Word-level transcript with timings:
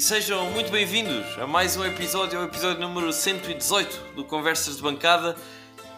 e 0.00 0.02
sejam 0.02 0.50
muito 0.52 0.70
bem-vindos 0.70 1.38
a 1.38 1.46
mais 1.46 1.76
um 1.76 1.84
episódio, 1.84 2.40
o 2.40 2.44
episódio 2.44 2.80
número 2.80 3.12
118 3.12 4.14
do 4.14 4.24
Conversas 4.24 4.76
de 4.78 4.82
Bancada, 4.82 5.36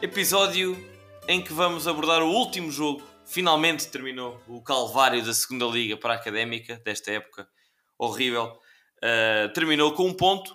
episódio 0.02 0.76
em 1.28 1.40
que 1.40 1.52
vamos 1.52 1.86
abordar 1.86 2.20
o 2.20 2.28
último 2.28 2.68
jogo. 2.68 3.00
Finalmente 3.24 3.86
terminou 3.86 4.42
o 4.48 4.60
calvário 4.60 5.24
da 5.24 5.32
segunda 5.32 5.66
liga 5.66 5.96
para 5.96 6.14
a 6.14 6.16
Académica 6.16 6.82
desta 6.84 7.12
época 7.12 7.46
horrível. 7.96 8.58
Uh, 8.96 9.52
terminou 9.52 9.92
com 9.92 10.08
um 10.08 10.14
ponto 10.14 10.52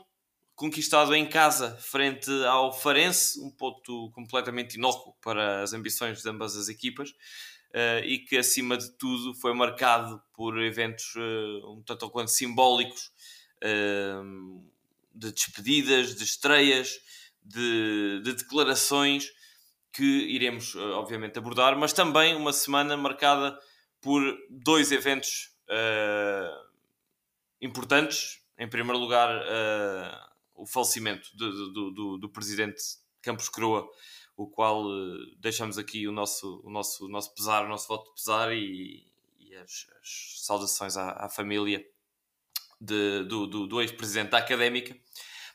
conquistado 0.54 1.16
em 1.16 1.25
casa 1.25 1.77
frente 1.77 2.29
ao 2.48 2.73
Farense, 2.73 3.40
um 3.40 3.49
ponto 3.49 4.12
completamente 4.12 4.76
inócuo 4.76 5.16
para 5.21 5.62
as 5.62 5.71
ambições 5.71 6.21
de 6.21 6.29
ambas 6.29 6.57
as 6.57 6.68
equipas 6.68 7.12
uh, 7.12 8.04
e 8.04 8.20
que, 8.20 8.38
acima 8.38 8.77
de 8.77 8.91
tudo, 8.98 9.34
foi 9.35 9.54
marcado 9.54 10.21
por 10.34 10.62
eventos 10.62 11.16
uh, 11.16 11.77
um 11.77 11.82
tanto 11.85 12.04
ou 12.04 12.12
quanto 12.12 12.29
simbólicos 12.29 13.09
de 15.13 15.31
despedidas, 15.31 16.15
de 16.15 16.23
estreias, 16.23 16.99
de, 17.43 18.21
de 18.23 18.34
declarações 18.34 19.31
que 19.91 20.03
iremos, 20.03 20.75
obviamente, 20.75 21.39
abordar, 21.39 21.77
mas 21.77 21.93
também 21.93 22.35
uma 22.35 22.53
semana 22.53 22.95
marcada 22.95 23.57
por 24.01 24.21
dois 24.49 24.91
eventos 24.91 25.55
importantes. 27.59 28.41
Em 28.59 28.67
primeiro 28.67 28.99
lugar, 28.99 29.29
o 30.53 30.65
falecimento 30.65 31.35
do, 31.35 31.71
do, 31.71 31.91
do, 31.91 32.17
do 32.17 32.29
presidente 32.29 32.81
Campos 33.21 33.49
Croa, 33.49 33.89
o 34.35 34.48
qual 34.48 34.84
deixamos 35.39 35.77
aqui 35.77 36.07
o 36.07 36.12
nosso, 36.12 36.62
o, 36.63 36.70
nosso, 36.70 37.05
o 37.05 37.10
nosso 37.10 37.34
pesar, 37.34 37.65
o 37.65 37.70
nosso 37.70 37.87
voto 37.87 38.10
de 38.10 38.15
pesar 38.15 38.54
e, 38.54 39.04
e 39.39 39.55
as, 39.55 39.87
as, 39.99 40.45
saudações 40.45 40.95
à, 40.95 41.26
à 41.26 41.29
família 41.29 41.84
de, 42.79 43.23
do, 43.23 43.47
do, 43.47 43.67
do 43.67 43.81
ex-presidente 43.81 44.31
da 44.31 44.37
Académica, 44.37 44.95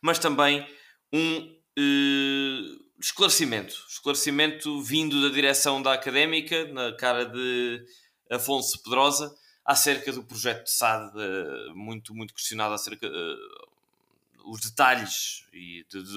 mas 0.00 0.18
também 0.18 0.66
um 1.12 1.38
uh, 1.78 2.84
esclarecimento, 3.00 3.74
esclarecimento 3.88 4.82
vindo 4.82 5.22
da 5.22 5.34
direção 5.34 5.82
da 5.82 5.92
Académica, 5.92 6.66
na 6.72 6.92
cara 6.96 7.24
de 7.24 7.84
Afonso 8.30 8.82
Pedrosa, 8.82 9.34
acerca 9.64 10.12
do 10.12 10.24
projeto 10.24 10.64
de 10.64 10.72
SAD, 10.72 11.16
uh, 11.16 11.76
muito, 11.76 12.14
muito 12.14 12.34
questionado 12.34 12.74
acerca 12.74 13.08
os 14.44 14.60
detalhes 14.60 15.44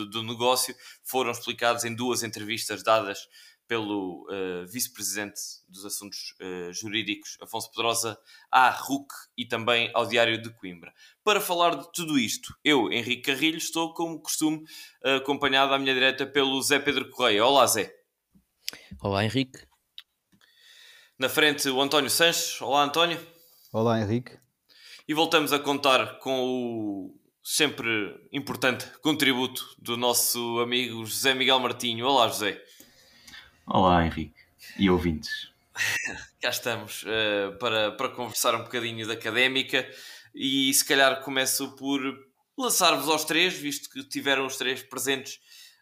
do, 0.09 0.23
negócio 0.23 0.75
foram 1.03 1.31
explicados 1.31 1.83
em 1.83 1.93
duas 1.93 2.23
entrevistas 2.23 2.83
dadas 2.83 3.27
pelo 3.67 4.27
uh, 4.29 4.67
vice-presidente 4.67 5.39
dos 5.67 5.85
assuntos 5.85 6.35
uh, 6.41 6.73
jurídicos, 6.73 7.37
Afonso 7.41 7.69
Pedrosa, 7.71 8.17
à 8.51 8.69
RUC 8.69 9.07
e 9.37 9.45
também 9.45 9.89
ao 9.93 10.05
Diário 10.05 10.41
de 10.41 10.49
Coimbra. 10.53 10.93
Para 11.23 11.41
falar 11.41 11.75
de 11.75 11.91
tudo 11.91 12.17
isto, 12.17 12.55
eu, 12.63 12.91
Henrique 12.91 13.31
Carrilho, 13.31 13.57
estou, 13.57 13.93
como 13.93 14.21
costume, 14.21 14.63
uh, 15.03 15.17
acompanhado 15.17 15.73
à 15.73 15.79
minha 15.79 15.93
direita 15.93 16.25
pelo 16.25 16.61
Zé 16.61 16.79
Pedro 16.79 17.09
Correia. 17.09 17.45
Olá, 17.45 17.65
Zé. 17.67 17.93
Olá, 19.01 19.23
Henrique. 19.23 19.59
Na 21.17 21.29
frente, 21.29 21.69
o 21.69 21.81
António 21.81 22.09
Sanches. 22.09 22.61
Olá, 22.61 22.83
António. 22.83 23.19
Olá, 23.71 23.99
Henrique. 23.99 24.37
E 25.07 25.13
voltamos 25.13 25.53
a 25.53 25.59
contar 25.59 26.19
com 26.19 26.43
o 26.43 27.25
sempre 27.43 27.87
importante 28.33 28.87
contributo 29.01 29.63
do 29.77 29.95
nosso 29.95 30.59
amigo 30.59 31.05
José 31.05 31.35
Miguel 31.35 31.59
Martinho. 31.59 32.07
Olá, 32.07 32.27
José. 32.27 32.59
Olá, 33.67 34.05
Henrique 34.05 34.35
e 34.77 34.91
ouvintes. 34.91 35.49
Cá 36.39 36.49
estamos 36.49 37.01
uh, 37.01 37.57
para, 37.57 37.93
para 37.93 38.09
conversar 38.09 38.53
um 38.53 38.61
bocadinho 38.61 39.07
da 39.07 39.13
académica 39.13 39.89
e 40.35 40.71
se 40.71 40.85
calhar 40.85 41.19
começo 41.23 41.75
por 41.75 41.99
lançar-vos 42.55 43.09
aos 43.09 43.25
três, 43.25 43.55
visto 43.55 43.89
que 43.89 44.03
tiveram 44.03 44.45
os 44.45 44.57
três 44.57 44.83
presentes 44.83 45.39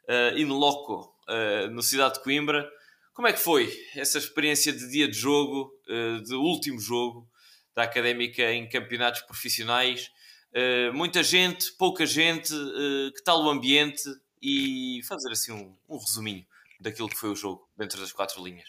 uh, 0.08 0.38
in 0.38 0.46
loco 0.46 1.14
uh, 1.28 1.70
no 1.72 1.84
Cidade 1.84 2.16
de 2.16 2.24
Coimbra. 2.24 2.66
Como 3.14 3.28
é 3.28 3.34
que 3.34 3.40
foi 3.40 3.70
essa 3.98 4.18
experiência 4.18 4.72
de 4.72 4.90
dia 4.90 5.08
de 5.08 5.18
jogo, 5.18 5.70
uh, 5.90 6.24
de 6.24 6.36
último 6.36 6.80
jogo 6.80 7.30
da 7.76 7.84
académica 7.84 8.50
em 8.54 8.68
campeonatos 8.70 9.24
profissionais? 9.24 10.10
Uh, 10.56 10.94
muita 10.94 11.22
gente, 11.22 11.74
pouca 11.74 12.06
gente, 12.06 12.54
uh, 12.54 13.12
que 13.14 13.22
tal 13.26 13.44
o 13.44 13.50
ambiente 13.50 14.04
e 14.42 15.02
fazer 15.06 15.32
assim 15.34 15.52
um, 15.52 15.76
um, 15.90 15.98
resuminho 15.98 16.46
daquilo 16.84 17.10
que 17.10 17.18
foi 17.18 17.30
o 17.30 17.36
jogo 17.36 17.68
dentro 17.78 18.00
das 18.00 18.12
quatro 18.12 18.44
linhas. 18.44 18.68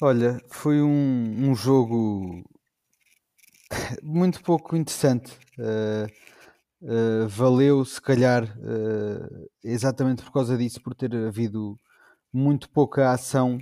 Olha, 0.00 0.40
foi 0.50 0.82
um, 0.82 1.50
um 1.50 1.54
jogo 1.54 2.44
muito 4.02 4.42
pouco 4.42 4.76
interessante. 4.76 5.32
Uh, 5.58 7.26
valeu, 7.28 7.82
se 7.84 8.00
calhar, 8.00 8.44
exatamente 9.62 10.22
por 10.22 10.32
causa 10.32 10.58
disso, 10.58 10.82
por 10.82 10.94
ter 10.94 11.14
havido 11.16 11.78
muito 12.30 12.68
pouca 12.68 13.10
ação, 13.10 13.58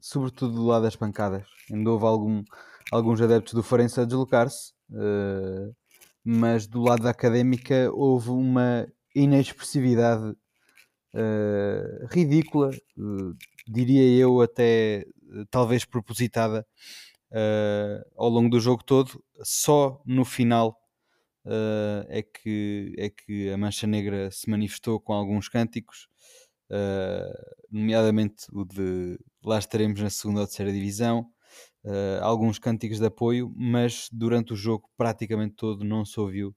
sobretudo 0.00 0.54
do 0.54 0.64
lado 0.64 0.84
das 0.84 0.96
pancadas. 0.96 1.44
Ainda 1.70 1.90
houve 1.90 2.06
algum, 2.06 2.42
alguns 2.90 3.20
adeptos 3.20 3.52
do 3.52 3.62
Farense 3.62 4.00
a 4.00 4.06
deslocar-se. 4.06 4.72
Uh, 4.90 5.74
mas 6.24 6.66
do 6.66 6.80
lado 6.80 7.02
da 7.02 7.10
académica 7.10 7.90
houve 7.92 8.30
uma 8.30 8.86
inexpressividade 9.14 10.34
uh, 11.14 12.06
ridícula, 12.10 12.70
uh, 12.98 13.36
diria 13.66 14.02
eu 14.18 14.40
até 14.40 15.06
uh, 15.22 15.46
talvez 15.50 15.84
propositada 15.84 16.66
ao 18.16 18.28
longo 18.28 18.48
do 18.48 18.60
jogo 18.60 18.84
todo. 18.84 19.20
Só 19.42 20.00
no 20.06 20.24
final 20.24 20.78
é, 22.08 22.22
que, 22.22 22.94
é 22.96 23.10
que 23.10 23.50
a 23.50 23.58
Mancha 23.58 23.88
Negra 23.88 24.30
se 24.30 24.48
manifestou 24.48 25.00
com 25.00 25.12
alguns 25.12 25.48
cânticos, 25.48 26.06
nomeadamente 27.68 28.46
o 28.52 28.64
de 28.64 29.18
lá 29.44 29.58
estaremos 29.58 30.00
na 30.00 30.10
segunda 30.10 30.42
ou 30.42 30.46
terceira 30.46 30.72
divisão 30.72 31.28
uh, 31.84 32.22
alguns 32.22 32.58
cânticos 32.58 33.00
de 33.00 33.06
apoio, 33.06 33.52
mas 33.56 34.08
durante 34.12 34.52
o 34.52 34.56
jogo 34.56 34.88
praticamente 34.96 35.56
todo 35.56 35.84
não 35.84 36.04
se 36.04 36.18
ouviu 36.20 36.54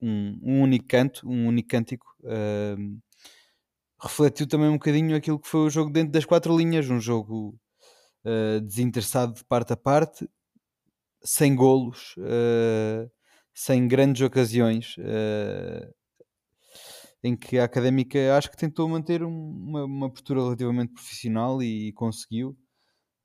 um, 0.00 0.38
um, 0.42 0.62
único 0.62 0.86
canto, 0.86 1.28
um 1.28 1.46
único 1.48 1.68
cântico. 1.68 2.06
Uh, 2.22 2.98
refletiu 4.00 4.46
também 4.46 4.68
um 4.68 4.74
bocadinho 4.74 5.16
aquilo 5.16 5.38
que 5.40 5.48
foi 5.48 5.60
o 5.60 5.70
jogo 5.70 5.90
dentro 5.90 6.12
das 6.12 6.24
quatro 6.24 6.56
linhas, 6.56 6.88
um 6.90 7.00
jogo 7.00 7.58
desinteressado 8.64 9.34
de 9.34 9.44
parte 9.44 9.72
a 9.72 9.76
parte, 9.76 10.28
sem 11.22 11.54
golos, 11.54 12.14
sem 13.54 13.86
grandes 13.86 14.20
ocasiões 14.20 14.96
em 17.26 17.36
que 17.36 17.58
a 17.58 17.64
académica 17.64 18.36
acho 18.36 18.50
que 18.50 18.56
tentou 18.56 18.88
manter 18.88 19.22
uma, 19.22 19.84
uma 19.84 20.10
postura 20.10 20.40
relativamente 20.40 20.92
profissional 20.92 21.62
e, 21.62 21.88
e 21.88 21.92
conseguiu 21.92 22.56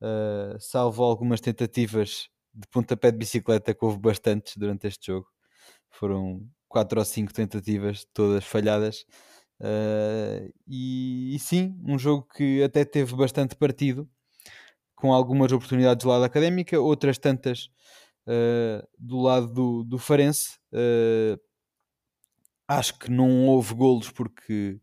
uh, 0.01 0.59
salvo 0.59 1.03
algumas 1.03 1.39
tentativas 1.39 2.27
de 2.53 2.67
pontapé 2.69 3.11
de 3.11 3.17
bicicleta 3.17 3.73
que 3.73 3.85
houve 3.85 3.99
bastantes 3.99 4.57
durante 4.57 4.87
este 4.87 5.07
jogo. 5.07 5.27
Foram 5.89 6.47
quatro 6.71 6.99
ou 6.99 7.05
cinco 7.05 7.33
tentativas, 7.33 8.05
todas 8.13 8.45
falhadas. 8.45 9.05
Uh, 9.59 10.51
e, 10.65 11.35
e, 11.35 11.39
sim, 11.39 11.77
um 11.85 11.99
jogo 11.99 12.25
que 12.33 12.63
até 12.63 12.85
teve 12.85 13.13
bastante 13.15 13.55
partido, 13.55 14.09
com 14.95 15.13
algumas 15.13 15.51
oportunidades 15.51 16.03
do 16.03 16.09
lado 16.09 16.23
académica, 16.23 16.79
outras 16.79 17.17
tantas 17.17 17.69
uh, 18.25 18.87
do 18.97 19.19
lado 19.19 19.47
do, 19.53 19.83
do 19.83 19.99
Farense. 19.99 20.57
Uh, 20.73 21.39
acho 22.67 22.97
que 22.97 23.11
não 23.11 23.47
houve 23.47 23.73
golos 23.75 24.09
porque 24.09 24.79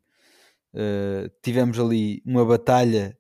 tivemos 1.42 1.80
ali 1.80 2.22
uma 2.24 2.44
batalha 2.44 3.18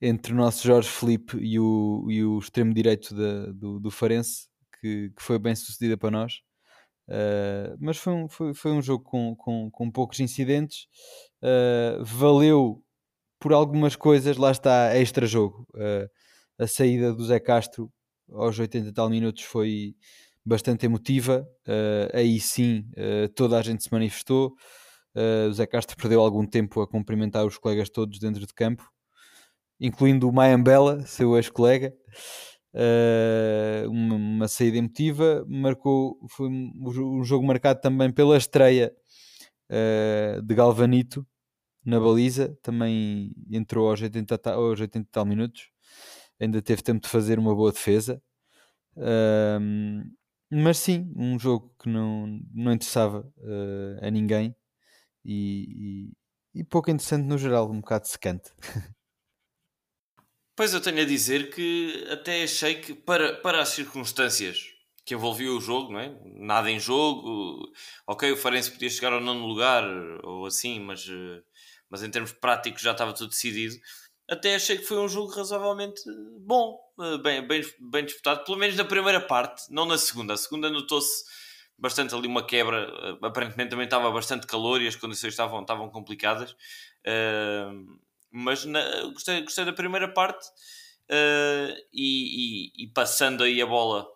entre 0.00 0.32
o 0.32 0.36
nosso 0.36 0.64
Jorge 0.64 0.88
Felipe 0.88 1.36
e 1.38 1.58
o, 1.58 2.06
e 2.08 2.22
o 2.22 2.38
extremo 2.38 2.72
direito 2.72 3.14
da, 3.14 3.46
do, 3.46 3.80
do 3.80 3.90
Farense, 3.90 4.48
que, 4.80 5.10
que, 5.16 5.22
foi 5.22 5.38
bem 5.38 5.56
sucedida 5.56 5.96
para 5.96 6.10
nós. 6.10 6.42
Uh, 7.08 7.76
mas 7.78 7.96
foi 7.98 8.12
um, 8.12 8.28
foi, 8.28 8.54
foi 8.54 8.72
um 8.72 8.82
jogo 8.82 9.04
com, 9.04 9.34
com, 9.36 9.70
com 9.70 9.90
poucos 9.90 10.20
incidentes. 10.20 10.86
Uh, 11.42 12.04
valeu 12.04 12.82
por 13.38 13.52
algumas 13.52 13.96
coisas, 13.96 14.36
lá 14.36 14.50
está, 14.50 14.96
extra 14.96 15.26
jogo. 15.26 15.66
Uh, 15.74 16.08
a 16.58 16.66
saída 16.66 17.12
do 17.12 17.24
Zé 17.24 17.38
Castro 17.38 17.92
aos 18.30 18.58
80 18.58 18.88
e 18.88 18.92
tal 18.92 19.10
minutos 19.10 19.42
foi 19.44 19.94
bastante 20.44 20.86
emotiva. 20.86 21.46
aí 22.12 22.40
sim, 22.40 22.88
toda 23.34 23.58
a 23.58 23.62
gente 23.62 23.82
se 23.82 23.92
manifestou. 23.92 24.54
o 25.48 25.52
Zé 25.52 25.66
Castro 25.66 25.96
perdeu 25.96 26.20
algum 26.20 26.46
tempo 26.46 26.80
a 26.80 26.88
cumprimentar 26.88 27.44
os 27.44 27.58
colegas 27.58 27.90
todos 27.90 28.18
dentro 28.18 28.46
de 28.46 28.54
campo 28.54 28.88
incluindo 29.80 30.28
o 30.28 30.32
Mayambela, 30.32 31.04
seu 31.06 31.36
ex-colega. 31.36 31.92
Uh, 32.76 33.88
uma, 33.88 34.14
uma, 34.16 34.48
saída 34.48 34.76
emotiva, 34.76 35.42
marcou, 35.48 36.18
foi 36.28 36.46
um, 36.46 37.24
jogo 37.24 37.46
marcado 37.46 37.80
também 37.80 38.12
pela 38.12 38.36
estreia 38.36 38.92
uh, 39.70 40.42
de 40.42 40.54
Galvanito 40.54 41.26
na 41.82 41.98
baliza, 41.98 42.54
também 42.62 43.32
entrou 43.50 43.88
aos 43.88 44.02
80, 44.02 44.52
aos 44.52 44.78
80 44.78 45.08
tal 45.10 45.24
minutos, 45.24 45.70
ainda 46.38 46.60
teve 46.60 46.82
tempo 46.82 47.00
de 47.00 47.08
fazer 47.08 47.38
uma 47.38 47.54
boa 47.54 47.72
defesa. 47.72 48.20
Uh, 48.96 50.04
mas 50.50 50.78
sim, 50.78 51.12
um 51.16 51.38
jogo 51.38 51.74
que 51.80 51.88
não, 51.88 52.26
não 52.52 52.72
interessava 52.72 53.20
uh, 53.38 54.06
a 54.06 54.10
ninguém 54.10 54.54
e, 55.24 56.12
e, 56.54 56.60
e, 56.60 56.64
pouco 56.64 56.90
interessante 56.90 57.26
no 57.26 57.38
geral, 57.38 57.70
um 57.70 57.80
bocado 57.80 58.06
secante. 58.06 58.52
Pois 60.56 60.72
eu 60.72 60.80
tenho 60.80 61.02
a 61.02 61.04
dizer 61.04 61.50
que 61.50 62.06
até 62.10 62.42
achei 62.42 62.76
que 62.76 62.94
para, 62.94 63.36
para 63.36 63.60
as 63.60 63.68
circunstâncias 63.68 64.58
que 65.04 65.14
envolviam 65.14 65.56
o 65.56 65.60
jogo, 65.60 65.92
não 65.92 66.00
é? 66.00 66.18
nada 66.24 66.68
em 66.70 66.80
jogo, 66.80 67.70
ok, 68.08 68.32
o 68.32 68.36
Farense 68.36 68.72
podia 68.72 68.90
chegar 68.90 69.12
ao 69.12 69.20
nono 69.20 69.46
lugar 69.46 69.84
ou 70.24 70.46
assim, 70.46 70.80
mas, 70.80 71.06
eh, 71.08 71.42
mas 71.88 72.02
em 72.02 72.10
termos 72.10 72.32
práticos 72.32 72.82
já 72.82 72.90
estava 72.90 73.12
tudo 73.12 73.30
decidido 73.30 73.76
até 74.28 74.56
achei 74.56 74.76
que 74.76 74.84
foi 74.84 74.98
um 74.98 75.08
jogo 75.08 75.32
razoavelmente 75.32 76.02
bom, 76.40 76.78
eh, 77.00 77.18
bem, 77.18 77.46
bem, 77.46 77.62
bem 77.78 78.04
disputado, 78.04 78.44
pelo 78.44 78.58
menos 78.58 78.76
na 78.76 78.84
primeira 78.84 79.20
parte, 79.20 79.62
não 79.70 79.86
na 79.86 79.96
segunda. 79.96 80.34
A 80.34 80.36
segunda 80.36 80.68
notou-se 80.68 81.24
bastante 81.78 82.14
ali 82.14 82.26
uma 82.26 82.44
quebra, 82.44 82.88
eh, 83.02 83.26
aparentemente 83.26 83.70
também 83.70 83.84
estava 83.84 84.10
bastante 84.10 84.46
calor 84.46 84.82
e 84.82 84.88
as 84.88 84.96
condições 84.96 85.32
estavam, 85.32 85.60
estavam 85.60 85.88
complicadas, 85.90 86.52
uh, 86.52 87.98
mas 88.36 88.66
na, 88.66 88.82
gostei, 89.12 89.40
gostei 89.40 89.64
da 89.64 89.72
primeira 89.72 90.12
parte 90.12 90.46
uh, 91.10 91.74
e, 91.92 92.70
e, 92.76 92.84
e, 92.84 92.86
passando 92.88 93.42
aí 93.42 93.62
a 93.62 93.66
bola 93.66 94.06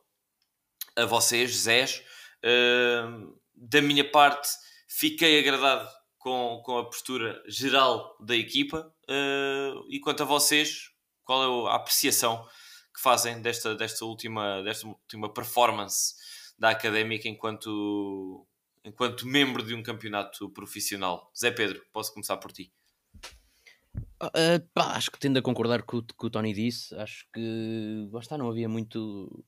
a 0.95 1.07
vocês, 1.07 1.51
Zés, 1.53 2.03
uh, 2.45 3.41
da 3.55 3.81
minha 3.81 4.09
parte 4.09 4.49
fiquei 4.87 5.39
agradado 5.39 5.89
com, 6.19 6.61
com 6.63 6.77
a 6.77 6.85
postura 6.85 7.43
geral 7.47 8.15
da 8.21 8.37
equipa. 8.37 8.95
Uh, 9.09 9.87
e 9.89 9.99
quanto 10.01 10.23
a 10.23 10.27
vocês, 10.27 10.91
qual 11.25 11.67
é 11.67 11.71
a 11.71 11.77
apreciação 11.77 12.47
que 12.95 13.01
fazem 13.01 13.41
desta, 13.41 13.75
desta, 13.75 14.05
última, 14.05 14.63
desta 14.63 14.87
última 14.87 15.33
performance 15.33 16.15
da 16.59 16.69
académica 16.69 17.27
enquanto, 17.27 18.47
enquanto 18.85 19.27
membro 19.27 19.63
de 19.63 19.75
um 19.75 19.83
campeonato 19.83 20.51
profissional? 20.51 21.33
Zé 21.35 21.51
Pedro, 21.51 21.83
posso 21.91 22.13
começar 22.13 22.37
por 22.37 22.53
ti. 22.53 22.71
Uh, 24.23 24.61
pá, 24.75 24.97
acho 24.97 25.11
que 25.11 25.19
tendo 25.19 25.39
a 25.39 25.43
concordar 25.43 25.83
com 25.83 25.97
o 25.97 26.03
que 26.03 26.27
o 26.27 26.31
Tony 26.31 26.53
disse. 26.53 26.95
Acho 26.97 27.27
que 27.33 28.09
lá 28.13 28.21
está, 28.21 28.37
não 28.37 28.51
havia 28.51 28.69
muito, 28.69 29.45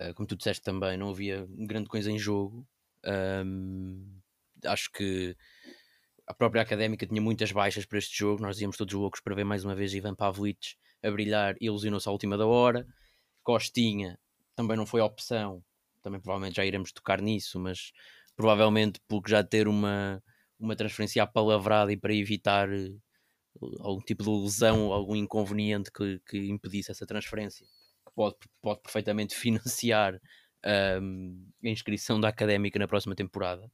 uh, 0.00 0.14
como 0.14 0.26
tu 0.26 0.36
disseste 0.36 0.62
também, 0.62 0.96
não 0.96 1.10
havia 1.10 1.46
grande 1.50 1.88
coisa 1.88 2.10
em 2.10 2.18
jogo. 2.18 2.66
Um, 3.04 4.20
acho 4.64 4.90
que 4.92 5.36
a 6.26 6.32
própria 6.34 6.62
académica 6.62 7.06
tinha 7.06 7.20
muitas 7.20 7.52
baixas 7.52 7.84
para 7.84 7.98
este 7.98 8.16
jogo. 8.18 8.42
Nós 8.42 8.60
íamos 8.60 8.76
todos 8.76 8.94
loucos 8.94 9.20
para 9.20 9.34
ver 9.34 9.44
mais 9.44 9.64
uma 9.64 9.74
vez 9.74 9.92
Ivan 9.92 10.14
Pavlic 10.14 10.76
a 11.02 11.10
brilhar 11.10 11.56
e 11.60 11.66
ilusionou-se 11.66 12.08
à 12.08 12.12
última 12.12 12.38
da 12.38 12.46
hora. 12.46 12.86
Costinha 13.42 14.18
também 14.54 14.76
não 14.76 14.86
foi 14.86 15.00
opção, 15.00 15.62
também 16.02 16.20
provavelmente 16.20 16.56
já 16.56 16.64
iremos 16.64 16.92
tocar 16.92 17.20
nisso, 17.20 17.58
mas 17.58 17.92
provavelmente 18.36 19.00
porque 19.08 19.30
já 19.30 19.42
ter 19.42 19.68
uma, 19.68 20.22
uma 20.58 20.76
transferência 20.76 21.22
apalavrada 21.22 21.92
e 21.92 21.96
para 21.96 22.14
evitar 22.14 22.68
algum 23.80 24.00
tipo 24.00 24.22
de 24.22 24.30
lesão, 24.30 24.92
algum 24.92 25.16
inconveniente 25.16 25.90
que, 25.92 26.20
que 26.26 26.38
impedisse 26.50 26.90
essa 26.90 27.06
transferência, 27.06 27.66
pode, 28.14 28.36
pode 28.62 28.80
perfeitamente 28.82 29.34
financiar 29.36 30.20
um, 31.02 31.46
a 31.64 31.68
inscrição 31.68 32.20
da 32.20 32.28
académica 32.28 32.78
na 32.78 32.88
próxima 32.88 33.14
temporada. 33.14 33.70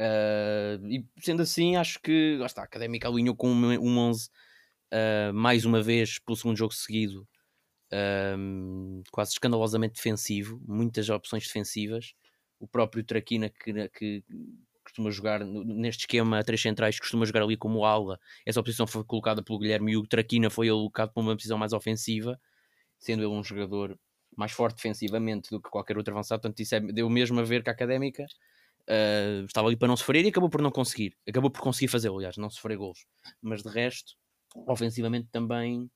Uh, 0.00 0.84
e 0.88 1.06
sendo 1.20 1.42
assim, 1.42 1.76
acho 1.76 2.00
que 2.00 2.36
lá 2.38 2.46
está, 2.46 2.62
a 2.62 2.64
Académica 2.64 3.08
alinhou 3.08 3.36
com 3.36 3.48
um, 3.48 3.78
um 3.78 3.98
11 3.98 4.28
uh, 4.92 5.32
mais 5.32 5.64
uma 5.64 5.80
vez 5.80 6.18
pelo 6.18 6.36
segundo 6.36 6.56
jogo 6.56 6.74
seguido, 6.74 7.26
quase 9.12 9.32
escandalosamente 9.32 9.94
defensivo, 9.94 10.60
muitas 10.66 11.08
opções 11.08 11.44
defensivas. 11.44 12.12
O 12.58 12.66
próprio 12.66 13.04
Traquina, 13.04 13.48
que, 13.48 13.88
que 13.90 14.24
costuma 14.94 15.10
jogar 15.10 15.44
neste 15.44 16.02
esquema 16.02 16.44
três 16.44 16.62
centrais, 16.62 17.00
costuma 17.00 17.26
jogar 17.26 17.42
ali 17.42 17.56
como 17.56 17.84
ala. 17.84 18.20
Essa 18.46 18.62
posição 18.62 18.86
foi 18.86 19.02
colocada 19.02 19.42
pelo 19.42 19.58
Guilherme 19.58 19.92
e 19.92 19.96
o 19.96 20.06
Traquina 20.06 20.48
foi 20.48 20.68
alocado 20.68 21.12
para 21.12 21.20
uma 21.20 21.34
posição 21.34 21.58
mais 21.58 21.72
ofensiva, 21.72 22.40
sendo 22.96 23.22
ele 23.22 23.32
um 23.32 23.42
jogador 23.42 23.98
mais 24.36 24.52
forte 24.52 24.76
defensivamente 24.76 25.50
do 25.50 25.60
que 25.60 25.68
qualquer 25.68 25.98
outro 25.98 26.14
avançado. 26.14 26.42
Portanto, 26.42 26.60
isso 26.60 26.74
é, 26.76 26.80
deu 26.80 27.10
mesmo 27.10 27.40
a 27.40 27.42
ver 27.42 27.62
que 27.62 27.70
a 27.70 27.72
Académica 27.72 28.24
Uh, 28.86 29.46
estava 29.46 29.66
ali 29.66 29.78
para 29.78 29.88
não 29.88 29.96
sofrer 29.96 30.26
e 30.26 30.28
acabou 30.28 30.50
por 30.50 30.60
não 30.60 30.70
conseguir. 30.70 31.16
Acabou 31.26 31.50
por 31.50 31.62
conseguir 31.62 31.88
fazer, 31.88 32.10
aliás, 32.10 32.36
não 32.36 32.50
sofrer 32.50 32.76
golos. 32.76 33.06
Mas 33.40 33.62
de 33.62 33.70
resto, 33.70 34.12
ofensivamente 34.54 35.26
também 35.32 35.90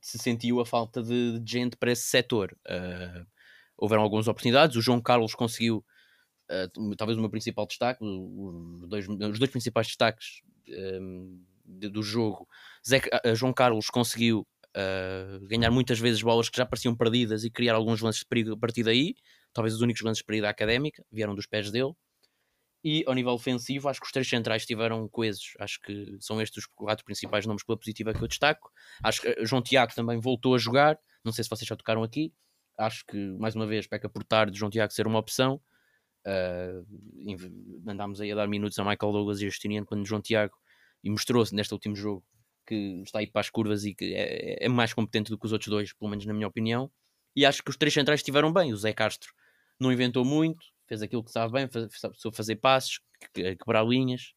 se 0.00 0.16
sentiu 0.16 0.60
a 0.60 0.64
falta 0.64 1.02
de, 1.02 1.40
de 1.40 1.52
gente 1.52 1.76
para 1.76 1.90
esse 1.90 2.04
setor. 2.04 2.56
Uh, 2.68 3.26
houveram 3.76 4.04
algumas 4.04 4.28
oportunidades. 4.28 4.76
O 4.76 4.80
João 4.80 5.00
Carlos 5.00 5.34
conseguiu, 5.34 5.84
uh, 6.52 6.96
talvez 6.96 7.18
o 7.18 7.20
meu 7.20 7.30
principal 7.30 7.66
destaque, 7.66 8.04
os 8.04 8.88
dois, 8.88 9.08
os 9.08 9.38
dois 9.38 9.50
principais 9.50 9.86
destaques 9.86 10.42
um, 11.00 11.40
do 11.64 12.02
jogo. 12.02 12.48
Zé, 12.86 13.00
João 13.34 13.52
Carlos 13.52 13.88
conseguiu 13.88 14.46
ganhar 15.42 15.70
muitas 15.70 15.98
vezes 15.98 16.22
bolas 16.22 16.48
que 16.48 16.56
já 16.56 16.64
pareciam 16.64 16.96
perdidas 16.96 17.44
e 17.44 17.50
criar 17.50 17.74
alguns 17.74 18.00
lances 18.00 18.20
de 18.20 18.26
perigo 18.26 18.54
a 18.54 18.56
partir 18.56 18.82
daí 18.82 19.14
talvez 19.52 19.74
os 19.74 19.80
únicos 19.80 20.02
lances 20.02 20.22
para 20.22 20.36
ir 20.36 20.40
da 20.40 20.50
académica, 20.50 21.04
vieram 21.10 21.34
dos 21.34 21.46
pés 21.46 21.70
dele. 21.70 21.92
E 22.84 23.04
ao 23.06 23.14
nível 23.14 23.32
ofensivo, 23.32 23.88
acho 23.88 24.00
que 24.00 24.06
os 24.06 24.12
três 24.12 24.28
centrais 24.28 24.62
estiveram 24.62 25.08
coesos. 25.08 25.54
Acho 25.60 25.80
que 25.80 26.16
são 26.18 26.40
estes 26.40 26.64
os 26.64 26.66
quatro 26.66 27.04
principais 27.04 27.46
nomes 27.46 27.62
pela 27.62 27.78
positiva 27.78 28.12
que 28.12 28.20
eu 28.20 28.26
destaco. 28.26 28.72
Acho 29.04 29.20
que 29.22 29.28
eh, 29.28 29.44
João 29.44 29.62
Tiago 29.62 29.94
também 29.94 30.18
voltou 30.18 30.54
a 30.54 30.58
jogar. 30.58 30.98
Não 31.24 31.32
sei 31.32 31.44
se 31.44 31.50
vocês 31.50 31.66
já 31.66 31.76
tocaram 31.76 32.02
aqui. 32.02 32.32
Acho 32.76 33.04
que, 33.06 33.16
mais 33.38 33.54
uma 33.54 33.68
vez, 33.68 33.86
peca 33.86 34.08
por 34.08 34.24
tarde 34.24 34.58
João 34.58 34.70
Tiago 34.70 34.92
ser 34.92 35.06
uma 35.06 35.20
opção. 35.20 35.60
Uh, 36.24 36.86
andámos 37.86 38.20
aí 38.20 38.30
a 38.30 38.34
dar 38.34 38.46
minutos 38.46 38.78
a 38.78 38.84
Michael 38.84 39.12
Douglas 39.12 39.40
e 39.40 39.46
a 39.46 39.48
Justiniano 39.48 39.84
quando 39.84 40.06
João 40.06 40.22
Tiago 40.22 40.54
e 41.02 41.10
mostrou-se 41.10 41.54
neste 41.54 41.72
último 41.74 41.96
jogo 41.96 42.24
que 42.66 43.02
está 43.04 43.18
aí 43.18 43.26
para 43.26 43.40
as 43.40 43.50
curvas 43.50 43.84
e 43.84 43.94
que 43.94 44.14
é, 44.14 44.64
é, 44.64 44.68
mais 44.68 44.94
competente 44.94 45.30
do 45.30 45.38
que 45.38 45.46
os 45.46 45.52
outros 45.52 45.68
dois, 45.68 45.92
pelo 45.92 46.10
menos 46.10 46.24
na 46.24 46.32
minha 46.32 46.46
opinião. 46.46 46.90
E 47.34 47.44
acho 47.44 47.62
que 47.62 47.70
os 47.70 47.76
três 47.76 47.92
centrais 47.92 48.20
estiveram 48.20 48.52
bem. 48.52 48.72
O 48.72 48.76
Zé 48.76 48.92
Castro 48.92 49.32
não 49.80 49.92
inventou 49.92 50.24
muito, 50.24 50.64
fez 50.86 51.02
aquilo 51.02 51.24
que 51.24 51.32
sabe 51.32 51.52
bem, 51.52 51.68
soube 52.14 52.36
fazer 52.36 52.56
passos, 52.56 53.00
quebrar 53.32 53.84
linhas. 53.84 54.32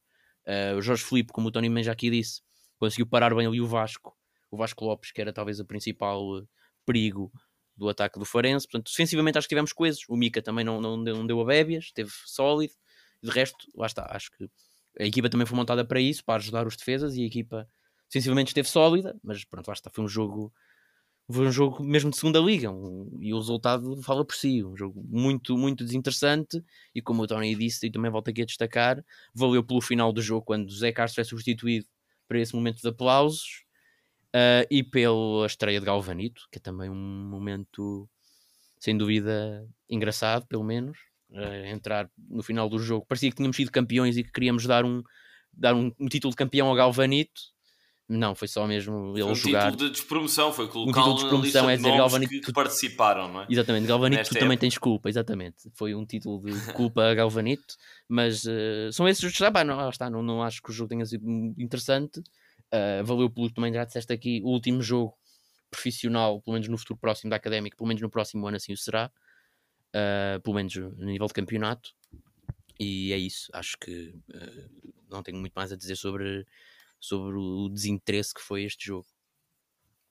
Uh, 0.48 0.77
o 0.77 0.82
Jorge 0.82 1.04
Felipe, 1.04 1.34
como 1.34 1.48
o 1.48 1.51
Tony 1.51 1.70
Man 1.70 1.84
já 1.84 1.92
aqui 1.92 2.10
disse, 2.10 2.42
conseguiu 2.77 3.08
parar 3.08 3.34
bem 3.36 3.48
ali 3.48 3.60
o 3.60 3.68
Vasco, 3.68 4.15
o 4.51 4.58
Vasco 4.58 4.86
Lopes, 4.86 5.12
que 5.12 5.22
era 5.22 5.34
talvez 5.34 5.60
o 5.60 5.65
principal 5.65 6.38
uh, 6.38 6.48
perigo 6.86 7.32
do 7.75 7.89
ataque 7.89 8.17
do 8.20 8.25
Farense. 8.25 8.67
Portanto, 8.67 8.89
defensivamente 8.89 9.38
acho 9.38 9.48
que 9.48 9.53
tivemos 9.53 9.74
coisas. 9.74 10.01
O 10.08 10.15
Mica 10.15 10.41
também 10.41 10.63
não, 10.63 10.79
não, 10.82 11.03
deu, 11.03 11.15
não 11.15 11.27
deu 11.27 11.41
a 11.41 11.46
bébias, 11.46 11.86
esteve 11.86 12.12
sólido. 12.25 12.74
De 13.22 13.32
resto, 13.32 13.67
lá 13.75 13.88
está, 13.88 14.08
acho 14.12 14.32
que 14.32 14.50
a 15.00 15.05
equipa 15.05 15.29
também 15.29 15.46
foi 15.46 15.58
montada 15.58 15.84
para 15.84 16.00
isso, 16.00 16.24
para 16.24 16.36
ajudar 16.36 16.67
os 16.67 16.75
defesas, 16.75 17.15
e 17.15 17.24
a 17.24 17.25
equipa 17.25 17.67
defensivamente 18.08 18.50
esteve 18.50 18.70
sólida, 18.70 19.17
mas 19.24 19.44
pronto, 19.44 19.67
lá 19.67 19.74
está, 19.74 19.89
foi 19.89 20.03
um 20.03 20.08
jogo 20.08 20.53
foi 21.27 21.48
um 21.48 21.51
jogo 21.51 21.84
mesmo 21.84 22.12
de 22.12 22.17
segunda 22.17 22.38
liga 22.39 22.70
um, 22.72 23.17
e 23.20 23.34
o 23.34 23.38
resultado 23.38 24.00
fala 24.03 24.24
por 24.24 24.36
si, 24.36 24.63
um 24.63 24.77
jogo 24.77 25.03
muito, 25.10 25.58
muito 25.58 25.84
desinteressante 25.84 26.63
e 26.94 27.01
como 27.01 27.24
o 27.24 27.27
Tony 27.27 27.55
disse 27.55 27.88
e 27.88 27.91
também 27.91 28.12
volto 28.12 28.29
aqui 28.29 28.44
a 28.44 28.46
destacar, 28.46 29.03
valeu 29.34 29.63
pelo 29.63 29.82
final 29.82 30.13
do 30.13 30.22
jogo 30.22 30.46
quando 30.46 30.72
Zé 30.72 30.91
Castro 30.91 31.22
é 31.22 31.24
substituído 31.24 31.88
para 32.27 32.39
esse 32.39 32.53
momento 32.55 32.79
de 32.79 32.88
aplausos 32.88 33.65
uh, 34.36 34.68
e 34.70 34.84
pela 34.84 35.46
estreia 35.46 35.80
de 35.80 35.86
Galvanito, 35.86 36.44
que 36.51 36.58
é 36.58 36.62
também 36.62 36.89
um 36.89 37.30
momento 37.30 38.10
sem 38.77 38.98
dúvida 38.98 39.68
engraçado, 39.89 40.46
pelo 40.48 40.63
menos, 40.63 40.98
uh, 41.32 41.65
entrar 41.68 42.10
no 42.30 42.44
final 42.44 42.70
do 42.70 42.77
jogo, 42.77 43.06
parecia 43.08 43.30
que 43.30 43.38
tínhamos 43.38 43.56
sido 43.56 43.72
campeões 43.72 44.18
e 44.18 44.24
que 44.24 44.32
queríamos 44.32 44.65
dar 44.65 44.84
um, 44.86 45.01
dar 45.54 45.74
um, 45.74 45.92
um 46.00 46.08
título 46.08 46.32
de 46.32 46.38
campeão 46.38 46.68
ao 46.68 46.75
Galvanito 46.75 47.56
não, 48.08 48.36
foi 48.36 48.48
só 48.48 48.68
mesmo 48.68 49.13
ele 49.15 49.24
foi 49.24 49.32
um 49.32 49.36
jogar. 49.36 49.72
título 49.72 49.89
de 49.89 49.96
despromoção, 49.96 50.54
foi 50.54 50.68
colocar 50.68 51.01
um 51.01 51.15
título 51.15 51.15
de 51.15 51.22
despromoção 51.24 51.70
é 51.70 51.75
dizer 51.75 51.98
Galvanito 51.98 52.30
que, 52.30 52.39
que, 52.39 52.54
participaram, 52.54 53.34
não 53.34 53.42
é? 53.42 53.48
Exatamente, 53.50 53.88
Galvanito, 53.88 54.20
Nesta 54.20 54.34
tu 54.34 54.38
época. 54.38 54.46
também 54.46 54.58
tens 54.60 54.77
culpa, 54.77 55.10
exatamente. 55.10 55.72
Foi 55.74 55.96
um 55.96 56.06
título 56.06 56.39
de 56.39 56.51
culpa 56.74 57.04
a 57.04 57.15
Galvanito, 57.15 57.75
mas 58.08 58.44
uh, 58.46 58.92
são 58.92 59.08
esses 59.08 59.24
os 59.24 59.42
ah, 59.42 59.63
não, 59.63 59.89
está, 59.89 60.08
não, 60.08 60.22
não 60.22 60.44
acho 60.44 60.62
que 60.62 60.70
o 60.70 60.74
jogo 60.74 60.89
tenha 60.89 61.06
sido 61.06 61.25
interessante. 61.58 62.22
Uh, 62.75 63.05
valeu 63.05 63.29
pelo 63.29 63.50
também 63.51 63.74
já 63.74 63.86
disseste 63.86 64.12
aqui, 64.12 64.41
o 64.44 64.50
último 64.50 64.82
jogo 64.82 65.17
profissional, 65.70 66.41
pelo 66.41 66.53
menos 66.53 66.67
no 66.67 66.77
futuro 66.77 67.00
próximo 67.00 67.29
da 67.29 67.36
académica, 67.36 67.77
pelo 67.77 67.88
menos 67.88 68.01
no 68.01 68.10
próximo 68.10 68.46
ano 68.48 68.58
assim 68.58 68.74
o 68.74 68.77
será, 68.77 69.12
uh, 69.89 70.41
pelo 70.41 70.55
menos 70.55 70.75
no 70.75 71.05
nível 71.05 71.27
de 71.27 71.34
campeonato. 71.34 71.91
E 72.79 73.13
é 73.13 73.17
isso, 73.17 73.50
acho 73.53 73.77
que 73.77 74.13
não 75.10 75.24
tenho 75.24 75.38
muito 75.38 75.53
mais 75.53 75.72
a 75.72 75.77
dizer 75.77 75.96
sobre 75.96 76.46
sobre 77.00 77.38
o 77.38 77.70
desinteresse 77.70 78.34
que 78.34 78.41
foi 78.41 78.63
este 78.63 78.88
jogo. 78.88 79.08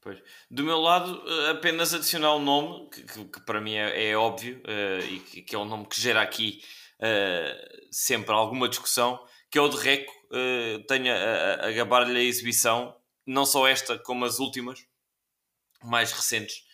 Pois. 0.01 0.19
Do 0.51 0.65
meu 0.65 0.79
lado, 0.79 1.23
apenas 1.51 1.95
adicionar 1.95 2.37
um 2.37 2.43
nome 2.43 2.91
que, 2.91 3.03
que, 3.03 3.25
que 3.25 3.41
para 3.41 3.61
mim 3.61 3.75
é, 3.75 4.11
é 4.11 4.17
óbvio 4.17 4.59
uh, 4.59 5.05
e 5.11 5.21
que, 5.21 5.43
que, 5.43 5.55
é 5.57 5.59
um 5.59 5.65
nome 5.65 5.87
que 5.87 5.99
gera 5.99 6.21
aqui 6.21 6.61
uh, 7.01 7.87
sempre 7.91 8.33
alguma 8.33 8.69
discussão, 8.69 9.19
que 9.51 9.59
é 9.59 9.63
o 9.63 9.69
de 9.69 9.79
Reco. 9.79 10.13
Uh, 10.35 10.83
tenho 10.89 11.13
a, 11.13 11.67
a, 11.67 11.71
gabar-lhe 11.71 12.19
a 12.19 12.23
exibição, 12.23 12.97
não 13.25 13.47
só 13.47 13.69
esta, 13.69 13.97
como 14.01 14.25
as 14.25 14.41
últimas, 14.41 14.85
mais 15.81 16.11
recentes, 16.11 16.65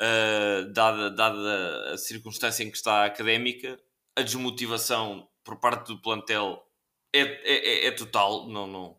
uh, 0.00 0.72
dada, 0.72 1.10
dada 1.10 1.94
a 1.94 1.98
circunstância 1.98 2.62
em 2.62 2.70
que 2.70 2.76
está 2.76 3.02
a 3.02 3.06
académica, 3.06 3.76
a 4.14 4.22
desmotivação 4.22 5.28
por 5.42 5.58
parte 5.58 5.88
do 5.88 6.00
plantel 6.00 6.64
é, 7.12 7.20
é, 7.22 7.86
é, 7.86 7.86
é 7.86 7.90
total, 7.90 8.46
não, 8.48 8.68
não, 8.68 8.96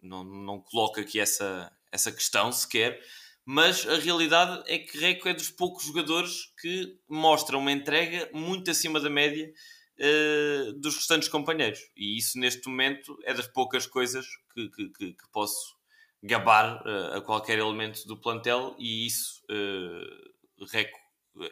não, 0.00 0.24
não 0.24 0.60
coloco 0.60 1.00
aqui 1.00 1.18
essa, 1.18 1.72
essa 1.90 2.12
questão 2.12 2.52
sequer, 2.52 3.02
mas 3.44 3.84
a 3.88 3.96
realidade 3.96 4.62
é 4.66 4.78
que 4.78 4.96
Reco 4.96 5.28
é 5.28 5.34
dos 5.34 5.50
poucos 5.50 5.84
jogadores 5.84 6.52
que 6.60 6.96
mostram 7.08 7.58
uma 7.58 7.72
entrega 7.72 8.30
muito 8.32 8.70
acima 8.70 9.00
da 9.00 9.10
média 9.10 9.52
uh, 10.00 10.72
dos 10.72 10.96
restantes 10.96 11.28
companheiros. 11.28 11.80
E 11.96 12.16
isso, 12.16 12.38
neste 12.38 12.68
momento, 12.68 13.18
é 13.24 13.34
das 13.34 13.46
poucas 13.46 13.86
coisas 13.86 14.26
que, 14.54 14.68
que, 14.70 14.88
que, 14.88 15.12
que 15.12 15.28
posso 15.30 15.76
gabar 16.22 16.82
uh, 16.86 17.16
a 17.16 17.20
qualquer 17.20 17.58
elemento 17.58 18.06
do 18.06 18.16
plantel, 18.16 18.74
e 18.78 19.06
isso, 19.06 19.42
uh, 19.50 20.64
Reco, 20.66 20.98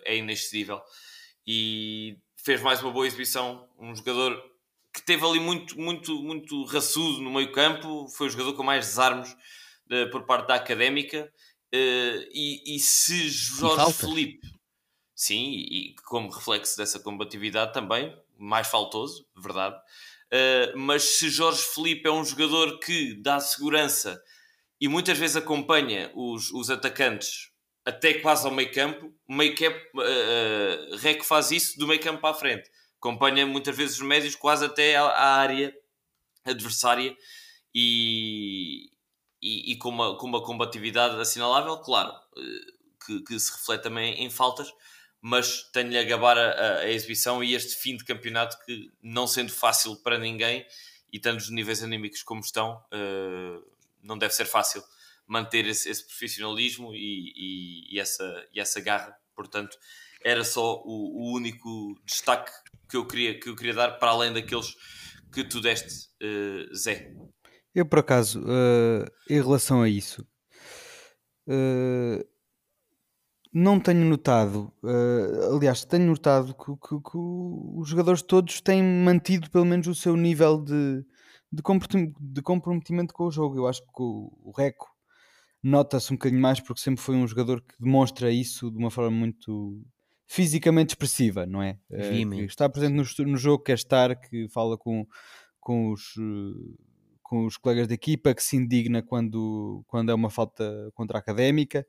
é 0.05 0.17
inexcedível. 0.17 0.81
E 1.47 2.19
fez 2.37 2.61
mais 2.63 2.83
uma 2.83 2.91
boa 2.91 3.07
exibição. 3.07 3.69
Um 3.79 3.95
jogador 3.95 4.43
que 4.93 5.03
teve 5.03 5.25
ali 5.25 5.41
muito, 5.41 5.79
muito, 5.79 6.23
muito 6.23 6.65
raçudo 6.65 7.21
no 7.21 7.31
meio 7.31 7.53
campo, 7.53 8.09
foi 8.09 8.27
o 8.27 8.31
jogador 8.31 8.55
com 8.55 8.63
mais 8.63 8.87
desarmos 8.87 9.35
por 10.11 10.27
parte 10.27 10.49
da 10.49 10.57
académica. 10.57 11.33
e, 11.73 12.77
e 12.77 12.79
se 12.79 13.31
Jorge 13.31 13.95
Felipe, 13.95 14.47
sim, 15.15 15.53
e 15.53 15.95
como 16.05 16.29
reflexo 16.29 16.77
dessa 16.77 17.01
combatividade 17.01 17.73
também, 17.73 18.15
mais 18.39 18.67
faltoso, 18.69 19.27
verdade. 19.37 19.77
Uh, 20.33 20.79
mas 20.79 21.03
se 21.03 21.29
Jorge 21.31 21.63
Felipe 21.63 22.07
é 22.07 22.13
um 22.13 22.25
jogador 22.25 22.79
que 22.81 23.15
dá 23.23 23.41
segurança 23.41 24.23
e 24.81 24.87
muitas 24.87 25.19
vezes 25.19 25.37
acompanha 25.37 26.13
os, 26.15 26.51
os 26.53 26.71
atacantes 26.71 27.51
até 27.85 28.15
quase 28.15 28.47
ao 28.47 28.53
meio 28.53 28.71
campo, 28.71 29.13
o 29.27 29.35
meio 29.35 29.57
campo 29.57 29.79
uh, 29.97 30.93
uh, 30.93 30.97
Rec 30.99 31.25
faz 31.25 31.51
isso 31.51 31.79
do 31.79 31.87
meio 31.87 32.01
campo 32.01 32.21
para 32.21 32.31
a 32.31 32.39
frente. 32.39 32.71
Acompanha 32.99 33.47
muitas 33.47 33.75
vezes 33.75 33.97
os 33.97 34.07
médios 34.07 34.35
quase 34.35 34.67
até 34.67 34.97
à, 34.97 35.05
à 35.05 35.37
área 35.37 35.75
adversária 36.45 37.17
e, 37.75 38.91
e, 39.43 39.73
e, 39.73 39.79
com, 39.79 39.89
uma, 39.89 40.19
com 40.19 40.27
uma 40.27 40.43
combatividade 40.43 41.19
assinalável, 41.19 41.79
claro, 41.79 42.13
que, 43.07 43.23
que 43.23 43.39
se 43.41 43.53
reflete 43.53 43.83
também 43.83 44.23
em 44.23 44.29
faltas, 44.29 44.71
mas 45.21 45.65
tenho-lhe 45.73 45.99
a 45.99 46.05
gabar 46.05 46.39
a, 46.39 46.79
a, 46.79 46.91
exibição 46.91 47.43
e 47.43 47.55
este 47.55 47.75
fim 47.77 47.97
de 47.97 48.05
campeonato 48.05 48.57
que, 48.65 48.91
não 49.03 49.27
sendo 49.27 49.53
fácil 49.53 49.97
para 49.97 50.19
ninguém 50.19 50.67
e 51.13 51.17
estando 51.17 51.39
os 51.39 51.51
níveis 51.51 51.83
anímicos 51.83 52.23
como 52.23 52.41
estão, 52.41 52.83
uh, 52.93 53.65
não 54.03 54.17
deve 54.17 54.35
ser 54.35 54.45
fácil 54.45 54.83
manter 55.27 55.67
esse, 55.67 55.89
esse 55.89 56.07
profissionalismo 56.07 56.95
e, 56.95 57.33
e, 57.37 57.95
e, 57.95 58.01
essa, 58.01 58.47
e 58.53 58.61
essa 58.61 58.81
garra. 58.81 59.17
Portanto, 59.35 59.77
era 60.25 60.43
só 60.45 60.83
o, 60.85 61.31
o, 61.31 61.37
único 61.37 61.95
destaque 62.05 62.51
que 62.89 62.97
eu, 62.97 63.07
queria, 63.07 63.39
que 63.39 63.49
eu 63.49 63.57
queria 63.57 63.75
dar 63.75 63.93
para 63.99 64.11
além 64.11 64.33
daqueles 64.33 64.75
que 65.33 65.45
tu 65.45 65.61
deste, 65.61 66.09
uh, 66.23 66.75
Zé. 66.75 67.13
Eu, 67.75 67.87
por 67.87 67.99
acaso, 67.99 68.41
uh, 68.41 69.05
em 69.29 69.41
relação 69.41 69.83
a 69.83 69.89
isso, 69.89 70.27
uh, 71.47 72.27
não 73.53 73.81
tenho 73.81 74.05
notado, 74.05 74.73
uh, 74.83 75.57
aliás, 75.57 75.85
tenho 75.85 76.07
notado 76.07 76.55
que, 76.55 76.73
que, 76.77 77.01
que, 77.01 77.17
os 77.17 77.89
jogadores 77.89 78.23
todos 78.23 78.61
têm 78.61 78.83
mantido 78.83 79.51
pelo 79.51 79.65
menos 79.65 79.87
o 79.87 79.95
seu 79.95 80.17
nível 80.17 80.63
de, 80.63 81.05
de, 81.51 82.43
comprometimento 82.43 83.15
com 83.15 83.25
o 83.25 83.31
jogo. 83.31 83.57
Eu 83.57 83.67
acho 83.67 83.81
que 83.83 84.03
o, 84.03 84.31
o 84.45 84.53
Reco 84.57 84.87
nota-se 85.63 86.13
um 86.13 86.17
bocadinho 86.17 86.43
mais 86.43 86.61
porque 86.61 86.81
sempre 86.81 87.03
foi 87.03 87.17
um 87.17 87.27
jogador 87.27 87.63
que 87.63 87.75
demonstra 87.81 88.31
isso 88.31 88.71
de 88.71 88.77
uma 88.77 88.91
forma 88.91 89.11
muito 89.11 89.83
fisicamente 90.27 90.91
expressiva, 90.91 91.47
não 91.47 91.63
é? 91.63 91.79
Uh, 91.91 92.43
está 92.43 92.69
presente 92.69 92.95
no, 92.95 93.27
no, 93.27 93.37
jogo, 93.39 93.65
quer 93.65 93.75
estar, 93.75 94.15
que 94.15 94.47
fala 94.51 94.77
com, 94.77 95.07
com 95.59 95.91
os. 95.91 96.13
com 97.23 97.47
os 97.47 97.57
colegas 97.57 97.89
da 97.89 97.95
equipa, 97.95 98.35
que 98.35 98.43
se 98.43 98.57
indigna 98.57 99.03
quando, 99.03 99.83
quando 99.87 100.11
é 100.11 100.15
uma 100.15 100.29
falta 100.29 100.91
contra 100.95 101.17
a 101.17 101.21
académica, 101.21 101.87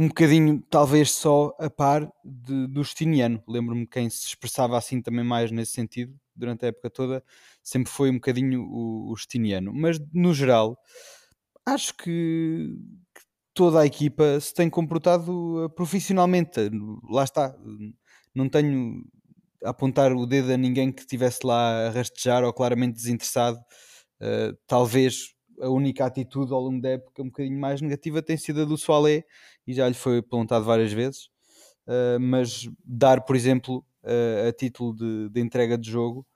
um 0.00 0.06
bocadinho, 0.06 0.62
talvez 0.70 1.10
só 1.10 1.52
a 1.58 1.68
par 1.68 2.08
de, 2.24 2.68
do 2.68 2.84
Justiniano. 2.84 3.42
Lembro-me 3.48 3.84
quem 3.84 4.08
se 4.08 4.28
expressava 4.28 4.78
assim 4.78 5.02
também 5.02 5.24
mais 5.24 5.50
nesse 5.50 5.72
sentido 5.72 6.14
durante 6.36 6.64
a 6.64 6.68
época 6.68 6.88
toda, 6.88 7.24
sempre 7.64 7.90
foi 7.90 8.08
um 8.08 8.14
bocadinho 8.14 8.62
o, 8.62 9.12
o. 9.12 9.72
Mas 9.74 9.98
no 10.12 10.32
geral, 10.32 10.78
acho 11.66 11.92
que, 11.96 12.76
que 13.12 13.22
toda 13.52 13.80
a 13.80 13.86
equipa 13.86 14.38
se 14.38 14.54
tem 14.54 14.70
comportado 14.70 15.64
uh, 15.64 15.70
profissionalmente. 15.70 16.70
Lá 17.10 17.24
está, 17.24 17.56
não 18.32 18.48
tenho 18.48 19.04
a 19.64 19.70
apontar 19.70 20.12
o 20.12 20.24
dedo 20.24 20.52
a 20.52 20.56
ninguém 20.56 20.92
que 20.92 21.00
estivesse 21.00 21.44
lá 21.44 21.88
a 21.88 21.90
rastejar 21.90 22.44
ou 22.44 22.52
claramente 22.52 22.94
desinteressado. 22.94 23.58
Uh, 24.20 24.56
talvez 24.64 25.34
a 25.60 25.68
única 25.68 26.06
atitude 26.06 26.52
ao 26.52 26.60
longo 26.60 26.80
da 26.80 26.90
época 26.90 27.22
um 27.22 27.26
bocadinho 27.26 27.58
mais 27.58 27.80
negativa 27.80 28.22
tem 28.22 28.36
sido 28.36 28.62
a 28.62 28.64
do 28.64 28.76
Soalé 28.76 29.24
e 29.66 29.74
já 29.74 29.88
lhe 29.88 29.94
foi 29.94 30.18
apontado 30.18 30.64
várias 30.64 30.92
vezes. 30.92 31.28
Uh, 31.86 32.20
mas 32.20 32.68
dar, 32.84 33.22
por 33.22 33.34
exemplo, 33.34 33.84
uh, 34.04 34.48
a 34.48 34.52
título 34.52 34.94
de, 34.94 35.28
de, 35.30 35.40
entrega 35.40 35.78
de 35.78 35.90
jogo, 35.90 36.26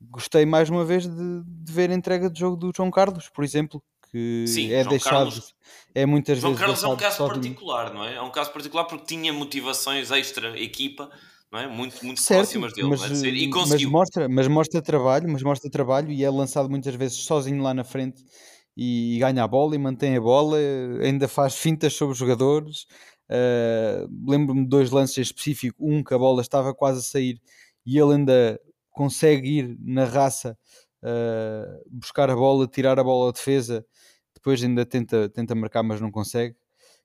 gostei 0.00 0.44
mais 0.44 0.68
uma 0.68 0.84
vez 0.84 1.06
de, 1.06 1.42
de, 1.44 1.72
ver 1.72 1.90
a 1.90 1.94
entrega 1.94 2.28
de 2.28 2.38
jogo 2.38 2.56
do 2.56 2.72
João 2.76 2.90
Carlos, 2.90 3.30
por 3.30 3.42
exemplo, 3.42 3.82
que 4.10 4.44
Sim, 4.46 4.70
é 4.70 4.82
João 4.82 4.90
deixado, 4.90 5.14
Carlos, 5.14 5.54
é 5.94 6.04
muitas 6.04 6.38
João 6.38 6.52
vezes. 6.52 6.66
João 6.66 6.76
Carlos 6.78 6.84
é 6.84 6.88
um 6.88 7.10
caso 7.10 7.26
particular, 7.26 7.94
não 7.94 8.04
é? 8.04 8.14
É 8.16 8.22
um 8.22 8.30
caso 8.30 8.52
particular 8.52 8.84
porque 8.84 9.06
tinha 9.06 9.32
motivações 9.32 10.10
extra 10.10 10.60
equipa. 10.60 11.10
Não 11.52 11.58
é? 11.58 11.68
Muito, 11.68 12.04
muito 12.04 12.20
certo, 12.20 12.38
próximas 12.38 12.72
dele, 12.72 12.88
mas, 12.88 13.22
é? 13.22 13.28
e 13.28 13.50
conseguiu. 13.50 13.90
Mas 13.90 14.00
mostra, 14.00 14.28
mas 14.28 14.48
mostra 14.48 14.80
trabalho, 14.80 15.28
mas 15.28 15.42
mostra 15.42 15.70
trabalho 15.70 16.10
e 16.10 16.24
é 16.24 16.30
lançado 16.30 16.70
muitas 16.70 16.94
vezes 16.94 17.18
sozinho 17.18 17.62
lá 17.62 17.74
na 17.74 17.84
frente 17.84 18.24
e 18.74 19.18
ganha 19.20 19.44
a 19.44 19.46
bola 19.46 19.74
e 19.74 19.78
mantém 19.78 20.16
a 20.16 20.20
bola, 20.20 20.56
ainda 21.02 21.28
faz 21.28 21.54
fintas 21.54 21.92
sobre 21.92 22.12
os 22.12 22.18
jogadores. 22.18 22.86
Uh, 23.28 24.08
Lembro-me 24.26 24.62
de 24.62 24.68
dois 24.68 24.90
lances 24.90 25.18
em 25.18 25.20
específico, 25.20 25.76
um 25.78 26.02
que 26.02 26.14
a 26.14 26.18
bola 26.18 26.40
estava 26.40 26.74
quase 26.74 27.00
a 27.00 27.02
sair 27.02 27.38
e 27.84 27.98
ele 27.98 28.14
ainda 28.14 28.58
consegue 28.90 29.58
ir 29.58 29.76
na 29.78 30.06
raça 30.06 30.56
uh, 31.02 31.90
buscar 31.90 32.30
a 32.30 32.34
bola, 32.34 32.66
tirar 32.66 32.98
a 32.98 33.04
bola 33.04 33.28
à 33.28 33.32
defesa, 33.32 33.84
depois 34.34 34.62
ainda 34.64 34.86
tenta, 34.86 35.28
tenta 35.28 35.54
marcar, 35.54 35.82
mas 35.82 36.00
não 36.00 36.10
consegue. 36.10 36.56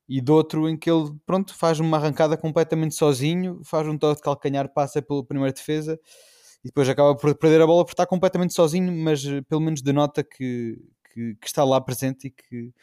E 0.07 0.21
do 0.21 0.33
outro 0.33 0.69
em 0.69 0.77
que 0.77 0.89
ele 0.89 1.13
pronto, 1.25 1.53
faz 1.53 1.79
uma 1.79 1.97
arrancada 1.97 2.37
completamente 2.37 2.95
sozinho, 2.95 3.61
faz 3.63 3.87
um 3.87 3.97
toque 3.97 4.17
de 4.17 4.21
calcanhar, 4.21 4.71
passa 4.73 5.01
pela 5.01 5.25
primeira 5.25 5.53
defesa 5.53 5.99
e 6.63 6.67
depois 6.67 6.87
acaba 6.89 7.15
por 7.15 7.35
perder 7.35 7.61
a 7.61 7.67
bola 7.67 7.85
por 7.85 7.91
estar 7.91 8.05
completamente 8.05 8.53
sozinho, 8.53 8.91
mas 8.91 9.25
eh, 9.25 9.41
pelo 9.41 9.61
menos 9.61 9.81
denota 9.81 10.23
que, 10.23 10.77
que, 11.13 11.35
que, 11.35 11.47
está 11.47 11.63
lá 11.63 11.79
presente 11.81 12.27
e 12.27 12.31
que 12.31 12.73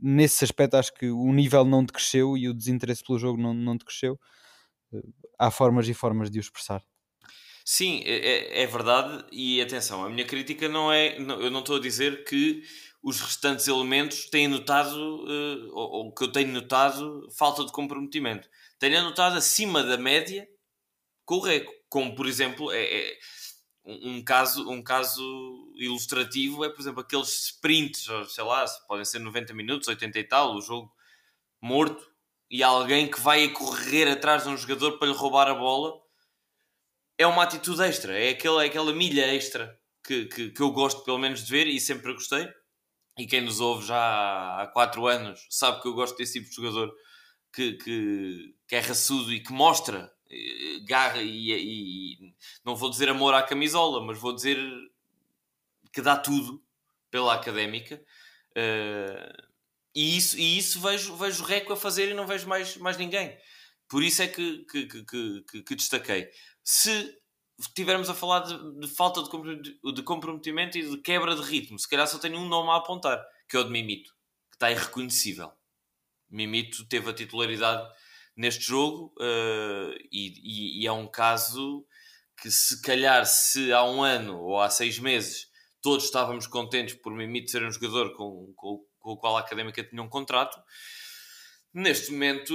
nesse 0.00 0.44
aspecto 0.44 0.76
acho 0.76 0.92
que 0.94 1.10
o 1.10 1.32
nível 1.32 1.64
não 1.64 1.84
decresceu 1.84 2.36
e 2.36 2.48
o 2.48 2.54
desinteresse 2.54 3.02
pelo 3.02 3.18
jogo 3.18 3.40
não, 3.40 3.54
não 3.54 3.76
decresceu. 3.76 4.18
Eh, 4.92 5.02
há 5.38 5.50
formas 5.50 5.88
e 5.88 5.94
formas 5.94 6.30
de 6.30 6.38
o 6.38 6.40
expressar. 6.40 6.82
Sim, 7.64 8.02
é, 8.06 8.60
é, 8.60 8.62
é 8.62 8.66
verdade. 8.66 9.26
E 9.30 9.60
atenção, 9.60 10.02
a 10.02 10.08
minha 10.08 10.24
crítica 10.24 10.68
não 10.70 10.90
é. 10.90 11.18
Eu 11.18 11.50
não 11.50 11.60
estou 11.60 11.76
a 11.76 11.80
dizer 11.80 12.24
que 12.24 12.62
os 13.02 13.20
restantes 13.20 13.66
elementos 13.68 14.26
têm 14.26 14.48
notado, 14.48 14.96
uh, 14.96 15.70
ou, 15.72 15.90
ou, 15.90 16.14
que 16.14 16.24
eu 16.24 16.32
tenho 16.32 16.52
notado, 16.52 17.28
falta 17.30 17.64
de 17.64 17.72
comprometimento. 17.72 18.48
Tenho 18.78 19.02
notado 19.02 19.36
acima 19.36 19.82
da 19.82 19.96
média 19.96 20.48
com 21.24 21.36
o 21.36 21.40
Reco. 21.40 21.72
Como, 21.88 22.14
por 22.14 22.26
exemplo, 22.26 22.70
é, 22.72 22.82
é 22.82 23.18
um, 23.84 24.22
caso, 24.22 24.68
um 24.70 24.82
caso 24.82 25.72
ilustrativo 25.76 26.64
é, 26.64 26.68
por 26.68 26.80
exemplo, 26.80 27.00
aqueles 27.00 27.46
sprints, 27.46 28.06
sei 28.28 28.44
lá, 28.44 28.64
podem 28.86 29.04
ser 29.04 29.20
90 29.20 29.54
minutos, 29.54 29.88
80 29.88 30.18
e 30.18 30.24
tal, 30.24 30.54
o 30.54 30.60
jogo 30.60 30.92
morto, 31.60 32.10
e 32.50 32.62
alguém 32.62 33.10
que 33.10 33.20
vai 33.20 33.48
correr 33.48 34.08
atrás 34.08 34.44
de 34.44 34.48
um 34.48 34.56
jogador 34.56 34.98
para 34.98 35.08
lhe 35.08 35.14
roubar 35.14 35.48
a 35.48 35.54
bola. 35.54 36.00
É 37.16 37.26
uma 37.26 37.42
atitude 37.42 37.82
extra, 37.82 38.18
é 38.18 38.30
aquela, 38.30 38.62
é 38.62 38.66
aquela 38.66 38.92
milha 38.92 39.26
extra 39.34 39.78
que, 40.04 40.26
que, 40.26 40.50
que 40.50 40.62
eu 40.62 40.70
gosto 40.70 41.02
pelo 41.04 41.18
menos 41.18 41.44
de 41.44 41.50
ver 41.50 41.66
e 41.66 41.80
sempre 41.80 42.12
gostei. 42.12 42.48
E 43.18 43.26
quem 43.26 43.40
nos 43.40 43.60
ouve 43.60 43.84
já 43.86 44.62
há 44.62 44.66
4 44.68 45.06
anos 45.06 45.46
sabe 45.50 45.82
que 45.82 45.88
eu 45.88 45.94
gosto 45.94 46.16
desse 46.16 46.34
tipo 46.34 46.48
de 46.48 46.54
jogador 46.54 46.94
que, 47.52 47.72
que, 47.72 48.54
que 48.66 48.76
é 48.76 48.80
raçudo 48.80 49.32
e 49.32 49.40
que 49.40 49.52
mostra 49.52 50.12
eh, 50.30 50.80
garra 50.86 51.20
e, 51.20 51.52
e, 51.52 52.34
não 52.64 52.76
vou 52.76 52.90
dizer 52.90 53.08
amor 53.08 53.34
à 53.34 53.42
camisola, 53.42 54.04
mas 54.04 54.18
vou 54.18 54.34
dizer 54.34 54.58
que 55.92 56.00
dá 56.00 56.16
tudo 56.16 56.62
pela 57.10 57.34
académica. 57.34 58.00
Uh, 58.50 59.48
e 59.94 60.16
isso, 60.16 60.38
e 60.38 60.58
isso 60.58 60.80
vejo, 60.80 61.16
vejo 61.16 61.42
Reco 61.42 61.72
a 61.72 61.76
fazer 61.76 62.10
e 62.10 62.14
não 62.14 62.26
vejo 62.26 62.46
mais, 62.46 62.76
mais 62.76 62.96
ninguém. 62.96 63.36
Por 63.88 64.02
isso 64.02 64.22
é 64.22 64.28
que, 64.28 64.64
que, 64.66 64.86
que, 64.86 65.42
que, 65.42 65.62
que 65.62 65.74
destaquei. 65.74 66.30
Se 66.62 67.18
estivermos 67.58 68.08
a 68.08 68.14
falar 68.14 68.40
de, 68.40 68.80
de, 68.80 68.88
falta 68.88 69.22
de 69.22 70.02
comprometimento 70.02 70.78
e 70.78 70.88
de 70.88 70.98
quebra 70.98 71.34
de 71.34 71.42
ritmo, 71.42 71.78
se 71.78 71.88
calhar 71.88 72.06
só 72.06 72.18
tenho 72.18 72.38
um 72.38 72.46
nome 72.46 72.70
a 72.70 72.76
apontar, 72.76 73.20
que 73.48 73.56
é 73.56 73.60
o 73.60 73.64
de 73.64 73.70
Mimito, 73.70 74.10
que 74.50 74.56
está 74.56 74.70
irreconhecível. 74.70 75.52
Mimito 76.30 76.86
teve 76.86 77.10
a 77.10 77.14
titularidade 77.14 77.88
neste 78.36 78.64
jogo 78.64 79.12
uh, 79.18 79.92
e, 80.12 80.32
e, 80.42 80.82
e, 80.82 80.86
é 80.86 80.92
um 80.92 81.06
caso 81.06 81.84
que 82.40 82.50
se 82.50 82.80
calhar 82.82 83.26
se 83.26 83.72
há 83.72 83.82
um 83.82 84.02
ano 84.02 84.38
ou 84.38 84.60
há 84.60 84.70
seis 84.70 84.98
meses 84.98 85.48
todos 85.82 86.04
estávamos 86.04 86.46
contentes 86.46 86.94
por 86.94 87.12
Mimito 87.12 87.50
ser 87.50 87.64
um 87.64 87.72
jogador 87.72 88.14
com, 88.14 88.52
com, 88.54 88.84
com 88.98 89.12
o 89.12 89.16
qual 89.16 89.36
a 89.36 89.40
Académica 89.40 89.82
tinha 89.82 90.02
um 90.02 90.08
contrato, 90.08 90.56
neste 91.72 92.12
momento 92.12 92.54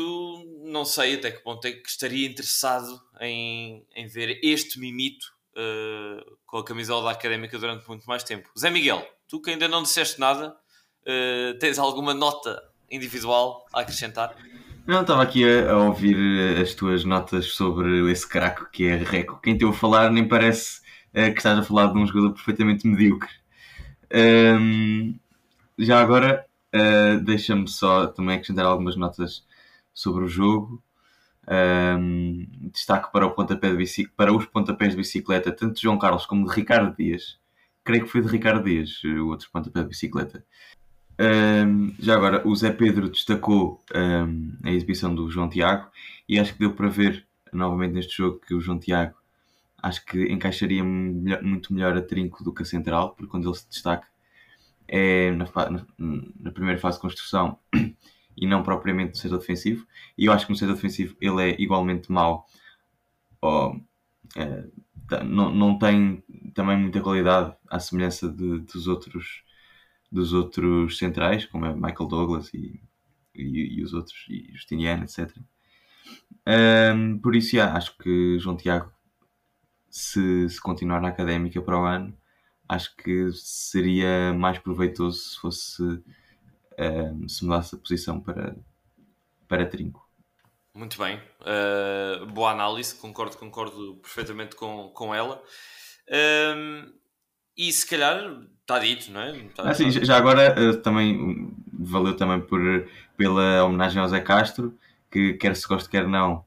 não 0.63 0.86
sei 0.86 1.15
até 1.15 1.32
que 1.32 1.43
ponto 1.43 1.65
é 1.65 1.72
que 1.72 1.88
estaria 1.88 2.27
interessado 2.27 3.00
em, 3.22 3.86
em 3.96 4.08
ver 4.08 4.39
este 4.43 4.79
Mimito 4.79 5.25
uh, 5.55 6.38
com 6.46 6.58
a 6.58 6.65
camisola 6.65 7.05
da 7.05 7.12
Académica 7.12 7.58
durante 7.58 7.88
muito 7.88 8.05
mais 8.05 8.24
tempo. 8.24 8.50
Zé 8.58 8.70
Miguel, 8.70 9.05
tu 9.27 9.41
que 9.41 9.51
ainda 9.51 9.67
não 9.67 9.84
disseste 9.84 10.20
nada, 10.20 10.55
uh, 11.01 11.58
tens 11.60 11.77
alguma 11.79 12.13
nota 12.13 12.62
individual 12.89 13.65
a 13.74 13.82
acrescentar? 13.82 14.36
Não, 14.86 15.01
estava 15.01 15.24
aqui 15.24 15.43
a, 15.46 15.72
a, 15.72 15.77
ouvir 15.77 16.17
as 16.62 16.74
tuas 16.74 17.05
notas 17.05 17.53
sobre 17.53 18.12
esse 18.12 18.27
craco 18.27 18.70
que 18.70 18.86
é 18.86 18.98
Reco. 18.98 19.39
Quem 19.41 19.58
te 19.58 19.65
a 19.65 19.72
falar 19.72 20.12
nem 20.12 20.27
parece 20.27 20.82
uh, 21.12 21.32
que 21.32 21.38
estás 21.38 21.58
a 21.58 21.63
falar 21.63 21.88
de 21.88 22.00
um 22.00 22.05
jogador 22.05 22.34
perfeitamente 22.34 22.88
medíocre. 22.88 23.29
Um, 24.13 25.17
já 25.77 26.00
agora, 26.00 26.46
uh, 26.74 27.24
deixa-me 27.24 27.68
só 27.68 28.08
também 28.08 28.36
acrescentar 28.36 28.65
algumas 28.65 28.96
notas 28.96 29.46
sobre 29.94 30.25
o 30.25 30.27
jogo. 30.27 30.82
Um, 31.46 32.48
destaque 32.72 33.12
para, 33.12 33.25
o 33.27 33.32
pontapé 33.32 33.75
de 33.75 34.08
para 34.15 34.34
os 34.34 34.46
pontapés 34.46 34.92
de 34.92 34.98
bicicleta, 34.98 35.51
tanto 35.51 35.75
de 35.75 35.82
João 35.82 35.98
Carlos 35.98 36.25
como 36.25 36.48
de 36.48 36.56
Ricardo 36.56 36.96
Dias. 36.96 37.38
Creio 37.84 38.03
que 38.03 38.10
foi 38.10 38.22
de 38.22 38.30
Ricardo 38.30 38.63
Dias, 38.63 39.03
o 39.03 39.27
outro 39.27 39.50
pontapé 39.51 39.82
de 39.82 39.89
bicicleta. 39.89 40.44
Um, 41.20 41.94
já 42.00 42.15
agora, 42.15 42.48
o 42.48 42.56
Zé 42.56 42.72
Pedro 42.72 43.10
destacou 43.10 43.82
um, 43.94 44.53
a 44.63 44.72
exibição 44.72 45.13
do 45.13 45.30
João 45.30 45.50
Tiago 45.50 45.89
e 46.27 46.39
acho 46.39 46.53
que 46.53 46.60
deu 46.60 46.74
para 46.74 46.88
ver 46.88 47.25
novamente 47.51 47.94
neste 47.94 48.18
jogo 48.18 48.39
que 48.39 48.53
o 48.53 48.62
João 48.62 48.80
Tiago 48.80 49.15
acho 49.82 50.03
que 50.06 50.32
encaixaria 50.32 50.84
melhor, 50.84 51.44
muito 51.44 51.74
melhor 51.74 51.96
a 51.98 52.01
trinco 52.01 52.44
do 52.44 52.53
que 52.53 52.63
a 52.63 52.65
central, 52.65 53.12
porque 53.12 53.30
quando 53.30 53.48
ele 53.50 53.58
se 53.58 53.68
destaca 53.70 54.08
é 54.88 55.32
na, 55.32 55.46
na, 55.46 55.86
na 56.40 56.52
primeira 56.52 56.80
fase 56.80 56.98
de 56.98 57.02
construção 57.02 57.58
e 58.36 58.48
não 58.48 58.63
propriamente 58.63 59.12
no 59.12 59.18
setor 59.18 59.40
defensivo. 59.40 59.88
E 60.18 60.25
eu 60.25 60.34
acho 60.34 60.46
que 60.46 60.52
no 60.52 60.58
setor 60.58 60.75
defensivo 60.75 61.16
ele 61.22 61.52
é 61.52 61.62
igualmente 61.62 62.12
mau. 62.12 62.46
É, 64.36 64.63
não, 65.24 65.54
não 65.54 65.78
tem 65.78 66.24
também 66.54 66.78
muita 66.78 67.02
qualidade 67.02 67.56
à 67.70 67.80
semelhança 67.80 68.30
de, 68.30 68.60
dos 68.60 68.88
outros 68.88 69.44
dos 70.13 70.32
outros 70.32 71.00
centrais, 71.00 71.46
como 71.48 71.66
é 71.66 71.74
Michael 71.74 72.08
Douglas 72.08 72.54
e, 72.54 72.80
e, 73.34 73.80
e 73.80 73.84
os 73.84 73.94
outros, 73.94 74.28
e 74.30 74.52
Justiniano, 74.54 75.04
etc. 75.04 75.36
Um, 76.96 77.18
por 77.18 77.36
isso, 77.36 77.56
já, 77.56 77.74
acho 77.75 77.98
que 77.98 78.38
João 78.38 78.56
Tiago, 78.56 78.92
se, 79.90 80.48
se 80.50 80.62
continuar 80.62 81.02
na 81.02 81.08
académica 81.08 81.60
para 81.63 81.80
o 81.80 81.84
ano, 81.84 82.16
acho 82.74 82.96
que 82.96 83.32
seria 83.34 84.34
mais 84.34 84.60
proveitoso 84.60 85.18
se 85.18 85.39
fosse 85.39 85.84
um, 85.84 87.27
se 87.27 87.46
mudasse 87.46 87.75
a 87.75 87.77
posição 87.77 88.20
para, 88.20 88.56
para 89.48 89.65
trinco. 89.65 90.03
Muito 90.74 90.98
bem, 90.98 91.20
uh, 91.42 92.25
boa 92.27 92.51
análise, 92.51 92.96
concordo, 92.96 93.38
concordo 93.38 93.96
perfeitamente 93.98 94.56
com, 94.56 94.89
com 94.89 95.13
ela. 95.13 95.42
Um, 96.56 96.92
e 97.56 97.72
se 97.72 97.88
calhar 97.88 98.42
está 98.62 98.80
dito, 98.80 99.12
não 99.12 99.22
é? 99.22 99.34
Tá, 99.56 99.70
ah, 99.70 99.74
sim, 99.75 99.92
já 99.92 100.18
agora 100.18 100.56
uh, 100.60 100.77
também 100.82 101.54
valeu 101.71 102.15
também 102.15 102.41
por, 102.41 102.60
pela 103.15 103.63
homenagem 103.65 104.02
ao 104.02 104.08
Zé 104.08 104.19
Castro, 104.19 104.76
que 105.12 105.34
quer 105.34 105.56
se 105.56 105.67
goste, 105.67 105.88
quer 105.89 106.08
não, 106.08 106.43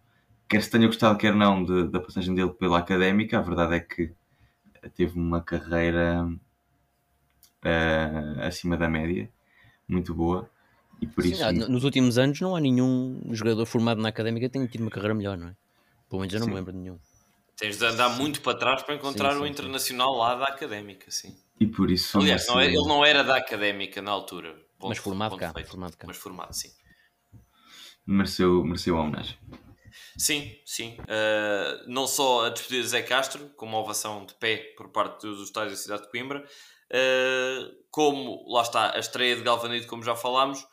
quer 0.49 0.61
se 0.61 0.71
tenha 0.71 0.89
gostado, 0.89 1.17
quer 1.17 1.33
não, 1.33 1.65
de, 1.65 1.85
da 1.85 2.01
passagem 2.01 2.35
dele 2.35 2.51
pela 2.51 2.79
académica, 2.79 3.39
a 3.39 3.43
verdade 3.43 3.77
é 3.77 3.81
que 3.81 4.13
teve 4.91 5.19
uma 5.19 5.41
carreira 5.41 6.27
uh, 7.65 8.41
acima 8.43 8.77
da 8.77 8.89
média, 8.89 9.31
muito 9.89 10.15
boa. 10.15 10.49
E 11.01 11.07
por 11.07 11.23
Sim, 11.23 11.33
isso... 11.33 11.71
nos 11.71 11.85
últimos 11.85 12.17
anos 12.17 12.41
não 12.41 12.57
há 12.57 12.61
nenhum 12.61 13.21
jogador 13.31 13.67
formado 13.67 14.01
na 14.01 14.09
académica 14.09 14.47
que 14.47 14.53
tenha 14.53 14.67
tido 14.67 14.81
uma 14.81 14.91
carreira 14.91 15.15
melhor, 15.15 15.37
não 15.37 15.49
é? 15.49 15.57
Pelo 16.09 16.21
menos 16.21 16.33
eu 16.33 16.41
não 16.41 16.47
Sim. 16.47 16.53
me 16.53 16.57
lembro 16.57 16.73
de 16.73 16.79
nenhum. 16.79 16.99
Tens 17.57 17.79
de 17.79 17.85
andar 17.85 18.11
muito 18.11 18.41
para 18.41 18.57
trás 18.57 18.83
para 18.83 18.95
encontrar 18.95 19.31
sim, 19.31 19.39
sim, 19.39 19.43
o 19.43 19.47
internacional 19.47 20.13
sim. 20.13 20.19
lá 20.19 20.35
da 20.35 20.45
académica, 20.45 21.11
sim. 21.11 21.37
E 21.59 21.67
por 21.67 21.91
isso. 21.91 22.19
Aliás, 22.19 22.47
não 22.47 22.61
era, 22.61 22.71
ele 22.71 22.87
não 22.87 23.05
era 23.05 23.25
da 23.25 23.37
académica 23.37 24.03
na 24.03 24.11
altura. 24.11 24.55
Ponto, 24.79 24.91
mas 24.91 24.99
formado 24.99 25.37
cá, 25.37 25.55
formado 25.67 25.97
cá. 25.97 26.07
Mas 26.07 26.17
formado, 26.19 26.53
sim. 26.53 26.71
Mereceu, 28.07 28.63
mereceu 28.63 28.97
a 28.99 29.01
homenagem. 29.01 29.39
Sim, 30.17 30.57
sim. 30.65 30.97
Uh, 31.01 31.85
não 31.87 32.07
só 32.07 32.47
a 32.47 32.51
despedida 32.51 32.83
de 32.83 32.89
Zé 32.89 33.03
Castro, 33.03 33.49
com 33.57 33.67
uma 33.67 33.79
ovação 33.79 34.25
de 34.27 34.35
pé 34.35 34.57
por 34.77 34.89
parte 34.89 35.23
dos 35.23 35.45
estádios 35.45 35.79
da 35.79 35.83
cidade 35.83 36.03
de 36.03 36.11
Coimbra, 36.11 36.41
uh, 36.41 37.77
como 37.91 38.45
lá 38.49 38.63
está 38.63 38.95
a 38.95 38.99
estreia 38.99 39.37
de 39.37 39.43
Galvanito, 39.43 39.87
como 39.87 40.03
já 40.03 40.17
falámos. 40.17 40.67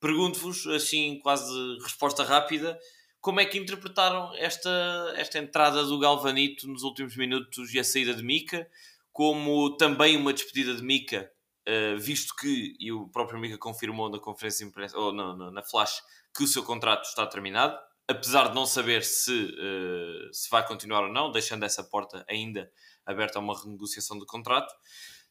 Pergunto-vos, 0.00 0.66
assim, 0.66 1.18
quase 1.22 1.52
resposta 1.82 2.24
rápida 2.24 2.78
como 3.20 3.40
é 3.40 3.44
que 3.44 3.58
interpretaram 3.58 4.34
esta, 4.36 5.12
esta 5.16 5.38
entrada 5.38 5.84
do 5.84 5.98
Galvanito 5.98 6.66
nos 6.66 6.82
últimos 6.82 7.16
minutos 7.16 7.72
e 7.74 7.78
a 7.78 7.84
saída 7.84 8.14
de 8.14 8.22
Mica, 8.22 8.68
como 9.12 9.76
também 9.76 10.16
uma 10.16 10.32
despedida 10.32 10.74
de 10.74 10.82
Mica, 10.82 11.30
uh, 11.68 11.98
visto 11.98 12.34
que, 12.34 12.74
e 12.80 12.90
o 12.90 13.08
próprio 13.08 13.38
Mica 13.38 13.58
confirmou 13.58 14.08
na 14.08 14.18
conferência 14.18 14.64
de 14.64 14.70
imprensa, 14.70 14.96
ou 14.96 15.12
na, 15.12 15.36
na, 15.36 15.50
na, 15.50 15.62
flash, 15.62 16.02
que 16.34 16.44
o 16.44 16.46
seu 16.46 16.62
contrato 16.62 17.04
está 17.04 17.26
terminado, 17.26 17.78
apesar 18.10 18.48
de 18.48 18.54
não 18.54 18.66
saber 18.66 19.04
se, 19.04 19.32
uh, 19.32 20.34
se 20.34 20.50
vai 20.50 20.66
continuar 20.66 21.04
ou 21.04 21.12
não, 21.12 21.30
deixando 21.30 21.64
essa 21.64 21.84
porta 21.84 22.24
ainda 22.28 22.70
aberta 23.06 23.38
a 23.38 23.42
uma 23.42 23.58
renegociação 23.58 24.18
do 24.18 24.26
contrato. 24.26 24.74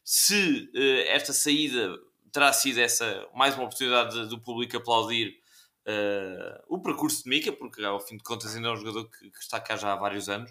Se 0.02 0.70
uh, 0.74 1.08
esta 1.08 1.32
saída 1.32 1.94
terá 2.32 2.52
sido 2.52 2.78
essa 2.78 3.28
mais 3.34 3.54
uma 3.54 3.64
oportunidade 3.64 4.28
do 4.28 4.40
público 4.40 4.76
aplaudir 4.76 5.38
uh, 5.86 6.62
o 6.68 6.80
percurso 6.80 7.24
de 7.24 7.28
Mika, 7.28 7.52
porque 7.52 7.84
ao 7.84 8.00
fim 8.00 8.16
de 8.16 8.22
contas 8.22 8.56
ainda 8.56 8.68
é 8.68 8.72
um 8.72 8.76
jogador 8.76 9.10
que, 9.10 9.30
que 9.30 9.38
está 9.38 9.60
cá 9.60 9.76
já 9.76 9.92
há 9.92 9.96
vários 9.96 10.28
anos, 10.28 10.50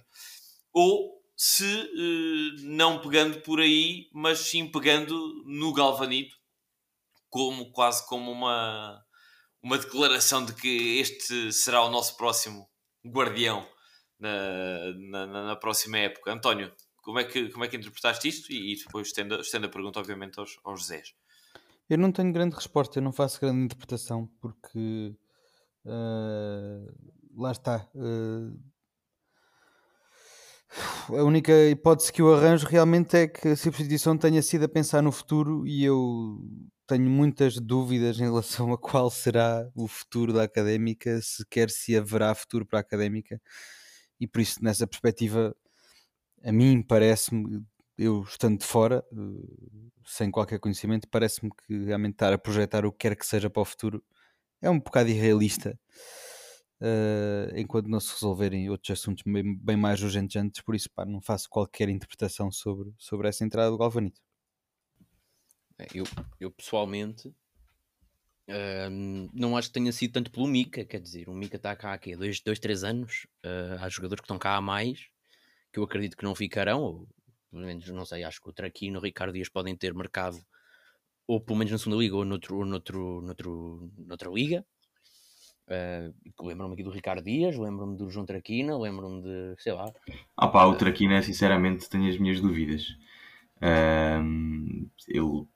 ou 0.72 1.20
se 1.36 1.64
uh, 1.64 2.62
não 2.62 3.02
pegando 3.02 3.42
por 3.42 3.60
aí, 3.60 4.08
mas 4.14 4.40
sim 4.40 4.68
pegando 4.68 5.44
no 5.46 5.74
Galvanito, 5.74 6.38
como 7.30 7.72
quase 7.72 8.06
como 8.08 8.32
uma, 8.32 9.04
uma 9.62 9.78
declaração 9.78 10.46
de 10.46 10.54
que 10.54 11.00
este 11.00 11.52
será 11.52 11.84
o 11.84 11.90
nosso 11.90 12.16
próximo 12.18 12.68
guardião 13.06 13.68
na, 14.20 14.94
na, 15.10 15.44
na 15.46 15.56
próxima 15.56 15.98
época. 15.98 16.32
António, 16.32 16.72
como 17.02 17.20
é 17.20 17.24
que, 17.24 17.50
como 17.50 17.64
é 17.64 17.68
que 17.68 17.78
interpretaste 17.78 18.28
isto? 18.28 18.52
E, 18.52 18.74
e 18.74 18.78
depois 18.78 19.08
estendo, 19.08 19.40
estendo 19.40 19.66
a 19.66 19.70
pergunta, 19.70 20.00
obviamente, 20.00 20.40
aos, 20.40 20.60
aos 20.64 20.86
Zés. 20.86 21.14
Eu 21.90 21.98
não 21.98 22.12
tenho 22.12 22.32
grande 22.32 22.56
resposta, 22.56 23.00
eu 23.00 23.04
não 23.04 23.12
faço 23.12 23.42
grande 23.42 23.64
interpretação, 23.64 24.30
porque 24.40 25.16
uh, 25.86 27.12
lá 27.36 27.52
está. 27.52 27.90
Uh, 27.96 28.56
a 31.18 31.24
única 31.24 31.52
hipótese 31.68 32.14
que 32.14 32.22
eu 32.22 32.32
arranjo 32.32 32.68
realmente 32.68 33.18
é 33.18 33.28
que 33.28 33.48
a 33.48 33.58
substituição 33.58 34.16
tenha 34.16 34.42
sido 34.44 34.66
a 34.66 34.70
pensar 34.70 35.02
no 35.02 35.12
futuro 35.12 35.66
e 35.66 35.84
eu 35.84 36.40
tenho 36.90 37.10
muitas 37.10 37.60
dúvidas 37.60 38.18
em 38.20 38.24
relação 38.24 38.74
a 38.74 38.78
qual 38.78 39.12
será 39.12 39.70
o 39.76 39.88
futuro 39.88 40.34
da 40.34 40.44
académica, 40.44 41.22
se 41.22 41.46
quer 41.46 41.70
se 41.70 41.96
haverá 41.96 42.34
futuro 42.34 42.66
para 42.66 42.80
a 42.80 42.82
académica, 42.82 43.40
e 44.20 44.28
por 44.28 44.42
isso, 44.42 44.64
nessa 44.64 44.88
perspectiva, 44.88 45.56
a 46.44 46.52
mim 46.52 46.82
parece-me, 46.82 47.64
eu 47.98 48.24
estando 48.24 48.60
de 48.60 48.66
fora, 48.66 49.06
uh, 49.14 49.92
sem 50.06 50.32
qualquer 50.32 50.60
conhecimento, 50.60 51.08
parece-me 51.10 51.52
que 51.52 51.86
realmente 51.86 52.14
estar 52.14 52.34
a 52.34 52.38
projetar 52.40 52.86
o 52.86 52.92
que 52.92 53.00
quer 53.10 53.16
que 53.16 53.26
seja 53.26 53.50
para 53.50 53.62
o 53.62 53.66
futuro 53.66 54.04
é 54.62 54.70
um 54.70 54.80
bocado 54.80 55.10
irrealista. 55.10 55.80
Uh, 56.82 57.52
enquanto 57.58 57.88
não 57.90 58.00
se 58.00 58.14
resolverem 58.14 58.70
outros 58.70 58.92
assuntos 59.00 59.24
bem, 59.26 59.58
bem 59.58 59.78
mais 59.78 60.02
urgentes 60.02 60.36
antes, 60.38 60.62
por 60.62 60.76
isso 60.76 60.90
pá, 60.92 61.06
não 61.06 61.22
faço 61.22 61.50
qualquer 61.50 61.90
interpretação 61.90 62.52
sobre, 62.52 62.94
sobre 62.98 63.28
essa 63.30 63.44
entrada 63.46 63.70
do 63.72 63.78
Galvanito. 63.78 64.22
É, 65.80 65.88
eu, 65.94 66.04
eu 66.40 66.52
pessoalmente 66.52 67.34
não 69.34 69.56
acho 69.56 69.68
que 69.68 69.74
tenha 69.74 69.92
sido 69.92 70.14
tanto 70.14 70.32
pelo 70.32 70.48
Mica, 70.48 70.84
quer 70.84 71.00
dizer, 71.00 71.30
o 71.30 71.34
Mica 71.34 71.58
está 71.58 71.76
cá 71.76 71.94
há 71.94 71.98
quê? 71.98 72.16
Dois, 72.16 72.40
dois, 72.42 72.60
três 72.60 72.84
anos, 72.84 73.28
uh, 73.46 73.78
há 73.80 73.90
jogadores 73.90 74.22
que 74.22 74.26
estão 74.26 74.40
cá 74.40 74.56
há 74.56 74.62
mais, 74.62 75.08
que 75.72 75.80
eu 75.80 75.84
acredito 75.84 76.18
que 76.18 76.24
não 76.24 76.34
ficarão, 76.34 76.82
ou 76.82 77.08
pelo 77.52 77.66
menos 77.66 77.88
não 77.90 78.06
sei, 78.06 78.24
acho 78.24 78.42
que 78.42 78.50
o 78.50 78.54
Traquino 78.54 79.00
o 79.00 79.02
Ricardo 79.02 79.34
Dias 79.34 79.50
podem 79.50 79.76
ter 79.76 79.94
mercado 79.94 80.38
ou 81.28 81.40
pelo 81.40 81.60
menos 81.60 81.72
na 81.72 81.78
segunda 81.78 82.02
liga 82.02 82.16
ou 82.16 82.26
noutro, 82.26 82.58
ou 82.58 82.66
noutro, 82.66 83.22
noutro, 83.22 83.92
noutra 84.00 84.32
liga. 84.32 84.66
Uh, 85.68 86.12
lembro-me 86.44 86.74
aqui 86.74 86.84
do 86.84 86.90
Ricardo 86.90 87.24
Dias, 87.24 87.56
lembro-me 87.56 87.96
do 87.96 88.10
João 88.10 88.26
Traquina, 88.26 88.76
lembro-me 88.76 89.22
de, 89.22 89.56
sei 89.60 89.74
lá. 89.74 89.94
Ah 90.36 90.48
pá, 90.48 90.66
o 90.66 90.76
Traquina, 90.76 91.22
sinceramente, 91.22 91.88
tenho 91.88 92.10
as 92.10 92.18
minhas 92.18 92.42
dúvidas. 92.42 92.98
Uh, 93.58 94.90
eu 95.08 95.48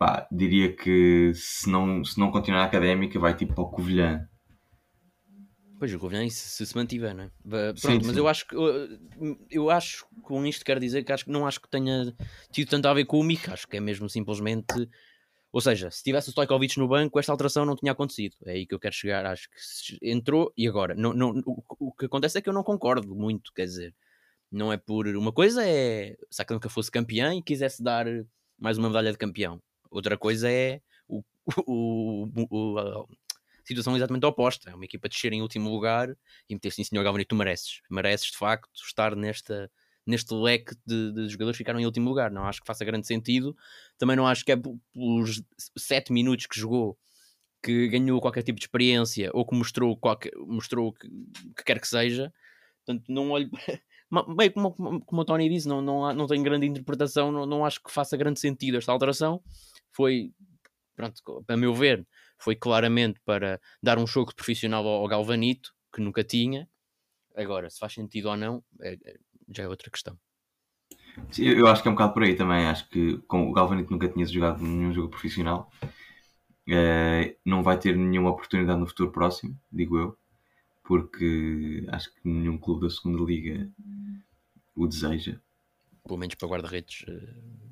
pá, 0.00 0.26
diria 0.32 0.74
que 0.74 1.30
se 1.34 1.68
não, 1.68 2.02
se 2.02 2.18
não 2.18 2.30
continuar 2.30 2.62
a 2.62 2.64
académica, 2.64 3.20
vai 3.20 3.36
tipo 3.36 3.54
para 3.54 3.64
o 3.64 3.70
Covilhã. 3.70 4.26
Pois, 5.78 5.92
o 5.92 5.98
Covilhã 5.98 6.26
se, 6.30 6.48
se, 6.48 6.64
se 6.64 6.74
mantiver, 6.74 7.14
não 7.14 7.24
é? 7.24 7.30
Pronto, 7.42 7.80
Sim, 7.80 7.98
mas 7.98 8.06
sim. 8.06 8.18
eu 8.18 8.26
acho 8.26 8.46
que 8.46 8.56
eu, 8.56 8.98
eu 9.50 9.70
acho 9.70 10.06
que 10.08 10.22
com 10.22 10.46
isto 10.46 10.64
quero 10.64 10.80
dizer 10.80 11.04
que 11.04 11.12
acho 11.12 11.26
que 11.26 11.30
não 11.30 11.46
acho 11.46 11.60
que 11.60 11.68
tenha 11.68 12.14
tido 12.50 12.70
tanto 12.70 12.88
a 12.88 12.94
ver 12.94 13.04
com 13.04 13.20
o 13.20 13.22
Mick, 13.22 13.50
acho 13.50 13.68
que 13.68 13.76
é 13.76 13.80
mesmo 13.80 14.08
simplesmente 14.08 14.88
ou 15.52 15.60
seja, 15.60 15.90
se 15.90 16.02
tivesse 16.02 16.28
o 16.28 16.30
Stojkovic 16.30 16.78
no 16.78 16.88
banco, 16.88 17.18
esta 17.18 17.32
alteração 17.32 17.66
não 17.66 17.74
tinha 17.74 17.92
acontecido. 17.92 18.36
É 18.46 18.52
aí 18.52 18.66
que 18.66 18.74
eu 18.74 18.78
quero 18.78 18.94
chegar. 18.94 19.26
Acho 19.26 19.48
que 19.50 19.98
entrou 20.00 20.52
e 20.56 20.66
agora. 20.68 20.94
Não, 20.94 21.12
não, 21.12 21.30
o, 21.44 21.88
o 21.88 21.92
que 21.92 22.06
acontece 22.06 22.38
é 22.38 22.40
que 22.40 22.48
eu 22.48 22.52
não 22.52 22.62
concordo 22.62 23.16
muito. 23.16 23.52
Quer 23.52 23.64
dizer, 23.64 23.94
não 24.50 24.72
é 24.72 24.76
por. 24.76 25.08
Uma 25.08 25.32
coisa 25.32 25.66
é 25.66 26.16
se 26.30 26.40
a 26.40 26.44
Académica 26.44 26.68
fosse 26.68 26.88
campeã 26.88 27.34
e 27.34 27.42
quisesse 27.42 27.82
dar 27.82 28.06
mais 28.60 28.78
uma 28.78 28.88
medalha 28.88 29.10
de 29.10 29.18
campeão. 29.18 29.60
Outra 29.90 30.16
coisa 30.18 30.50
é 30.50 30.80
o, 31.08 31.22
o, 31.66 32.28
o- 32.50 32.78
a 32.78 33.04
situação 33.64 33.96
exatamente 33.96 34.26
oposta. 34.26 34.70
É 34.70 34.74
uma 34.74 34.84
equipa 34.84 35.08
descer 35.08 35.32
em 35.32 35.42
último 35.42 35.70
lugar 35.70 36.08
e 36.48 36.54
meter 36.54 36.70
sim, 36.72 36.84
senhor 36.84 37.02
Galvani, 37.04 37.24
tu 37.24 37.34
mereces. 37.36 37.80
Mereces 37.90 38.30
de 38.30 38.36
facto 38.38 38.68
estar 38.74 39.14
nesta, 39.14 39.70
neste 40.06 40.34
leque 40.34 40.74
de, 40.86 41.12
de 41.12 41.28
jogadores 41.28 41.56
que 41.56 41.62
ficaram 41.62 41.78
em 41.80 41.86
último 41.86 42.08
lugar. 42.08 42.30
Não 42.30 42.44
acho 42.44 42.60
que 42.60 42.66
faça 42.66 42.84
grande 42.84 43.06
sentido. 43.06 43.56
Também 43.98 44.16
não 44.16 44.26
acho 44.26 44.44
que 44.44 44.52
é 44.52 44.56
pelos 44.56 45.42
sete 45.76 46.12
minutos 46.12 46.46
que 46.46 46.58
jogou 46.58 46.98
que 47.62 47.88
ganhou 47.88 48.20
qualquer 48.20 48.42
tipo 48.42 48.58
de 48.58 48.64
experiência 48.64 49.30
ou 49.34 49.46
que 49.46 49.54
mostrou, 49.54 49.96
qualquer, 49.96 50.32
mostrou 50.46 50.92
que, 50.94 51.08
que 51.56 51.64
quer 51.64 51.78
que 51.80 51.86
seja. 51.86 52.32
Portanto, 52.84 53.04
não 53.08 53.30
olho. 53.30 53.50
Bem, 54.36 54.50
como, 54.50 54.72
como- 54.72 55.04
como 55.04 55.22
o 55.22 55.24
Tony 55.24 55.48
disse, 55.48 55.68
não, 55.68 55.80
não, 55.82 56.12
não 56.14 56.26
tem 56.26 56.42
grande 56.42 56.66
interpretação, 56.66 57.30
não, 57.30 57.46
não 57.46 57.64
acho 57.64 57.80
que 57.82 57.92
faça 57.92 58.16
grande 58.16 58.40
sentido 58.40 58.78
esta 58.78 58.90
alteração. 58.90 59.42
Foi, 59.92 60.32
pronto, 60.96 61.44
a 61.48 61.56
meu 61.56 61.74
ver, 61.74 62.06
foi 62.38 62.56
claramente 62.56 63.20
para 63.24 63.60
dar 63.82 63.98
um 63.98 64.06
choque 64.06 64.34
profissional 64.34 64.86
ao, 64.86 65.02
ao 65.02 65.08
Galvanito, 65.08 65.72
que 65.94 66.00
nunca 66.02 66.24
tinha. 66.24 66.68
Agora, 67.36 67.70
se 67.70 67.78
faz 67.78 67.94
sentido 67.94 68.30
ou 68.30 68.36
não, 68.36 68.64
é- 68.82 68.94
é- 69.04 69.18
já 69.50 69.64
é 69.64 69.68
outra 69.68 69.90
questão. 69.90 70.18
Sim, 71.30 71.44
Eu 71.46 71.66
acho 71.66 71.82
que 71.82 71.88
é 71.88 71.90
um 71.90 71.94
bocado 71.94 72.12
por 72.14 72.22
aí 72.22 72.34
também. 72.34 72.66
Acho 72.66 72.88
que 72.88 73.18
como 73.28 73.50
o 73.50 73.52
Galvanito 73.52 73.90
nunca 73.90 74.08
tinha 74.08 74.26
jogado 74.26 74.62
nenhum 74.62 74.92
jogo 74.92 75.08
profissional, 75.08 75.70
eh, 76.68 77.36
não 77.44 77.62
vai 77.62 77.78
ter 77.78 77.96
nenhuma 77.96 78.30
oportunidade 78.30 78.80
no 78.80 78.86
futuro 78.86 79.10
próximo, 79.12 79.56
digo 79.70 79.98
eu, 79.98 80.16
porque 80.84 81.84
acho 81.90 82.12
que 82.14 82.20
nenhum 82.28 82.58
clube 82.58 82.82
da 82.82 82.90
segunda 82.90 83.22
liga 83.24 83.70
o 84.74 84.86
deseja. 84.86 85.40
Pelo 86.04 86.18
menos 86.18 86.34
para 86.34 86.48
guarda-redes. 86.48 87.04
eh, 87.08 87.69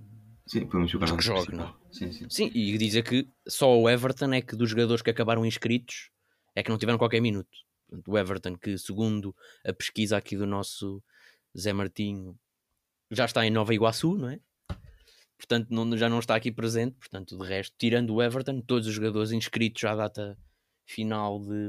Sim, 0.48 0.60
jogar 0.86 1.00
Mas 1.00 1.10
no 1.10 1.16
que 1.18 1.24
jogue, 1.24 1.46
principal. 1.46 1.80
Sim, 1.92 2.12
sim. 2.12 2.26
Sim, 2.30 2.50
e 2.54 2.76
dizer 2.78 3.02
que 3.02 3.28
só 3.46 3.78
o 3.78 3.88
Everton 3.88 4.32
é 4.32 4.40
que 4.40 4.56
dos 4.56 4.70
jogadores 4.70 5.02
que 5.02 5.10
acabaram 5.10 5.44
inscritos 5.44 6.10
é 6.54 6.62
que 6.62 6.70
não 6.70 6.78
tiveram 6.78 6.98
qualquer 6.98 7.20
minuto. 7.20 7.50
O 8.06 8.18
Everton, 8.18 8.56
que 8.56 8.76
segundo 8.78 9.34
a 9.64 9.72
pesquisa 9.72 10.16
aqui 10.16 10.36
do 10.36 10.46
nosso 10.46 11.02
Zé 11.56 11.72
Martinho, 11.72 12.38
já 13.10 13.26
está 13.26 13.44
em 13.46 13.50
Nova 13.50 13.74
Iguaçu, 13.74 14.16
não 14.16 14.30
é? 14.30 14.40
Portanto, 15.36 15.68
não- 15.70 15.96
já 15.96 16.08
não 16.08 16.18
está 16.18 16.34
aqui 16.34 16.50
presente. 16.50 16.96
Portanto, 16.96 17.36
de 17.38 17.46
resto, 17.46 17.74
tirando 17.78 18.14
o 18.14 18.22
Everton, 18.22 18.60
todos 18.60 18.88
os 18.88 18.94
jogadores 18.94 19.30
inscritos 19.32 19.84
à 19.84 19.94
data 19.94 20.36
final 20.86 21.40
de, 21.40 21.68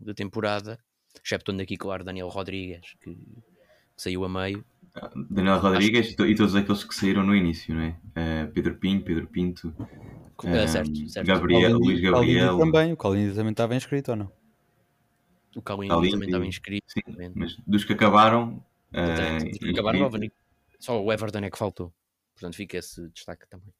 de 0.00 0.14
temporada, 0.14 0.78
exceptuando 1.24 1.62
aqui, 1.62 1.76
claro, 1.76 2.04
Daniel 2.04 2.28
Rodrigues, 2.28 2.94
que, 3.00 3.14
que 3.14 4.02
saiu 4.02 4.24
a 4.24 4.28
meio. 4.28 4.64
Daniel 5.30 5.58
Rodrigues 5.58 6.12
e 6.12 6.16
to- 6.16 6.26
e 6.26 6.34
todos 6.36 6.54
aqueles 6.54 6.84
que 6.84 6.94
saíram 6.94 7.24
no 7.24 7.34
início, 7.34 7.74
não 7.74 7.82
é? 7.82 7.96
Eh, 8.14 8.46
Pedro 8.54 8.76
Pinho, 8.76 9.02
Pedro 9.02 9.26
Pinto, 9.26 9.74
Co- 10.36 10.48
eh, 10.48 10.66
certo, 10.68 11.08
certo. 11.08 11.26
Gabriel, 11.26 11.76
Luís 11.78 12.00
Gabriel. 12.00 12.58
também, 12.58 12.92
o 12.92 12.96
Calini 12.96 13.34
também 13.34 13.50
estava 13.50 13.74
inscrito 13.74 14.12
ou 14.12 14.16
não? 14.16 14.32
O 15.56 15.62
Calvin 15.62 15.88
Calini, 15.88 16.10
também 16.12 16.28
estava 16.28 16.46
inscrito. 16.46 16.86
Sim, 16.92 17.00
exatamente. 17.06 17.38
mas 17.38 17.56
dos 17.66 17.84
que 17.84 17.92
acabaram. 17.92 18.64
eh, 18.92 19.02
Exatamente. 19.02 19.50
inscritos- 19.50 19.78
Acabaram. 19.80 20.10
Só 20.78 21.02
o 21.02 21.12
Everton 21.12 21.38
é 21.38 21.50
que 21.50 21.58
faltou. 21.58 21.92
Portanto, 22.34 22.54
fica 22.56 22.76
esse 22.78 23.08
destaque 23.10 23.48
também. 23.48 23.72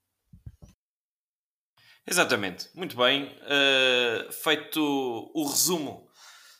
Exatamente, 2.07 2.69
muito 2.75 2.97
bem. 2.97 3.25
Uh, 3.43 4.31
feito 4.33 4.81
o 5.35 5.47
resumo 5.49 6.09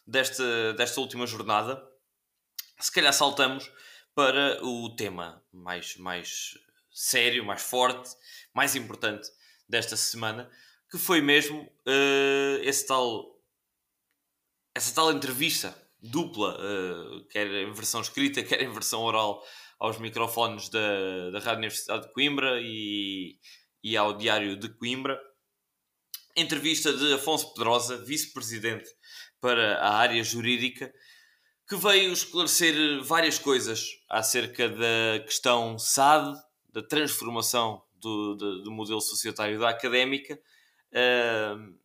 desta, 0.07 0.73
desta 0.75 1.01
última 1.01 1.27
jornada, 1.27 1.83
se 2.81 2.91
calhar 2.93 3.13
saltamos 3.13 3.71
para 4.15 4.65
o 4.65 4.95
tema 4.95 5.45
mais, 5.53 5.97
mais 5.97 6.57
sério, 6.91 7.45
mais 7.45 7.63
forte, 7.63 8.11
mais 8.55 8.77
importante 8.77 9.29
desta 9.69 9.97
semana, 9.97 10.51
que 10.91 10.99
foi 10.99 11.21
mesmo 11.21 11.63
uh, 11.63 12.63
esse 12.63 12.87
tal, 12.87 13.41
essa 14.75 14.95
tal 14.95 15.13
entrevista 15.13 15.77
dupla, 16.01 16.57
uh, 16.61 17.27
quer 17.29 17.47
em 17.47 17.73
versão 17.73 18.01
escrita, 18.01 18.43
quer 18.45 18.63
em 18.63 18.73
versão 18.73 19.03
oral, 19.03 19.43
aos 19.79 19.99
microfones 19.99 20.69
da, 20.69 21.31
da 21.31 21.39
Rádio 21.41 21.59
Universidade 21.59 22.07
de 22.07 22.13
Coimbra 22.13 22.61
e, 22.61 23.39
e 23.83 23.97
ao 23.97 24.17
Diário 24.17 24.57
de 24.57 24.69
Coimbra. 24.69 25.21
Entrevista 26.37 26.93
de 26.93 27.13
Afonso 27.13 27.53
Pedrosa, 27.55 28.05
vice-presidente 28.05 28.89
para 29.41 29.79
a 29.79 29.95
área 29.97 30.23
jurídica, 30.23 30.93
que 31.69 31.77
veio 31.77 32.13
esclarecer 32.13 33.03
várias 33.03 33.39
coisas 33.39 33.99
acerca 34.09 34.69
da 34.69 35.25
questão 35.25 35.79
SAD, 35.79 36.39
da 36.73 36.83
transformação 36.83 37.83
do, 37.95 38.35
do, 38.35 38.63
do 38.65 38.71
modelo 38.73 39.01
societário 39.01 39.59
da 39.59 39.71
académica, 39.71 40.39
uh, 40.93 41.79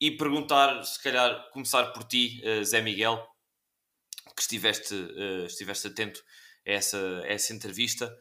e 0.00 0.10
perguntar, 0.10 0.82
se 0.84 1.02
calhar, 1.02 1.50
começar 1.50 1.92
por 1.92 2.04
ti, 2.04 2.42
uh, 2.44 2.64
Zé 2.64 2.80
Miguel, 2.80 3.22
que 4.34 4.40
estiveste, 4.40 4.94
uh, 4.94 5.46
estiveste 5.46 5.86
atento 5.88 6.22
a 6.66 6.70
essa, 6.70 6.98
a 7.24 7.26
essa 7.26 7.52
entrevista. 7.52 8.16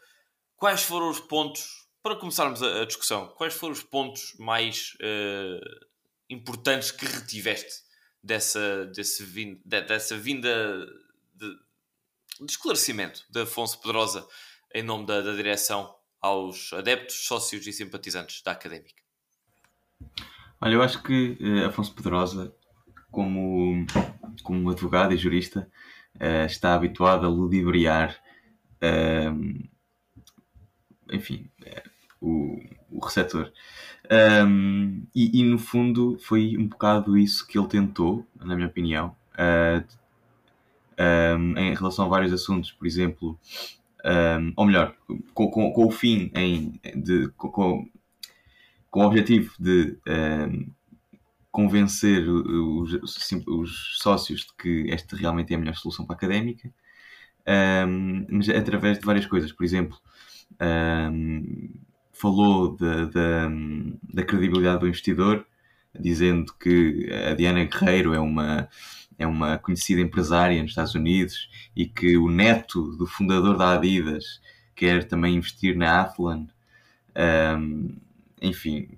Quais 0.57 0.83
foram 0.83 1.09
os 1.09 1.19
pontos, 1.19 1.87
para 2.03 2.15
começarmos 2.17 2.61
a, 2.61 2.81
a 2.81 2.85
discussão, 2.85 3.29
quais 3.37 3.53
foram 3.53 3.73
os 3.73 3.83
pontos 3.83 4.33
mais 4.37 4.93
uh, 4.95 5.85
importantes 6.29 6.91
que 6.91 7.05
retiveste 7.05 7.85
dessa, 8.21 8.85
desse 8.87 9.23
dessa 9.65 10.17
vinda 10.17 10.85
de, 12.39 12.51
esclarecimento 12.51 13.23
de 13.29 13.41
Afonso 13.41 13.79
Pedrosa 13.79 14.27
em 14.73 14.83
nome 14.83 15.05
da, 15.05 15.21
da 15.21 15.33
direção 15.33 15.95
aos 16.21 16.73
adeptos, 16.73 17.25
sócios 17.25 17.65
e 17.67 17.71
simpatizantes 17.71 18.41
da 18.41 18.51
académica? 18.51 19.01
Olha, 20.59 20.73
eu 20.73 20.81
acho 20.81 21.01
que 21.03 21.37
uh, 21.39 21.67
Afonso 21.67 21.93
Pedrosa, 21.93 22.53
como, 23.11 23.85
como 24.43 24.69
advogado 24.69 25.13
e 25.13 25.17
jurista, 25.17 25.69
uh, 26.15 26.45
está 26.45 26.73
habituado 26.73 27.25
a 27.25 27.29
ludibriar, 27.29 28.19
uh, 28.81 29.69
enfim, 31.11 31.49
o, 32.19 32.59
o 32.89 33.05
receptor. 33.05 33.51
Um, 34.11 35.05
e, 35.15 35.39
e, 35.39 35.43
no 35.43 35.57
fundo 35.57 36.17
foi 36.19 36.55
um 36.57 36.67
bocado 36.67 37.17
isso 37.17 37.47
que 37.47 37.57
ele 37.57 37.67
tentou, 37.67 38.25
na 38.35 38.55
minha 38.55 38.67
opinião, 38.67 39.15
um, 40.99 41.57
em 41.57 41.73
relação 41.73 42.05
a 42.05 42.07
vários 42.07 42.33
assuntos, 42.33 42.71
por 42.71 42.87
exemplo, 42.87 43.39
um, 44.05 44.53
ou 44.55 44.65
melhor, 44.65 44.95
com, 45.33 45.49
com, 45.49 45.71
com, 45.71 45.85
o 45.85 45.91
fim 45.91 46.31
em, 46.35 46.79
de, 46.95 47.29
com, 47.37 47.87
com 48.89 48.99
o 48.99 49.05
objetivo 49.05 49.53
de 49.59 49.97
convencer 51.51 52.27
os, 52.27 52.93
os, 53.47 53.97
sócios 53.99 54.41
de 54.41 54.53
que 54.57 54.91
esta 54.91 55.15
realmente 55.15 55.53
é 55.53 55.55
a 55.55 55.59
melhor 55.59 55.75
solução 55.75 56.05
para 56.05 56.15
a 56.15 56.17
académica, 56.17 56.69
mas 58.29 58.49
através 58.49 58.99
de 58.99 59.05
várias 59.05 59.25
coisas, 59.25 59.51
por 59.51 59.63
exemplo 59.63 59.97
um, 60.61 61.69
falou 62.11 62.77
da, 62.77 64.23
credibilidade 64.23 64.79
do 64.79 64.87
investidor, 64.87 65.45
dizendo 65.99 66.53
que 66.59 67.09
a 67.29 67.33
Diana 67.33 67.63
Guerreiro 67.65 68.13
é 68.13 68.19
uma, 68.19 68.69
é 69.17 69.25
uma 69.25 69.57
conhecida 69.57 70.01
empresária 70.01 70.61
nos 70.61 70.71
Estados 70.71 70.95
Unidos 70.95 71.49
e 71.75 71.85
que 71.85 72.17
o 72.17 72.29
neto 72.29 72.95
do 72.97 73.05
fundador 73.05 73.57
da 73.57 73.73
Adidas 73.73 74.41
quer 74.75 75.05
também 75.05 75.35
investir 75.35 75.75
na 75.75 76.01
Athlon. 76.01 76.45
Um, 77.57 77.95
enfim, 78.41 78.89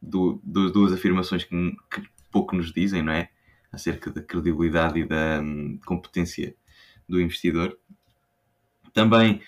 do, 0.00 0.40
do, 0.44 0.70
duas 0.70 0.92
afirmações 0.92 1.44
que, 1.44 1.76
que, 1.90 2.02
pouco 2.30 2.54
nos 2.54 2.72
dizem, 2.72 3.02
não 3.02 3.12
é? 3.12 3.28
Acerca 3.72 4.10
da 4.10 4.22
credibilidade 4.22 5.00
e 5.00 5.04
da 5.04 5.40
um, 5.42 5.78
competência 5.84 6.54
do 7.08 7.20
investidor. 7.20 7.76
Também 8.92 9.42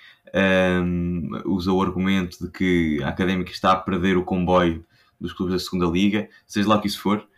um, 0.85 1.31
usa 1.47 1.73
o 1.73 1.83
argumento 1.83 2.45
de 2.45 2.51
que 2.51 3.03
a 3.03 3.09
Académica 3.09 3.51
está 3.51 3.73
a 3.73 3.77
perder 3.77 4.17
o 4.17 4.25
comboio 4.25 4.85
dos 5.21 5.33
clubes 5.33 5.55
da 5.55 5.59
segunda 5.59 5.87
liga, 5.87 6.29
seja 6.47 6.69
lá 6.69 6.77
o 6.77 6.81
que 6.81 6.89
isso 6.89 7.01
for, 7.01 7.29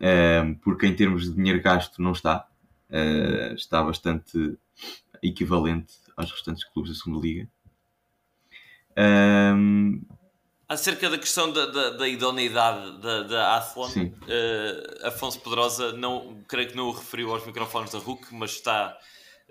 um, 0.00 0.54
porque 0.54 0.86
em 0.86 0.94
termos 0.94 1.24
de 1.24 1.32
dinheiro 1.32 1.62
gasto 1.62 2.02
não 2.02 2.12
está, 2.12 2.48
uh, 2.90 3.54
está 3.54 3.82
bastante 3.82 4.58
equivalente 5.22 5.94
aos 6.16 6.30
restantes 6.30 6.64
clubes 6.64 6.92
da 6.92 6.98
segunda 6.98 7.24
liga. 7.24 7.48
Um, 8.98 10.02
Acerca 10.68 11.10
da 11.10 11.18
questão 11.18 11.52
da, 11.52 11.66
da, 11.66 11.90
da 11.90 12.08
idoneidade 12.08 12.98
da, 13.02 13.22
da 13.24 13.56
Athlon, 13.56 13.90
uh, 13.90 15.06
Afonso 15.06 15.38
Pedrosa, 15.40 15.92
não, 15.92 16.42
creio 16.48 16.70
que 16.70 16.76
não 16.76 16.88
o 16.88 16.92
referiu 16.92 17.30
aos 17.30 17.44
microfones 17.44 17.92
da 17.92 17.98
RUC, 17.98 18.34
mas 18.34 18.52
está, 18.52 18.96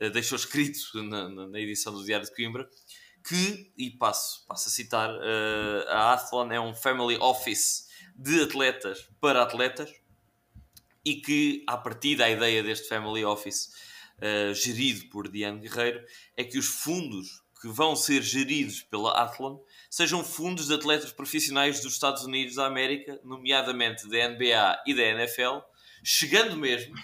uh, 0.02 0.10
deixou 0.10 0.36
escrito 0.36 0.80
na, 1.04 1.30
na, 1.30 1.60
edição 1.60 1.94
do 1.94 2.04
Diário 2.04 2.26
de 2.26 2.36
Coimbra, 2.36 2.68
que, 3.24 3.72
e 3.78 3.90
passo, 3.92 4.46
passo 4.48 4.70
a 4.70 4.72
citar, 4.72 5.10
uh, 5.10 5.90
a 5.90 6.14
Athlon 6.14 6.52
é 6.52 6.60
um 6.60 6.74
family 6.74 7.18
office 7.18 7.88
de 8.16 8.42
atletas 8.42 9.08
para 9.20 9.44
atletas 9.44 9.94
e 11.04 11.16
que, 11.16 11.64
a 11.68 11.78
partir 11.78 12.16
da 12.16 12.30
ideia 12.30 12.62
deste 12.62 12.88
family 12.88 13.26
office 13.26 13.92
gerido 14.54 15.10
por 15.10 15.28
Diane 15.28 15.60
Guerreiro, 15.60 16.06
é 16.38 16.44
que 16.44 16.60
os 16.60 16.68
fundos 16.68 17.42
que 17.62 17.68
vão 17.68 17.96
ser 17.96 18.24
geridos 18.24 18.82
pela 18.82 19.12
Athlon 19.12 19.60
sejam 19.90 20.24
fundos 20.24 20.68
de 20.68 20.74
atletas 20.74 21.12
profissionais 21.12 21.80
dos 21.80 21.94
Estados 21.94 22.24
Unidos 22.24 22.56
da 22.56 22.66
América, 22.66 23.20
nomeadamente 23.24 24.10
da 24.10 24.30
NBA 24.30 24.84
e 24.88 24.94
da 24.96 25.04
NFL, 25.04 25.60
chegando 26.04 26.58
mesmo 26.58 26.96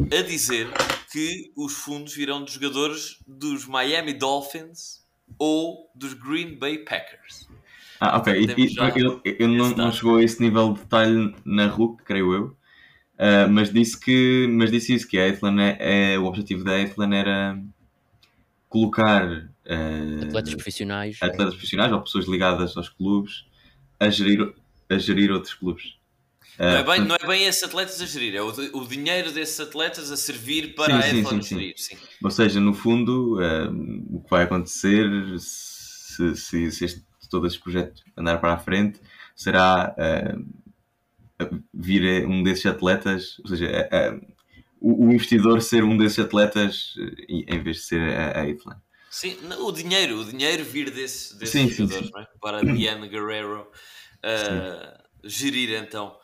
a 0.00 0.22
dizer 0.22 0.68
que 1.10 1.50
os 1.56 1.72
fundos 1.72 2.12
virão 2.12 2.44
dos 2.44 2.52
jogadores 2.52 3.18
dos 3.26 3.64
Miami 3.64 4.12
Dolphins 4.12 5.05
ou 5.38 5.90
dos 5.94 6.14
Green 6.14 6.56
Bay 6.58 6.78
Packers. 6.78 7.48
Ah, 8.00 8.18
ok. 8.18 8.32
E, 8.56 9.00
eu, 9.00 9.20
eu 9.24 9.48
não, 9.48 9.70
não, 9.70 9.92
chegou 9.92 10.16
a 10.16 10.22
esse 10.22 10.40
nível 10.42 10.74
de 10.74 10.80
detalhe 10.80 11.34
na 11.44 11.66
RUC, 11.66 12.02
creio 12.04 12.32
eu. 12.34 12.56
Uh, 13.18 13.48
mas 13.50 13.72
disse 13.72 13.98
que 13.98 14.46
mas 14.50 14.70
disse 14.70 14.94
isso 14.94 15.08
que 15.08 15.18
a 15.18 15.30
Athlon 15.30 15.58
é, 15.58 15.78
é, 16.12 16.18
o 16.18 16.26
objetivo 16.26 16.62
da 16.62 16.82
Athlon 16.82 17.14
era 17.14 17.58
colocar 18.68 19.26
uh, 19.26 20.22
atletas 20.22 20.54
profissionais, 20.54 21.16
atletas 21.22 21.54
profissionais 21.54 21.90
ou 21.92 22.02
pessoas 22.02 22.26
ligadas 22.26 22.76
aos 22.76 22.90
clubes 22.90 23.46
a 23.98 24.10
gerir, 24.10 24.52
a 24.90 24.98
gerir 24.98 25.32
outros 25.32 25.54
clubes. 25.54 25.96
Não, 26.58 26.66
é 26.68 26.82
bem, 26.82 27.00
não 27.04 27.16
é 27.16 27.26
bem 27.26 27.44
esses 27.44 27.62
atletas 27.62 28.00
a 28.00 28.06
gerir, 28.06 28.34
é 28.34 28.40
o, 28.40 28.48
o 28.48 28.86
dinheiro 28.86 29.30
desses 29.30 29.60
atletas 29.60 30.10
a 30.10 30.16
servir 30.16 30.74
para 30.74 31.02
sim, 31.02 31.20
a 31.20 31.22
F1 31.22 31.42
gerir. 31.42 31.74
Sim. 31.76 31.96
Ou 32.22 32.30
seja, 32.30 32.60
no 32.60 32.72
fundo, 32.72 33.38
uh, 33.38 34.16
o 34.16 34.22
que 34.22 34.30
vai 34.30 34.44
acontecer 34.44 35.06
se, 35.38 36.34
se, 36.34 36.72
se 36.72 36.84
este, 36.84 37.04
todo 37.30 37.46
este 37.46 37.60
projeto 37.60 38.02
andar 38.16 38.38
para 38.38 38.54
a 38.54 38.58
frente 38.58 38.98
será 39.34 39.94
vir 41.74 42.26
um 42.26 42.42
desses 42.42 42.64
atletas, 42.64 43.38
ou 43.40 43.48
seja, 43.48 43.70
o, 44.80 45.06
o, 45.06 45.12
investidor 45.12 45.60
ser 45.60 45.84
um 45.84 45.96
desses 45.96 46.18
atletas 46.18 46.94
em 47.28 47.62
vez 47.62 47.78
de 47.78 47.82
ser 47.82 48.00
a, 48.00 48.42
a 48.42 48.76
Sim, 49.10 49.36
o 49.60 49.72
dinheiro, 49.72 50.20
o 50.20 50.24
dinheiro 50.24 50.64
vir 50.64 50.90
desse, 50.90 51.38
desses 51.38 51.52
sim, 51.52 51.68
jogadores, 51.68 52.06
sim, 52.06 52.12
sim. 52.12 52.20
É? 52.20 52.26
para 52.40 52.60
Diane 52.62 53.08
Guerrero 53.08 53.62
uh, 53.62 55.02
gerir 55.24 55.70
então 55.82 56.16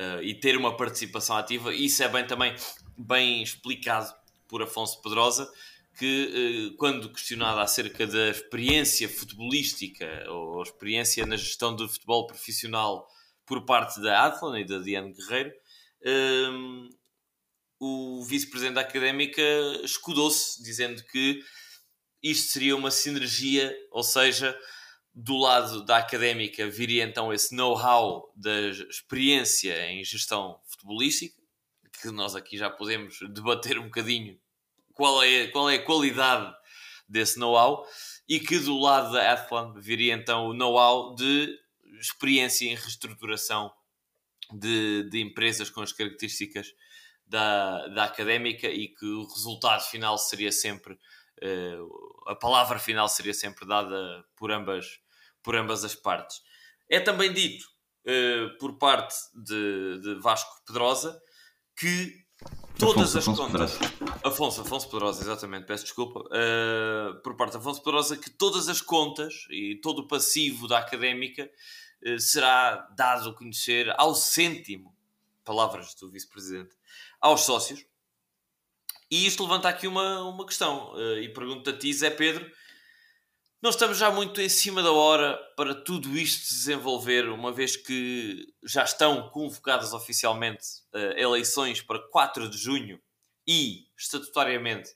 uh, 0.00 0.22
e 0.22 0.34
ter 0.34 0.56
uma 0.56 0.76
participação 0.76 1.36
ativa. 1.36 1.74
Isso 1.74 2.02
é 2.02 2.08
bem 2.08 2.26
também 2.26 2.54
bem 2.96 3.42
explicado 3.42 4.12
por 4.48 4.62
Afonso 4.62 5.00
Pedrosa, 5.02 5.50
que 5.98 6.70
uh, 6.72 6.76
quando 6.76 7.12
questionado 7.12 7.60
acerca 7.60 8.06
da 8.06 8.30
experiência 8.30 9.08
futebolística 9.08 10.06
ou 10.30 10.62
experiência 10.62 11.26
na 11.26 11.36
gestão 11.36 11.74
do 11.74 11.88
futebol 11.88 12.26
profissional 12.26 13.08
por 13.44 13.64
parte 13.64 14.00
da 14.00 14.26
Athlon 14.26 14.56
e 14.56 14.64
da 14.64 14.78
Diane 14.78 15.12
Guerreiro, 15.12 15.52
o 17.78 18.24
vice-presidente 18.24 18.74
da 18.74 18.80
académica 18.80 19.42
escudou-se, 19.82 20.62
dizendo 20.62 21.02
que 21.04 21.42
isto 22.22 22.52
seria 22.52 22.74
uma 22.74 22.90
sinergia, 22.90 23.76
ou 23.90 24.02
seja, 24.02 24.56
do 25.16 25.38
lado 25.38 25.82
da 25.82 25.96
académica 25.96 26.68
viria 26.68 27.02
então 27.02 27.32
esse 27.32 27.54
know-how 27.54 28.30
da 28.36 28.68
experiência 28.68 29.90
em 29.90 30.04
gestão 30.04 30.60
futebolística, 30.66 31.40
que 32.02 32.10
nós 32.10 32.36
aqui 32.36 32.58
já 32.58 32.68
podemos 32.68 33.18
debater 33.30 33.78
um 33.78 33.84
bocadinho 33.84 34.38
qual 34.92 35.22
é, 35.22 35.46
qual 35.46 35.70
é 35.70 35.76
a 35.76 35.82
qualidade 35.82 36.54
desse 37.08 37.38
know-how, 37.38 37.86
e 38.28 38.38
que 38.38 38.58
do 38.58 38.78
lado 38.78 39.12
da 39.12 39.32
Athlon 39.32 39.72
viria 39.80 40.12
então 40.12 40.48
o 40.48 40.52
know-how 40.52 41.14
de 41.14 41.58
experiência 41.98 42.66
em 42.66 42.74
reestruturação 42.74 43.72
de, 44.52 45.08
de 45.08 45.22
empresas 45.22 45.70
com 45.70 45.80
as 45.80 45.92
características 45.92 46.74
da, 47.26 47.86
da 47.88 48.04
académica 48.04 48.68
e 48.68 48.88
que 48.88 49.06
o 49.06 49.24
resultado 49.26 49.82
final 49.84 50.18
seria 50.18 50.52
sempre 50.52 50.92
uh, 51.42 52.06
a 52.26 52.34
palavra 52.34 52.78
final 52.78 53.08
seria 53.08 53.34
sempre 53.34 53.66
dada 53.66 54.24
por 54.36 54.50
ambas, 54.50 55.00
por 55.46 55.54
ambas 55.54 55.84
as 55.84 55.94
partes. 55.94 56.42
É 56.90 56.98
também 56.98 57.32
dito 57.32 57.64
uh, 58.04 58.58
por 58.58 58.78
parte 58.78 59.14
de, 59.32 60.00
de, 60.00 60.14
Vasco 60.16 60.60
Pedrosa 60.66 61.22
que 61.78 62.12
todas 62.76 63.14
Afonso, 63.14 63.18
as 63.18 63.28
Afonso 63.28 63.42
contas. 63.42 63.78
Pedrosa. 63.78 64.20
Afonso, 64.24 64.60
Afonso 64.62 64.90
Pedrosa, 64.90 65.22
exatamente, 65.22 65.66
peço 65.66 65.84
desculpa. 65.84 66.18
Uh, 66.18 67.22
por 67.22 67.36
parte 67.36 67.52
de 67.52 67.58
Afonso 67.58 67.80
Pedrosa, 67.80 68.16
que 68.16 68.28
todas 68.28 68.68
as 68.68 68.80
contas 68.80 69.46
e 69.48 69.76
todo 69.76 70.00
o 70.00 70.08
passivo 70.08 70.66
da 70.66 70.78
académica 70.78 71.48
uh, 72.04 72.18
será 72.18 72.88
dado 72.96 73.30
a 73.30 73.32
conhecer 73.32 73.94
ao 73.96 74.16
cêntimo, 74.16 74.96
palavras 75.44 75.94
do 75.94 76.10
vice-presidente, 76.10 76.74
aos 77.20 77.42
sócios 77.42 77.86
e 79.08 79.24
isto 79.24 79.44
levanta 79.44 79.68
aqui 79.68 79.86
uma, 79.86 80.24
uma 80.24 80.44
questão, 80.44 80.92
e 81.20 81.28
pergunto 81.28 81.70
a 81.70 81.72
ti, 81.72 81.92
Zé 81.94 82.10
Pedro, 82.10 82.50
não 83.62 83.70
estamos 83.70 83.98
já 83.98 84.10
muito 84.10 84.40
em 84.40 84.48
cima 84.48 84.82
da 84.82 84.92
hora 84.92 85.36
para 85.56 85.74
tudo 85.74 86.16
isto 86.16 86.46
se 86.46 86.54
desenvolver, 86.54 87.28
uma 87.28 87.52
vez 87.52 87.76
que 87.76 88.46
já 88.64 88.84
estão 88.84 89.28
convocadas 89.30 89.92
oficialmente 89.92 90.64
uh, 90.94 91.18
eleições 91.18 91.80
para 91.80 91.98
4 91.98 92.48
de 92.48 92.58
junho 92.58 93.00
e, 93.46 93.86
estatutariamente, 93.98 94.90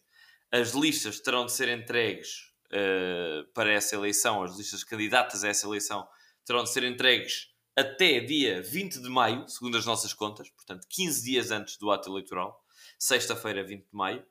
as 0.52 0.72
listas 0.72 1.20
terão 1.20 1.46
de 1.46 1.52
ser 1.52 1.68
entregues 1.68 2.52
uh, 2.66 3.50
para 3.54 3.70
essa 3.72 3.94
eleição, 3.94 4.42
as 4.42 4.56
listas 4.56 4.84
candidatas 4.84 5.44
a 5.44 5.48
essa 5.48 5.66
eleição 5.66 6.06
terão 6.44 6.64
de 6.64 6.70
ser 6.70 6.84
entregues 6.84 7.48
até 7.76 8.20
dia 8.20 8.62
20 8.62 9.00
de 9.00 9.08
maio, 9.08 9.48
segundo 9.48 9.78
as 9.78 9.86
nossas 9.86 10.12
contas, 10.12 10.50
portanto 10.50 10.86
15 10.88 11.24
dias 11.24 11.50
antes 11.50 11.76
do 11.76 11.90
ato 11.90 12.10
eleitoral 12.10 12.60
sexta-feira, 13.00 13.64
20 13.64 13.80
de 13.80 13.96
maio. 13.96 14.24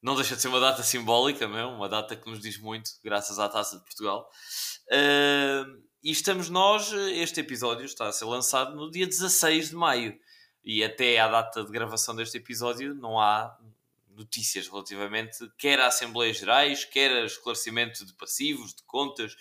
Não 0.00 0.14
deixa 0.14 0.36
de 0.36 0.42
ser 0.42 0.48
uma 0.48 0.60
data 0.60 0.82
simbólica, 0.82 1.48
mesmo, 1.48 1.72
uma 1.72 1.88
data 1.88 2.14
que 2.14 2.30
nos 2.30 2.40
diz 2.40 2.56
muito, 2.58 2.90
graças 3.02 3.38
à 3.38 3.48
Taça 3.48 3.78
de 3.78 3.84
Portugal. 3.84 4.30
Uh, 4.86 5.82
e 6.02 6.12
estamos 6.12 6.48
nós, 6.48 6.92
este 6.92 7.40
episódio 7.40 7.84
está 7.84 8.06
a 8.06 8.12
ser 8.12 8.24
lançado 8.24 8.76
no 8.76 8.90
dia 8.90 9.06
16 9.06 9.70
de 9.70 9.74
maio. 9.74 10.18
E 10.64 10.84
até 10.84 11.18
à 11.18 11.26
data 11.26 11.64
de 11.64 11.72
gravação 11.72 12.14
deste 12.14 12.36
episódio 12.36 12.94
não 12.94 13.18
há 13.18 13.58
notícias 14.10 14.68
relativamente 14.68 15.50
quer 15.56 15.80
a 15.80 15.86
Assembleias 15.86 16.36
Gerais, 16.36 16.84
quer 16.84 17.10
a 17.10 17.24
esclarecimento 17.24 18.04
de 18.04 18.12
passivos, 18.14 18.74
de 18.74 18.82
contas, 18.84 19.36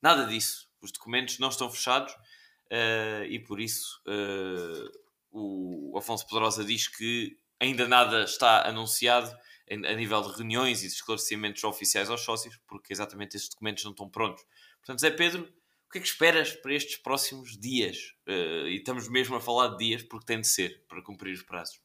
nada 0.00 0.24
disso. 0.24 0.68
Os 0.80 0.92
documentos 0.92 1.38
não 1.38 1.48
estão 1.48 1.70
fechados 1.70 2.12
uh, 2.12 3.24
e 3.28 3.38
por 3.40 3.60
isso 3.60 4.00
uh, 4.06 4.98
o 5.32 5.96
Afonso 5.98 6.26
Pedrosa 6.26 6.64
diz 6.64 6.86
que 6.86 7.36
ainda 7.58 7.88
nada 7.88 8.22
está 8.22 8.68
anunciado 8.68 9.36
a 9.70 9.94
nível 9.94 10.22
de 10.22 10.36
reuniões 10.36 10.82
e 10.82 10.86
de 10.86 10.94
esclarecimentos 10.94 11.62
oficiais 11.64 12.10
aos 12.10 12.22
sócios, 12.22 12.58
porque 12.66 12.92
exatamente 12.92 13.36
esses 13.36 13.48
documentos 13.48 13.84
não 13.84 13.92
estão 13.92 14.08
prontos. 14.08 14.44
Portanto, 14.78 15.00
Zé 15.00 15.10
Pedro, 15.10 15.42
o 15.42 15.90
que 15.90 15.98
é 15.98 16.00
que 16.00 16.06
esperas 16.06 16.52
para 16.52 16.74
estes 16.74 16.96
próximos 16.96 17.58
dias? 17.58 18.14
Uh, 18.28 18.68
e 18.68 18.76
estamos 18.76 19.08
mesmo 19.08 19.36
a 19.36 19.40
falar 19.40 19.68
de 19.68 19.86
dias 19.86 20.02
porque 20.02 20.26
tem 20.26 20.40
de 20.40 20.46
ser 20.46 20.84
para 20.88 21.02
cumprir 21.02 21.32
os 21.32 21.42
prazos. 21.42 21.80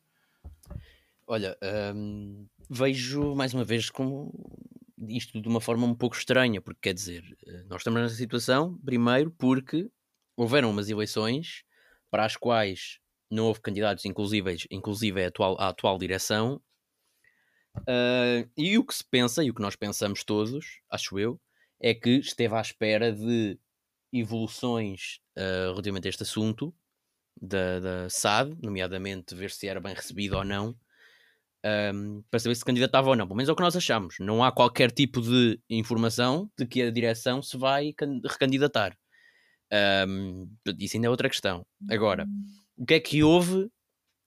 Olha, 1.26 1.58
hum, 1.96 2.48
vejo 2.70 3.34
mais 3.34 3.54
uma 3.54 3.64
vez 3.64 3.90
como 3.90 4.32
isto 5.08 5.42
de 5.42 5.48
uma 5.48 5.62
forma 5.62 5.86
um 5.86 5.96
pouco 5.96 6.16
estranha, 6.16 6.62
porque 6.62 6.82
quer 6.82 6.94
dizer, 6.94 7.24
eh, 7.48 7.64
nós 7.64 7.82
estamos 7.82 8.02
nessa 8.02 8.16
situação, 8.16 8.78
primeiro, 8.84 9.32
porque 9.32 9.90
houveram 10.36 10.70
umas 10.70 10.90
eleições 10.90 11.64
para 12.10 12.26
as 12.26 12.36
quais 12.36 13.00
não 13.30 13.46
houve 13.46 13.62
candidatos, 13.62 14.06
inclusive, 14.06 14.58
inclusive 14.70 15.24
a, 15.24 15.28
atual, 15.28 15.60
a 15.60 15.70
atual 15.70 15.98
direção. 15.98 16.62
Uh, 17.80 18.50
e 18.56 18.78
o 18.78 18.86
que 18.86 18.94
se 18.94 19.04
pensa, 19.04 19.44
e 19.44 19.50
o 19.50 19.54
que 19.54 19.62
nós 19.62 19.76
pensamos 19.76 20.24
todos, 20.24 20.80
acho 20.90 21.20
eu, 21.20 21.40
é 21.80 21.94
que 21.94 22.18
esteve 22.18 22.56
à 22.56 22.62
espera 22.62 23.12
de 23.12 23.60
evoluções 24.12 25.20
uh, 25.38 25.72
relativamente 25.72 26.08
a 26.08 26.10
este 26.10 26.24
assunto 26.24 26.74
da, 27.42 27.80
da 27.80 28.10
SAD, 28.10 28.56
nomeadamente 28.62 29.36
ver 29.36 29.52
se 29.52 29.68
era 29.68 29.82
bem 29.82 29.94
recebido 29.94 30.38
ou 30.38 30.44
não, 30.44 30.78
um, 31.66 32.22
para 32.30 32.40
saber 32.40 32.56
se 32.56 32.66
candidatava 32.66 33.10
ou 33.10 33.16
não. 33.16 33.26
Pelo 33.26 33.38
menos 33.38 33.50
é 33.50 33.52
o 33.52 33.56
que 33.56 33.64
nós 33.64 33.76
achamos. 33.76 34.16
Não 34.20 34.44
há 34.44 34.52
qualquer 34.52 34.92
tipo 34.92 35.22
de 35.22 35.60
informação 35.70 36.50
de 36.58 36.66
que 36.66 36.82
a 36.82 36.92
direção 36.92 37.42
se 37.42 37.58
vai 37.58 37.94
recandidatar. 38.30 38.98
Um, 40.08 40.48
isso 40.78 40.98
ainda 40.98 41.08
é 41.08 41.10
outra 41.10 41.30
questão. 41.30 41.66
Agora, 41.90 42.28
o 42.78 42.86
que 42.86 42.94
é 42.94 43.00
que 43.00 43.24
houve 43.24 43.70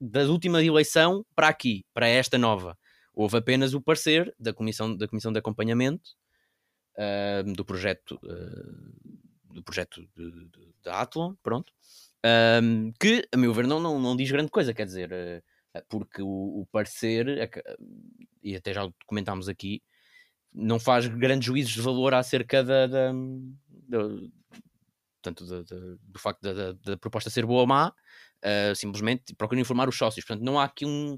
da 0.01 0.23
última 0.25 0.63
eleição 0.63 1.25
para 1.35 1.49
aqui, 1.49 1.85
para 1.95 2.09
esta 2.09 2.37
nova? 2.39 2.77
Houve 3.17 3.39
apenas 3.39 3.73
o 3.73 3.81
parecer 3.81 4.35
da 4.39 4.53
Comissão, 4.53 4.95
da 4.95 5.09
comissão 5.09 5.33
de 5.33 5.39
Acompanhamento 5.39 6.11
uh, 6.99 7.53
do 7.55 7.65
projeto, 7.65 8.21
uh, 8.23 9.55
do 9.55 9.63
projeto 9.63 10.07
da 10.85 11.01
Athlon, 11.01 11.35
pronto, 11.43 11.73
que, 13.01 13.27
a 13.33 13.37
meu 13.39 13.55
ver, 13.55 13.67
não, 13.67 13.81
não, 13.81 13.99
não 13.99 14.15
diz 14.15 14.31
grande 14.31 14.51
coisa, 14.51 14.75
quer 14.75 14.85
dizer, 14.85 15.11
uh, 15.11 15.83
porque 15.89 16.21
o, 16.21 16.61
o 16.61 16.67
parecer, 16.71 17.51
e 18.43 18.55
até 18.55 18.75
já 18.75 18.87
comentámos 19.07 19.49
aqui, 19.49 19.83
não 20.53 20.79
faz 20.79 21.07
grandes 21.07 21.47
juízos 21.47 21.73
de 21.73 21.81
valor 21.81 22.13
acerca 22.13 22.63
da, 22.63 22.87
da, 22.87 23.13
da 23.89 23.99
portanto, 25.23 25.47
da, 25.47 25.97
do 26.03 26.19
facto 26.19 26.43
da, 26.43 26.97
proposta 26.99 27.31
ser 27.31 27.47
boa 27.47 27.61
ou 27.63 27.67
má, 27.67 27.89
uh, 27.89 28.75
simplesmente 28.75 29.35
procura 29.35 29.61
informar 29.61 29.89
os 29.89 29.97
sócios. 29.97 30.25
Portanto, 30.25 30.45
não 30.45 30.59
há 30.59 30.65
aqui 30.65 30.85
um, 30.85 31.17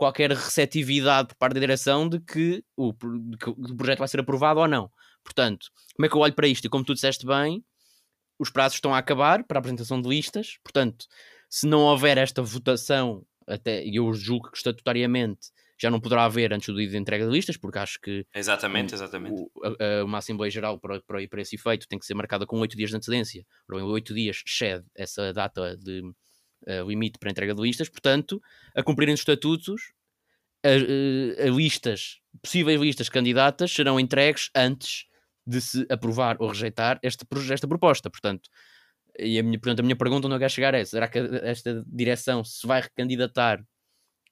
qualquer 0.00 0.30
receptividade 0.30 1.28
por 1.28 1.34
parte 1.34 1.52
da 1.52 1.60
direção 1.60 2.08
de 2.08 2.18
que, 2.20 2.64
o, 2.74 2.90
de 2.90 3.36
que 3.36 3.50
o 3.50 3.76
projeto 3.76 3.98
vai 3.98 4.08
ser 4.08 4.18
aprovado 4.18 4.58
ou 4.58 4.66
não. 4.66 4.90
Portanto, 5.22 5.66
como 5.94 6.06
é 6.06 6.08
que 6.08 6.16
eu 6.16 6.20
olho 6.20 6.32
para 6.32 6.48
isto? 6.48 6.64
E 6.64 6.70
como 6.70 6.82
tu 6.82 6.94
disseste 6.94 7.26
bem, 7.26 7.62
os 8.38 8.48
prazos 8.48 8.76
estão 8.76 8.94
a 8.94 8.98
acabar 8.98 9.44
para 9.44 9.58
a 9.58 9.60
apresentação 9.60 10.00
de 10.00 10.08
listas, 10.08 10.56
portanto, 10.64 11.04
se 11.50 11.66
não 11.66 11.80
houver 11.80 12.16
esta 12.16 12.40
votação, 12.40 13.26
até 13.46 13.84
eu 13.84 14.10
julgo 14.14 14.50
que 14.50 14.56
estatutariamente 14.56 15.48
já 15.78 15.90
não 15.90 16.00
poderá 16.00 16.24
haver 16.24 16.50
antes 16.54 16.68
do 16.68 16.78
dia 16.78 16.88
de 16.88 16.96
entrega 16.96 17.26
de 17.26 17.30
listas, 17.30 17.58
porque 17.58 17.78
acho 17.78 18.00
que 18.00 18.24
exatamente, 18.34 18.94
exatamente. 18.94 19.34
O, 19.38 19.50
a, 19.62 20.02
uma 20.02 20.16
Assembleia 20.16 20.50
Geral 20.50 20.80
para, 20.80 21.02
para, 21.02 21.28
para 21.28 21.42
esse 21.42 21.56
efeito 21.56 21.86
tem 21.86 21.98
que 21.98 22.06
ser 22.06 22.14
marcada 22.14 22.46
com 22.46 22.58
8 22.58 22.74
dias 22.74 22.88
de 22.88 22.96
antecedência, 22.96 23.44
ou 23.70 23.82
8 23.82 24.14
dias 24.14 24.42
excede 24.46 24.86
essa 24.96 25.30
data 25.34 25.76
de 25.76 26.02
uh, 26.66 26.88
limite 26.88 27.18
para 27.18 27.30
entrega 27.30 27.54
de 27.54 27.62
listas, 27.62 27.88
portanto, 27.88 28.42
a 28.74 28.82
cumprirem 28.82 29.14
os 29.14 29.20
estatutos, 29.20 29.92
a, 30.64 30.68
a, 30.68 31.46
eh, 31.46 31.50
listas, 31.50 32.20
possíveis 32.42 32.80
listas 32.80 33.08
candidatas 33.08 33.72
serão 33.72 33.98
entregues 33.98 34.50
antes 34.54 35.06
de 35.46 35.60
se 35.60 35.86
aprovar 35.88 36.36
ou 36.38 36.48
rejeitar 36.48 36.98
esta, 37.02 37.26
esta 37.50 37.66
proposta. 37.66 38.10
Portanto, 38.10 38.50
e 39.18 39.38
a 39.38 39.42
minha, 39.42 39.58
portanto, 39.58 39.80
a 39.80 39.82
minha 39.82 39.96
pergunta 39.96 40.26
onde 40.26 40.36
eu 40.36 40.40
quero 40.40 40.52
chegar 40.52 40.74
é: 40.74 40.84
será 40.84 41.08
que 41.08 41.18
esta 41.42 41.82
direção 41.86 42.44
se 42.44 42.66
vai 42.66 42.80
recandidatar 42.80 43.64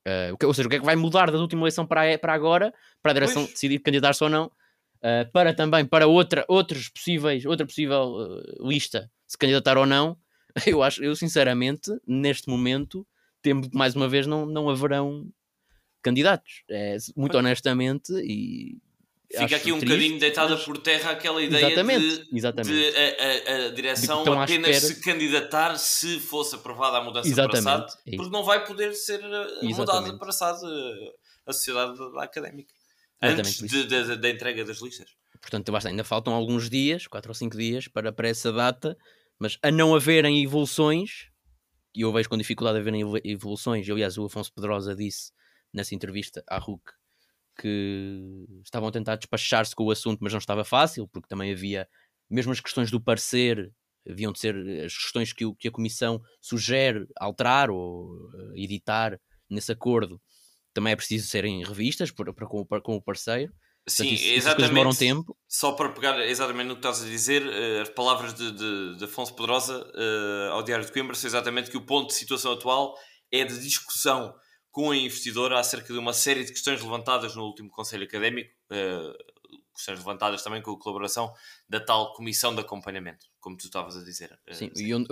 Uh, 0.09 0.47
ou 0.47 0.55
seja, 0.55 0.67
o 0.67 0.71
que 0.71 0.77
é 0.77 0.79
que 0.79 0.87
vai 0.87 0.97
mudar 0.97 1.31
da 1.31 1.37
última 1.37 1.63
eleição 1.63 1.87
para, 1.87 2.17
para 2.19 2.33
agora, 2.33 2.73
para 3.03 3.11
a 3.11 3.15
direção 3.15 3.43
pois. 3.43 3.53
decidir 3.53 3.79
candidatar-se 3.81 4.25
ou 4.25 4.31
não, 4.31 4.47
uh, 4.47 5.31
para 5.33 5.53
também 5.53 5.85
para 5.85 6.07
outra, 6.07 6.47
outros 6.49 6.89
possíveis, 6.89 7.45
outra 7.45 7.67
possível 7.67 8.15
uh, 8.15 8.67
lista 8.67 9.11
se 9.27 9.37
candidatar 9.37 9.77
ou 9.77 9.85
não, 9.85 10.17
eu 10.67 10.83
acho, 10.83 11.03
eu 11.03 11.15
sinceramente, 11.15 11.91
neste 12.07 12.49
momento, 12.49 13.07
temo 13.43 13.69
que 13.69 13.77
mais 13.77 13.95
uma 13.95 14.09
vez 14.09 14.27
não, 14.27 14.47
não 14.47 14.69
haverão 14.69 15.29
candidatos. 16.03 16.63
É, 16.69 16.97
muito 17.17 17.37
honestamente, 17.37 18.13
e 18.15 18.79
Fica 19.31 19.57
aqui 19.57 19.73
um 19.73 19.79
triste, 19.79 19.95
bocadinho 19.95 20.19
deitada 20.19 20.55
mas... 20.55 20.65
por 20.65 20.79
terra 20.79 21.11
aquela 21.11 21.43
ideia 21.43 21.67
exatamente, 21.67 22.25
de, 22.25 22.37
exatamente. 22.39 22.75
de 22.75 22.97
a, 22.97 23.53
a, 23.53 23.67
a 23.67 23.71
direção 23.73 24.25
de 24.25 24.31
apenas 24.31 24.77
se 24.79 25.01
candidatar 25.03 25.77
se 25.77 26.19
fosse 26.19 26.55
aprovada 26.55 26.97
a 26.97 27.05
mudança 27.05 27.29
exatamente, 27.29 27.63
para 27.63 27.89
SAD, 27.89 28.01
é 28.07 28.17
porque 28.17 28.31
não 28.31 28.43
vai 28.43 28.65
poder 28.65 28.95
ser 28.95 29.21
eh, 29.23 29.65
mudada 29.65 30.17
para 30.17 30.33
SAD 30.33 30.63
eh, 30.65 31.13
a 31.47 31.53
sociedade 31.53 31.99
académica. 32.17 32.73
Antes 33.21 33.59
de, 33.59 33.85
de, 33.85 34.17
da 34.17 34.31
entrega 34.31 34.65
das 34.65 34.81
listas. 34.81 35.11
Portanto, 35.41 35.71
basta, 35.73 35.91
ainda 35.91 36.05
faltam 36.05 36.33
alguns 36.33 36.71
dias, 36.71 37.07
4 37.07 37.31
ou 37.31 37.35
5 37.35 37.57
dias, 37.57 37.87
para, 37.87 38.11
para 38.11 38.29
essa 38.29 38.51
data, 38.51 38.97
mas 39.39 39.59
a 39.63 39.71
não 39.71 39.95
haverem 39.95 40.43
evoluções, 40.43 41.31
e 41.95 42.03
eu 42.03 42.13
vejo 42.13 42.29
com 42.29 42.37
dificuldade 42.37 42.79
haverem 42.79 43.03
evoluções, 43.25 43.89
aliás, 43.89 44.19
o 44.19 44.27
Afonso 44.27 44.53
Pedrosa 44.53 44.95
disse 44.95 45.33
nessa 45.73 45.95
entrevista 45.95 46.43
à 46.49 46.59
RUC 46.59 46.93
que 47.61 48.47
estavam 48.65 48.89
a 48.89 48.93
tentar 48.93 49.17
despachar-se 49.17 49.75
com 49.75 49.85
o 49.85 49.91
assunto, 49.91 50.21
mas 50.23 50.33
não 50.33 50.39
estava 50.39 50.65
fácil, 50.65 51.09
porque 51.09 51.29
também 51.29 51.53
havia, 51.53 51.89
mesmo 52.31 52.53
as 52.53 52.61
questões 52.61 52.91
do 52.91 53.01
parecer, 53.01 53.73
haviam 54.09 54.33
de 54.33 54.39
ser 54.39 54.55
as 54.85 54.97
questões 54.97 55.33
que, 55.33 55.45
o, 55.45 55.55
que 55.55 55.69
a 55.69 55.73
Comissão 55.73 56.23
sugere 56.41 57.07
alterar 57.17 57.69
ou 57.69 58.07
uh, 58.15 58.57
editar 58.57 59.21
nesse 59.51 59.73
acordo, 59.73 60.21
também 60.73 60.93
é 60.93 60.97
preciso 60.97 61.27
serem 61.27 61.65
revistas 61.65 62.13
para, 62.13 62.33
para, 62.33 62.47
com, 62.47 62.65
para, 62.65 62.81
com 62.81 62.95
o 62.95 63.03
parceiro. 63.03 63.53
Sim, 63.89 64.05
Portanto, 64.05 64.21
isso, 64.21 64.35
exatamente. 64.35 64.71
Demoram 64.71 64.95
tempo. 64.95 65.37
Só 65.49 65.73
para 65.73 65.89
pegar 65.91 66.21
exatamente 66.27 66.69
no 66.69 66.75
que 66.75 66.81
estás 66.81 67.03
a 67.03 67.07
dizer, 67.07 67.43
uh, 67.43 67.83
as 67.83 67.89
palavras 67.89 68.35
de, 68.35 68.53
de, 68.53 68.97
de 68.97 69.05
Afonso 69.05 69.35
Pedrosa 69.35 69.79
uh, 69.79 70.53
ao 70.53 70.63
Diário 70.63 70.85
de 70.85 70.93
Coimbra 70.93 71.15
são 71.15 71.29
exatamente 71.29 71.71
que 71.71 71.77
o 71.77 71.87
ponto 71.87 72.09
de 72.09 72.15
situação 72.15 72.53
atual 72.53 72.95
é 73.31 73.45
de 73.45 73.59
discussão 73.61 74.35
com 74.71 74.91
a 74.91 74.97
investidora 74.97 75.59
acerca 75.59 75.93
de 75.93 75.99
uma 75.99 76.13
série 76.13 76.45
de 76.45 76.53
questões 76.53 76.83
levantadas 76.83 77.35
no 77.35 77.43
último 77.43 77.71
Conselho 77.71 78.05
Académico, 78.05 78.51
uh, 78.71 79.13
questões 79.75 79.99
levantadas 79.99 80.43
também 80.43 80.61
com 80.61 80.73
a 80.73 80.79
colaboração 80.79 81.33
da 81.69 81.81
tal 81.81 82.13
Comissão 82.13 82.55
de 82.55 82.61
Acompanhamento, 82.61 83.27
como 83.41 83.57
tu 83.57 83.65
estavas 83.65 83.97
a 83.97 84.05
dizer. 84.05 84.39
Uh, 84.49 84.55
sim, 84.55 84.71
e 84.77 84.95
onde, 84.95 85.09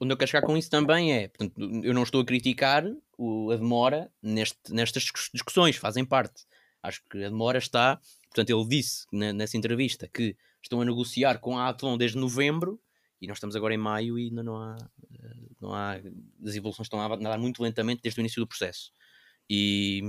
onde 0.00 0.12
eu 0.12 0.16
quero 0.16 0.30
chegar 0.30 0.46
com 0.46 0.56
isso 0.56 0.70
também 0.70 1.12
é, 1.12 1.28
portanto, 1.28 1.54
eu 1.82 1.92
não 1.92 2.02
estou 2.02 2.20
a 2.20 2.24
criticar 2.24 2.84
o, 3.18 3.50
a 3.50 3.56
demora 3.56 4.10
neste, 4.22 4.58
nestas 4.70 5.04
discussões, 5.32 5.76
fazem 5.76 6.04
parte. 6.04 6.44
Acho 6.84 7.02
que 7.10 7.24
a 7.24 7.28
demora 7.28 7.58
está, 7.58 7.98
portanto, 8.28 8.50
ele 8.50 8.68
disse 8.68 9.06
nessa 9.12 9.56
entrevista 9.56 10.08
que 10.08 10.36
estão 10.62 10.80
a 10.80 10.84
negociar 10.84 11.38
com 11.38 11.58
a 11.58 11.68
Athlon 11.68 11.96
desde 11.96 12.18
novembro 12.18 12.80
e 13.20 13.26
nós 13.26 13.38
estamos 13.38 13.56
agora 13.56 13.74
em 13.74 13.78
maio 13.78 14.18
e 14.18 14.24
ainda 14.24 14.42
não 14.42 14.56
há, 14.56 14.76
eh, 15.14 15.34
não 15.60 15.72
há 15.72 15.94
as 15.94 16.54
evoluções 16.54 16.86
estão 16.86 17.00
a 17.00 17.14
andar 17.14 17.38
muito 17.38 17.62
lentamente 17.62 18.02
desde 18.02 18.20
o 18.20 18.22
início 18.22 18.42
do 18.42 18.46
processo. 18.46 18.92
E, 19.48 20.02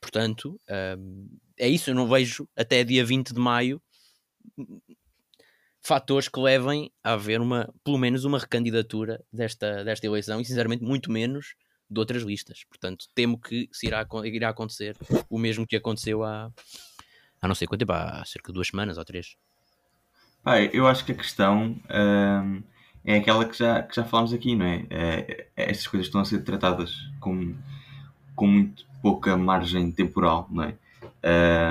portanto, 0.00 0.58
um, 0.98 1.28
é 1.58 1.68
isso. 1.68 1.90
Eu 1.90 1.94
não 1.94 2.08
vejo 2.08 2.48
até 2.56 2.84
dia 2.84 3.04
20 3.04 3.32
de 3.32 3.40
maio 3.40 3.80
fatores 5.82 6.28
que 6.28 6.40
levem 6.40 6.92
a 7.02 7.14
haver 7.14 7.40
uma, 7.40 7.72
pelo 7.82 7.98
menos 7.98 8.24
uma 8.24 8.38
recandidatura 8.38 9.22
desta, 9.32 9.84
desta 9.84 10.06
eleição 10.06 10.40
e, 10.40 10.44
sinceramente, 10.44 10.84
muito 10.84 11.10
menos 11.10 11.54
de 11.92 11.98
outras 12.00 12.22
listas. 12.22 12.64
Portanto, 12.64 13.06
temo 13.14 13.38
que 13.38 13.68
se 13.72 13.86
irá, 13.86 14.06
irá 14.24 14.48
acontecer 14.48 14.96
o 15.28 15.38
mesmo 15.38 15.66
que 15.66 15.76
aconteceu 15.76 16.24
há, 16.24 16.50
há 17.40 17.48
não 17.48 17.54
sei 17.54 17.66
quanto 17.66 17.80
tempo, 17.80 17.92
há 17.92 18.24
cerca 18.24 18.52
de 18.52 18.54
duas 18.54 18.68
semanas 18.68 18.98
ou 18.98 19.04
três. 19.04 19.36
Pai, 20.42 20.70
eu 20.72 20.86
acho 20.88 21.04
que 21.04 21.12
a 21.12 21.14
questão 21.14 21.76
hum, 21.88 22.62
é 23.04 23.16
aquela 23.16 23.44
que 23.44 23.56
já, 23.56 23.82
que 23.82 23.94
já 23.94 24.04
falámos 24.04 24.32
aqui, 24.32 24.56
não 24.56 24.66
é? 24.66 24.86
é? 24.90 25.46
estas 25.56 25.86
coisas 25.86 26.06
estão 26.06 26.20
a 26.20 26.24
ser 26.24 26.42
tratadas 26.42 26.94
com, 27.20 27.54
com 28.34 28.46
muito 28.46 28.84
pouca 29.00 29.36
margem 29.36 29.90
temporal, 29.90 30.48
não 30.50 30.64
é? 30.64 30.76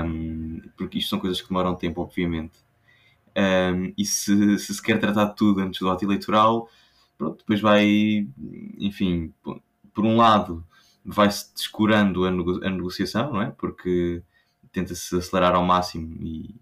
Um, 0.06 0.62
porque 0.78 1.00
isto 1.00 1.10
são 1.10 1.20
coisas 1.20 1.42
que 1.42 1.48
demoram 1.48 1.76
tempo, 1.76 2.02
obviamente. 2.02 2.54
Um, 3.36 3.94
e 3.98 4.06
se, 4.06 4.60
se 4.60 4.74
se 4.74 4.82
quer 4.82 5.00
tratar 5.00 5.26
de 5.26 5.36
tudo 5.36 5.62
antes 5.62 5.80
do 5.80 5.90
ato 5.90 6.04
eleitoral, 6.04 6.70
pronto, 7.18 7.38
depois 7.40 7.62
vai, 7.62 8.28
enfim, 8.78 9.34
por 9.94 10.06
um 10.06 10.18
lado, 10.18 10.66
vai-se 11.04 11.54
descurando 11.54 12.26
a, 12.26 12.32
nego 12.32 12.64
a 12.66 12.70
negociação, 12.70 13.34
não 13.34 13.42
é? 13.42 13.52
Porque 13.52 14.24
tenta-se 14.72 15.16
acelerar 15.16 15.56
ao 15.56 15.66
máximo 15.66 16.18
e, 16.22 16.56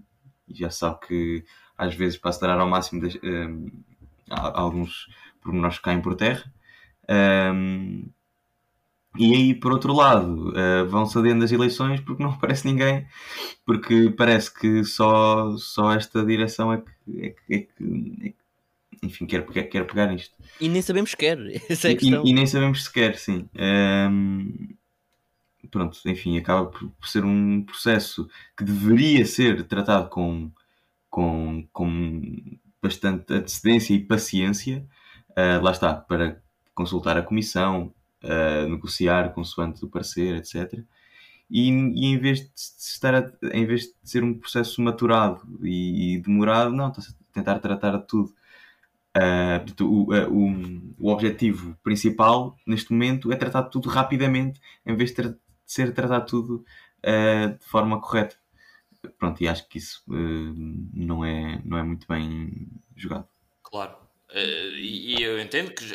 e, 0.47 0.55
já 0.55 0.69
sabe 0.69 0.99
que 1.07 1.45
às 1.77 1.93
vezes 1.95 2.17
para 2.17 2.29
acelerar 2.31 2.59
ao 2.59 2.67
máximo 2.67 3.01
um, 3.23 3.71
alguns 4.29 5.07
pormenores 5.41 5.79
caem 5.79 6.01
por 6.01 6.15
terra. 6.15 6.51
Um, 7.53 8.09
e 9.17 9.33
aí, 9.33 9.55
por 9.55 9.71
outro 9.71 9.93
lado, 9.93 10.49
uh, 10.49 10.87
vão 10.87 11.05
cedendo 11.05 11.43
as 11.43 11.51
eleições 11.51 11.99
porque 12.01 12.21
não 12.23 12.31
aparece 12.33 12.67
ninguém, 12.67 13.07
porque 13.65 14.13
parece 14.15 14.53
que 14.53 14.83
só, 14.83 15.55
só 15.57 15.91
esta 15.93 16.23
direção 16.25 16.71
é 16.71 16.77
que, 16.77 17.25
é 17.25 17.29
que, 17.29 17.53
é 17.53 17.57
que, 17.59 18.17
é 18.23 18.29
que 18.29 18.38
enfim, 19.03 19.25
quer, 19.25 19.45
quer, 19.45 19.63
quer 19.63 19.87
pegar 19.87 20.07
nisto. 20.07 20.35
E 20.59 20.67
nem 20.67 20.81
sabemos 20.81 21.11
sequer, 21.11 21.37
essa 21.69 21.89
é 21.89 21.91
a 21.91 21.97
questão. 21.97 22.25
E, 22.25 22.29
e 22.29 22.33
nem 22.33 22.45
sabemos 22.45 22.83
sequer, 22.83 23.17
sim. 23.17 23.49
Um, 23.55 24.75
pronto, 25.69 25.99
enfim, 26.05 26.37
acaba 26.37 26.67
por, 26.67 26.89
por, 26.89 27.07
ser 27.07 27.23
um 27.23 27.63
processo 27.63 28.29
que 28.57 28.63
deveria 28.63 29.25
ser 29.25 29.63
tratado 29.67 30.09
com, 30.09 30.51
com, 31.09 31.67
com 31.71 32.59
bastante 32.81 33.33
antecedência 33.33 33.93
e 33.93 33.99
paciência, 33.99 34.85
uh, 35.31 35.63
lá 35.63 35.71
está, 35.71 35.93
para 35.93 36.41
consultar 36.73 37.17
a 37.17 37.23
comissão, 37.23 37.93
uh, 38.23 38.69
negociar 38.69 39.33
consoante 39.33 39.83
o 39.83 39.89
parecer, 39.89 40.35
etc. 40.35 40.81
E, 41.49 41.69
e, 41.69 42.05
em 42.05 42.17
vez 42.17 42.41
de 42.41 42.51
estar 42.55 43.15
a, 43.15 43.31
em 43.51 43.65
vez 43.65 43.81
de 43.81 43.93
ser 44.03 44.23
um 44.23 44.37
processo 44.37 44.81
maturado 44.81 45.41
e, 45.63 46.15
e 46.15 46.19
demorado, 46.19 46.71
não, 46.71 46.89
está 46.89 47.01
a 47.01 47.33
tentar 47.33 47.59
tratar 47.59 47.97
de 47.97 48.07
tudo. 48.07 48.33
Uh, 49.19 49.83
o, 49.83 50.13
o, 50.13 51.07
o, 51.07 51.11
objetivo 51.11 51.75
principal 51.83 52.55
neste 52.65 52.91
momento 52.91 53.31
é 53.31 53.35
tratar 53.35 53.63
tudo 53.63 53.89
rapidamente 53.89 54.61
em 54.85 54.95
vez 54.95 55.09
de, 55.09 55.15
ter, 55.15 55.29
de 55.29 55.37
ser 55.65 55.93
tratado 55.93 56.25
tudo 56.25 56.65
uh, 57.03 57.57
de 57.57 57.65
forma 57.65 57.99
correta 57.99 58.37
pronto, 59.17 59.41
e 59.41 59.47
acho 59.47 59.67
que 59.67 59.77
isso 59.77 60.03
não, 60.07 61.23
é, 61.23 61.61
não 61.63 61.77
é 61.77 61.83
muito 61.83 62.05
bem 62.07 62.67
jogado. 62.95 63.27
Claro, 63.63 63.95
e, 64.33 65.15
e, 65.15 65.23
eu 65.23 65.39
entendo 65.39 65.71
que 65.71 65.85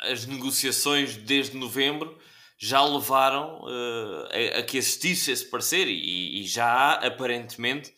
as 0.00 0.26
negociações 0.26 1.16
desde 1.16 1.56
novembro 1.56 2.16
já 2.56 2.82
levaram 2.82 3.62
a, 3.66 4.58
a, 4.58 4.62
que 4.62 4.78
existisse 4.78 5.30
esse 5.30 5.44
parecer 5.50 5.86
e, 5.88 6.40
e, 6.40 6.44
já 6.44 6.66
há 6.66 7.06
aparentemente 7.06 7.92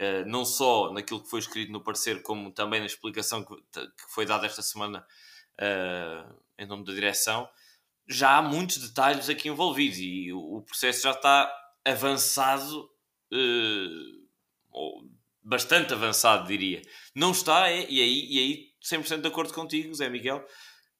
uh, 0.00 0.26
não 0.26 0.44
só 0.44 0.92
naquilo 0.92 1.22
que 1.22 1.28
foi 1.28 1.40
escrito 1.40 1.70
no 1.70 1.82
parecer, 1.82 2.22
como 2.22 2.50
também 2.50 2.80
na 2.80 2.86
explicação 2.86 3.44
que, 3.44 3.54
foi 4.08 4.24
dada 4.24 4.46
esta 4.46 4.62
semana 4.62 5.06
uh, 5.60 6.34
em 6.58 6.66
nome 6.66 6.84
da 6.84 6.92
direção, 6.92 7.48
já 8.08 8.38
há 8.38 8.42
muitos 8.42 8.78
detalhes 8.78 9.28
aqui 9.28 9.48
envolvidos 9.48 9.98
e 9.98 10.32
o, 10.32 10.62
processo 10.62 11.02
já 11.02 11.12
está 11.12 11.52
avançado, 11.84 12.90
uh, 13.32 15.10
bastante 15.42 15.92
avançado, 15.92 16.48
diria. 16.48 16.82
Não 17.14 17.30
está, 17.30 17.70
é, 17.70 17.86
e 17.88 18.00
aí, 18.00 18.26
e 18.28 18.38
aí 18.38 18.70
100% 18.82 19.20
de 19.20 19.28
acordo 19.28 19.52
contigo, 19.52 19.94
Zé 19.94 20.08
Miguel, 20.08 20.44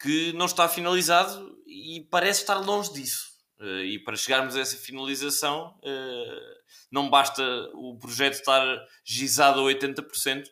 que 0.01 0.33
não 0.35 0.47
está 0.47 0.69
finalizado 0.69 1.59
e 1.67 2.07
parece 2.11 2.41
estar 2.41 2.59
longe 2.59 2.93
disso. 2.93 3.30
Uh, 3.61 3.85
e 3.85 3.99
para 3.99 4.17
chegarmos 4.17 4.57
a 4.57 4.61
essa 4.61 4.77
finalização, 4.79 5.79
uh, 5.85 6.61
não 6.91 7.11
basta 7.11 7.43
o 7.75 7.95
projeto 7.99 8.35
estar 8.35 8.65
gizado 9.05 9.61
a 9.61 9.65
80%, 9.71 10.49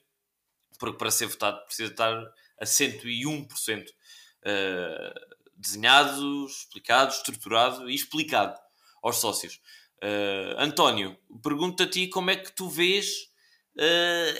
porque 0.78 0.98
para 0.98 1.10
ser 1.10 1.26
votado 1.26 1.64
precisa 1.64 1.90
estar 1.90 2.14
a 2.60 2.64
101%. 2.64 3.86
Uh, 3.88 5.38
desenhado, 5.56 6.46
explicado, 6.46 7.12
estruturado 7.12 7.90
e 7.90 7.94
explicado 7.94 8.56
aos 9.02 9.16
sócios. 9.16 9.60
António, 10.56 11.18
pergunto 11.42 11.82
a 11.82 11.86
ti 11.88 12.06
como 12.06 12.30
é 12.30 12.36
que 12.36 12.52
tu 12.52 12.68
vês 12.68 13.28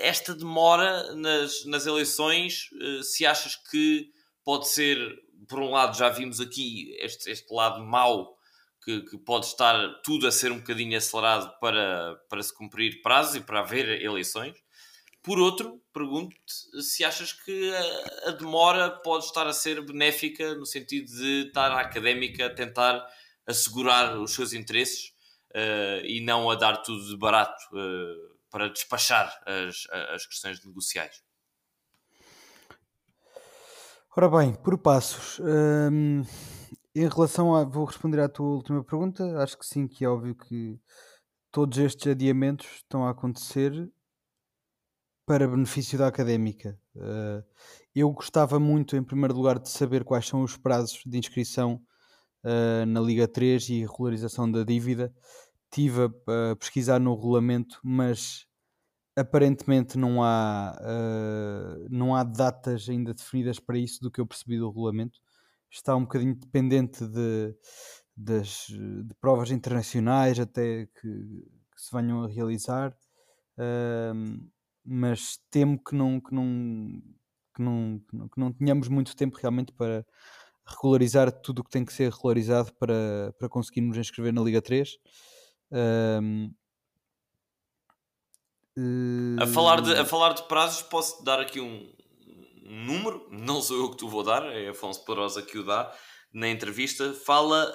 esta 0.01 0.33
demora 0.33 1.13
nas, 1.17 1.65
nas 1.65 1.87
eleições, 1.87 2.71
se 3.03 3.27
achas 3.27 3.57
que 3.57 4.13
pode 4.45 4.69
ser, 4.69 4.97
por 5.49 5.59
um 5.59 5.73
lado, 5.73 5.99
já 5.99 6.09
vimos 6.09 6.41
aqui 6.41 6.97
este, 7.01 7.29
este 7.29 7.53
lado 7.53 7.85
mau, 7.85 8.38
que, 8.85 9.03
que, 9.03 9.19
pode 9.19 9.47
estar 9.47 10.01
tudo 10.03 10.27
a 10.27 10.33
ser 10.33 10.53
um 10.53 10.59
bocadinho 10.59 10.97
acelerado 10.97 11.53
para, 11.61 12.17
para 12.29 12.43
se 12.43 12.55
cumprir 12.55 13.03
prazos 13.03 13.37
e 13.37 13.41
para 13.41 13.61
haver 13.61 14.03
eleições. 14.03 14.55
Por 15.23 15.39
outro, 15.39 15.83
pergunto-te 15.93 16.83
se 16.83 17.05
achas 17.05 17.33
que 17.33 17.75
a, 17.75 18.29
a, 18.29 18.33
demora 18.33 18.91
pode 18.91 19.25
estar 19.25 19.47
a 19.47 19.53
ser 19.53 19.85
benéfica 19.85 20.55
no 20.55 20.65
sentido 20.65 21.07
de 21.07 21.49
estar 21.49 21.71
a 21.73 21.81
académica 21.81 22.47
a 22.47 22.55
tentar 22.55 23.07
assegurar 23.47 24.19
os 24.19 24.33
seus 24.33 24.53
interesses 24.53 25.13
uh, 25.51 26.05
e 26.05 26.21
não 26.21 26.49
a 26.51 26.55
dar 26.55 26.79
tudo 26.79 27.07
de 27.09 27.17
barato 27.17 27.63
uh, 27.73 28.39
para 28.51 28.69
despachar 28.69 29.39
as, 29.45 29.87
as 30.15 30.27
questões 30.27 30.65
negociais. 30.65 31.23
Ora 34.17 34.29
bem, 34.29 34.53
por 34.53 34.77
passos. 34.79 35.39
Hum, 35.39 36.25
em 36.99 37.09
relação 37.09 37.55
a. 37.55 37.65
Vou 37.65 37.85
responder 37.85 38.21
à 38.21 38.29
tua 38.29 38.47
última 38.47 38.83
pergunta. 38.83 39.41
Acho 39.43 39.57
que 39.57 39.67
sim, 39.67 39.87
que 39.87 40.05
é 40.05 40.09
óbvio 40.09 40.35
que 40.35 40.79
todos 41.51 41.79
estes 41.79 42.09
adiamentos 42.09 42.67
estão 42.77 43.07
a 43.07 43.11
acontecer 43.11 43.91
para 45.25 45.47
benefício 45.47 45.99
da 45.99 46.07
académica. 46.07 46.79
Uh, 46.97 47.45
eu 47.95 48.11
gostava 48.11 48.59
muito, 48.59 48.97
em 48.97 49.03
primeiro 49.03 49.35
lugar, 49.35 49.59
de 49.59 49.69
saber 49.69 50.03
quais 50.03 50.27
são 50.27 50.43
os 50.43 50.57
prazos 50.57 51.03
de 51.05 51.19
inscrição 51.19 51.81
uh, 52.45 52.87
na 52.87 53.01
Liga 53.01 53.29
3 53.29 53.69
e 53.69 53.81
regularização 53.83 54.51
da 54.51 54.65
dívida. 54.65 55.15
Estive 55.65 56.05
a, 56.05 56.57
pesquisar 56.57 56.99
no 56.99 57.15
regulamento, 57.15 57.79
mas 57.85 58.47
aparentemente 59.15 59.99
não 59.99 60.23
há, 60.23 60.79
uh, 60.81 61.87
não 61.91 62.17
há 62.17 62.25
datas 62.25 62.89
ainda 62.89 63.13
definidas 63.13 63.61
para 63.61 63.77
isso 63.77 64.01
do 64.01 64.11
que 64.11 64.21
eu 64.21 64.27
percebi 64.27 64.59
do 64.59 64.69
regulamento. 64.69 65.21
Está 65.71 65.95
um 65.95 66.03
bocadinho 66.03 66.35
dependente 66.35 67.07
de, 67.07 67.55
das, 68.17 68.67
de 68.69 69.15
provas 69.21 69.51
internacionais 69.51 70.39
até 70.41 70.87
que, 70.87 71.01
que 71.01 71.83
se 71.83 71.95
venham 71.95 72.25
a 72.25 72.29
realizar. 72.29 72.97
Uh, 73.59 74.49
mas 74.85 75.39
temo 75.51 75.83
que 75.83 75.95
não, 75.95 76.21
que 76.21 76.35
não, 76.35 77.03
que 77.55 77.63
não, 77.63 78.01
que 78.29 78.41
não 78.41 78.53
tenhamos 78.53 78.89
muito 78.89 79.15
tempo 79.15 79.37
realmente 79.41 79.73
para 79.73 80.07
regularizar 80.67 81.31
tudo 81.31 81.61
o 81.61 81.65
que 81.65 81.71
tem 81.71 81.85
que 81.85 81.93
ser 81.93 82.13
regularizado 82.13 82.73
para, 82.75 83.35
para 83.39 83.49
conseguirmos 83.49 83.97
inscrever 83.97 84.33
na 84.33 84.43
Liga 84.43 84.63
3. 84.63 84.97
Um, 85.71 86.55
a, 89.41 89.47
falar 89.47 89.81
de, 89.81 89.93
a 89.93 90.05
falar 90.05 90.33
de 90.35 90.43
prazos, 90.45 90.83
posso 90.83 91.25
dar 91.25 91.41
aqui 91.41 91.61
um 91.61 91.93
número, 92.69 93.29
não 93.31 93.61
sou 93.63 93.77
eu 93.79 93.91
que 93.91 93.97
tu 93.97 94.09
vou 94.09 94.23
dar, 94.23 94.45
é 94.55 94.69
Afonso 94.69 95.05
Perosa 95.05 95.43
que 95.43 95.59
o 95.59 95.65
dá, 95.65 95.93
na 96.33 96.49
entrevista, 96.49 97.15
fala 97.15 97.75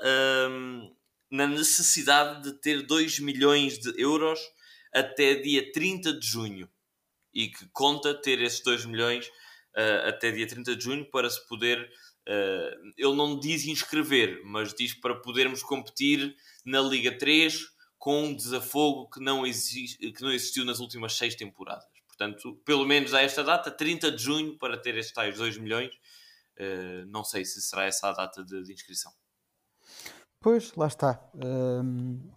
um, 0.50 0.96
na 1.32 1.48
necessidade 1.48 2.44
de 2.44 2.62
ter 2.62 2.84
2 2.84 3.20
milhões 3.20 3.80
de 3.80 4.00
euros 4.00 4.40
até 4.94 5.36
dia 5.36 5.72
30 5.72 6.14
de 6.20 6.26
junho 6.26 6.70
e 7.34 7.48
que 7.48 7.68
conta 7.74 8.14
ter 8.14 8.40
esses 8.42 8.62
2 8.62 8.86
milhões 8.86 9.28
uh, 9.28 10.08
até 10.08 10.32
dia 10.32 10.48
30 10.48 10.76
de 10.76 10.84
junho 10.84 11.10
para 11.10 11.30
se 11.30 11.46
poder. 11.48 11.90
Uh, 12.30 12.94
ele 12.96 13.16
não 13.16 13.40
diz 13.40 13.66
inscrever, 13.66 14.42
mas 14.46 14.74
diz 14.74 14.94
para 14.94 15.16
podermos 15.16 15.64
competir 15.64 16.36
na 16.64 16.80
Liga 16.80 17.18
3 17.18 17.74
com 17.98 18.26
um 18.26 18.36
desafogo 18.36 19.10
que 19.10 19.20
não, 19.20 19.46
existe, 19.46 20.12
que 20.12 20.22
não 20.22 20.32
existiu 20.32 20.64
nas 20.64 20.80
últimas 20.80 21.14
seis 21.14 21.36
temporadas. 21.36 21.93
Portanto, 22.16 22.56
pelo 22.64 22.86
menos 22.86 23.14
a 23.14 23.22
esta 23.22 23.44
data, 23.44 23.72
30 23.72 24.12
de 24.12 24.22
junho, 24.22 24.58
para 24.58 24.78
ter 24.78 24.96
estes 24.96 25.14
tais 25.14 25.38
2 25.38 25.58
milhões. 25.58 25.94
Uh, 26.60 27.06
não 27.08 27.24
sei 27.24 27.44
se 27.44 27.60
será 27.62 27.86
essa 27.86 28.10
a 28.10 28.14
data 28.14 28.44
de, 28.44 28.64
de 28.64 28.72
inscrição. 28.72 29.12
Pois, 30.40 30.76
lá 30.76 30.86
está. 30.86 31.20
Um, 31.34 32.32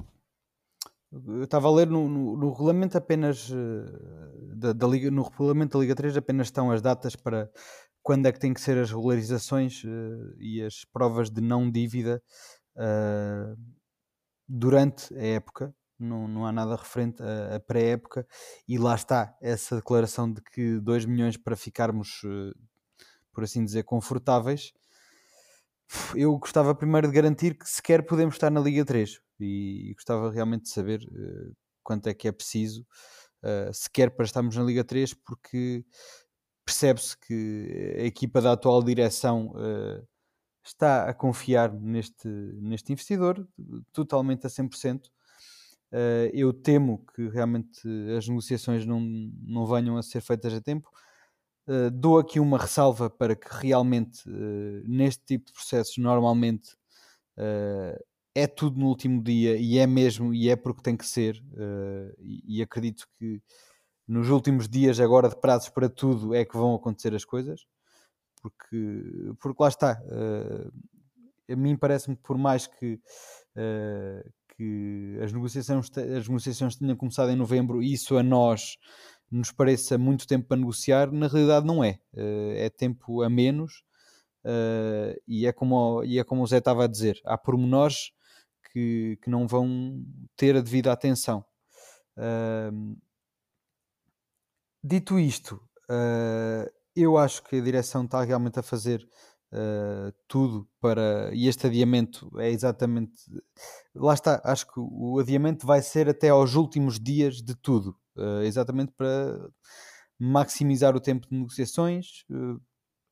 eu 1.12 1.44
estava 1.44 1.68
a 1.68 1.70
ler 1.70 1.86
no, 1.88 2.08
no, 2.08 2.36
no 2.36 2.52
regulamento 2.52 2.96
apenas 2.96 3.50
uh, 3.50 4.56
da, 4.56 4.72
da, 4.72 4.86
Liga, 4.86 5.10
no 5.10 5.22
regulamento 5.22 5.76
da 5.76 5.82
Liga 5.82 5.94
3 5.94 6.16
apenas 6.16 6.46
estão 6.46 6.70
as 6.70 6.80
datas 6.80 7.14
para 7.14 7.50
quando 8.02 8.26
é 8.26 8.32
que 8.32 8.38
têm 8.38 8.54
que 8.54 8.60
ser 8.60 8.78
as 8.78 8.90
regularizações 8.90 9.84
uh, 9.84 10.34
e 10.38 10.62
as 10.62 10.84
provas 10.84 11.28
de 11.28 11.42
não 11.42 11.70
dívida 11.70 12.22
uh, 12.76 13.56
durante 14.48 15.14
a 15.14 15.22
época. 15.22 15.74
Não, 15.98 16.28
não 16.28 16.46
há 16.46 16.52
nada 16.52 16.76
referente 16.76 17.22
à, 17.22 17.58
pré-época, 17.60 18.26
e 18.68 18.76
lá 18.76 18.94
está 18.94 19.34
essa 19.40 19.76
declaração 19.76 20.30
de 20.30 20.42
que 20.42 20.78
2 20.80 21.06
milhões 21.06 21.36
para 21.36 21.56
ficarmos, 21.56 22.20
por 23.32 23.44
assim 23.44 23.64
dizer, 23.64 23.84
confortáveis. 23.84 24.72
Eu 26.14 26.36
gostava 26.38 26.74
primeiro 26.74 27.08
de 27.08 27.14
garantir 27.14 27.56
que 27.56 27.68
sequer 27.68 28.04
podemos 28.04 28.34
estar 28.34 28.50
na 28.50 28.60
Liga 28.60 28.84
3 28.84 29.20
e, 29.40 29.90
e 29.90 29.94
gostava 29.94 30.30
realmente 30.30 30.64
de 30.64 30.70
saber 30.70 31.00
uh, 31.02 31.56
quanto 31.82 32.08
é 32.08 32.14
que 32.14 32.26
é 32.26 32.32
preciso 32.32 32.82
uh, 33.42 33.72
sequer 33.72 34.10
para 34.10 34.24
estarmos 34.24 34.56
na 34.56 34.64
Liga 34.64 34.84
3, 34.84 35.14
porque 35.14 35.84
percebe-se 36.64 37.16
que 37.18 37.96
a 38.00 38.04
equipa 38.04 38.40
da 38.40 38.52
atual 38.52 38.82
direção 38.82 39.52
uh, 39.52 40.06
está 40.64 41.08
a 41.08 41.14
confiar 41.14 41.72
neste, 41.72 42.28
neste 42.28 42.92
investidor 42.92 43.46
totalmente 43.92 44.46
a 44.46 44.50
100%. 44.50 45.02
Uh, 45.92 46.28
eu 46.32 46.52
temo 46.52 47.04
que 47.14 47.28
realmente 47.28 47.80
as 48.16 48.26
negociações 48.28 48.84
não, 48.84 49.00
não 49.00 49.66
venham 49.66 49.96
a 49.96 50.02
ser 50.02 50.20
feitas 50.20 50.52
a 50.52 50.60
tempo. 50.60 50.90
Uh, 51.68 51.90
dou 51.90 52.18
aqui 52.18 52.40
uma 52.40 52.58
ressalva 52.58 53.08
para 53.08 53.36
que 53.36 53.48
realmente, 53.50 54.28
uh, 54.28 54.82
neste 54.84 55.24
tipo 55.24 55.46
de 55.46 55.52
processos, 55.52 55.96
normalmente 55.98 56.76
é 58.34 58.46
tudo 58.46 58.80
no 58.80 58.86
último 58.86 59.22
dia 59.22 59.58
e 59.58 59.76
é 59.76 59.86
mesmo, 59.86 60.32
e 60.32 60.48
é 60.48 60.56
porque 60.56 60.80
tem 60.80 60.96
que 60.96 61.04
ser, 61.04 61.42
e, 62.18 62.60
e, 62.60 62.62
acredito 62.62 63.06
que 63.18 63.42
nos 64.08 64.30
últimos 64.30 64.66
dias, 64.66 64.98
agora 65.00 65.28
de 65.28 65.38
prazos 65.38 65.68
para 65.68 65.90
tudo, 65.90 66.34
é 66.34 66.46
que 66.46 66.56
vão 66.56 66.74
acontecer 66.74 67.14
as 67.14 67.26
coisas, 67.26 67.66
porque, 68.40 69.34
porque 69.38 69.62
lá 69.62 69.68
está. 69.68 70.00
A 71.48 71.54
mim 71.54 71.76
parece-me 71.76 72.16
que 72.16 72.22
por 72.22 72.36
mais 72.36 72.66
que, 72.66 72.94
uh, 73.56 74.32
que 74.56 75.18
as, 75.22 75.32
negociações, 75.32 75.90
as 75.96 76.28
negociações 76.28 76.76
tenham 76.76 76.96
começado 76.96 77.30
em 77.30 77.36
novembro, 77.36 77.82
e 77.82 77.92
isso 77.92 78.16
a 78.16 78.22
nós 78.22 78.76
nos 79.30 79.50
pareça 79.50 79.98
muito 79.98 80.26
tempo 80.26 80.48
para 80.48 80.56
negociar, 80.56 81.10
na 81.10 81.28
realidade 81.28 81.66
não 81.66 81.82
é. 81.82 81.98
é 82.14 82.70
tempo 82.70 83.22
a 83.22 83.28
menos. 83.28 83.84
Uh, 84.44 85.20
e, 85.26 85.44
é 85.44 85.52
como, 85.52 86.04
e 86.04 86.20
é 86.20 86.24
como 86.24 86.42
o 86.42 86.46
Zé 86.46 86.58
estava 86.58 86.84
a 86.84 86.86
dizer, 86.86 87.20
há 87.24 87.36
pormenores 87.36 88.12
que, 88.70 89.18
que 89.20 89.28
não 89.28 89.44
vão 89.48 90.04
ter 90.36 90.54
a 90.54 90.60
devida 90.60 90.92
atenção. 90.92 91.44
Dito 94.88 95.18
isto, 95.18 95.56
uh, 95.90 96.70
eu 96.94 97.18
acho 97.18 97.42
que 97.42 97.56
a 97.56 97.60
direção 97.60 98.04
está 98.04 98.22
realmente 98.22 98.60
a 98.60 98.62
fazer 98.62 99.04
uh, 99.56 100.12
tudo 100.28 100.68
para. 100.80 101.30
E 101.32 101.48
este 101.48 101.66
adiamento 101.66 102.30
é 102.38 102.50
exatamente. 102.50 103.12
Lá 103.94 104.14
está, 104.14 104.40
acho 104.44 104.66
que 104.66 104.78
o 104.78 105.18
adiamento 105.18 105.66
vai 105.66 105.82
ser 105.82 106.08
até 106.08 106.28
aos 106.28 106.54
últimos 106.54 107.00
dias 107.00 107.42
de 107.42 107.54
tudo, 107.54 107.96
ah, 108.16 108.44
exatamente 108.44 108.92
para 108.92 109.48
maximizar 110.18 110.94
o 110.96 111.00
tempo 111.00 111.28
de 111.28 111.36
negociações, 111.36 112.24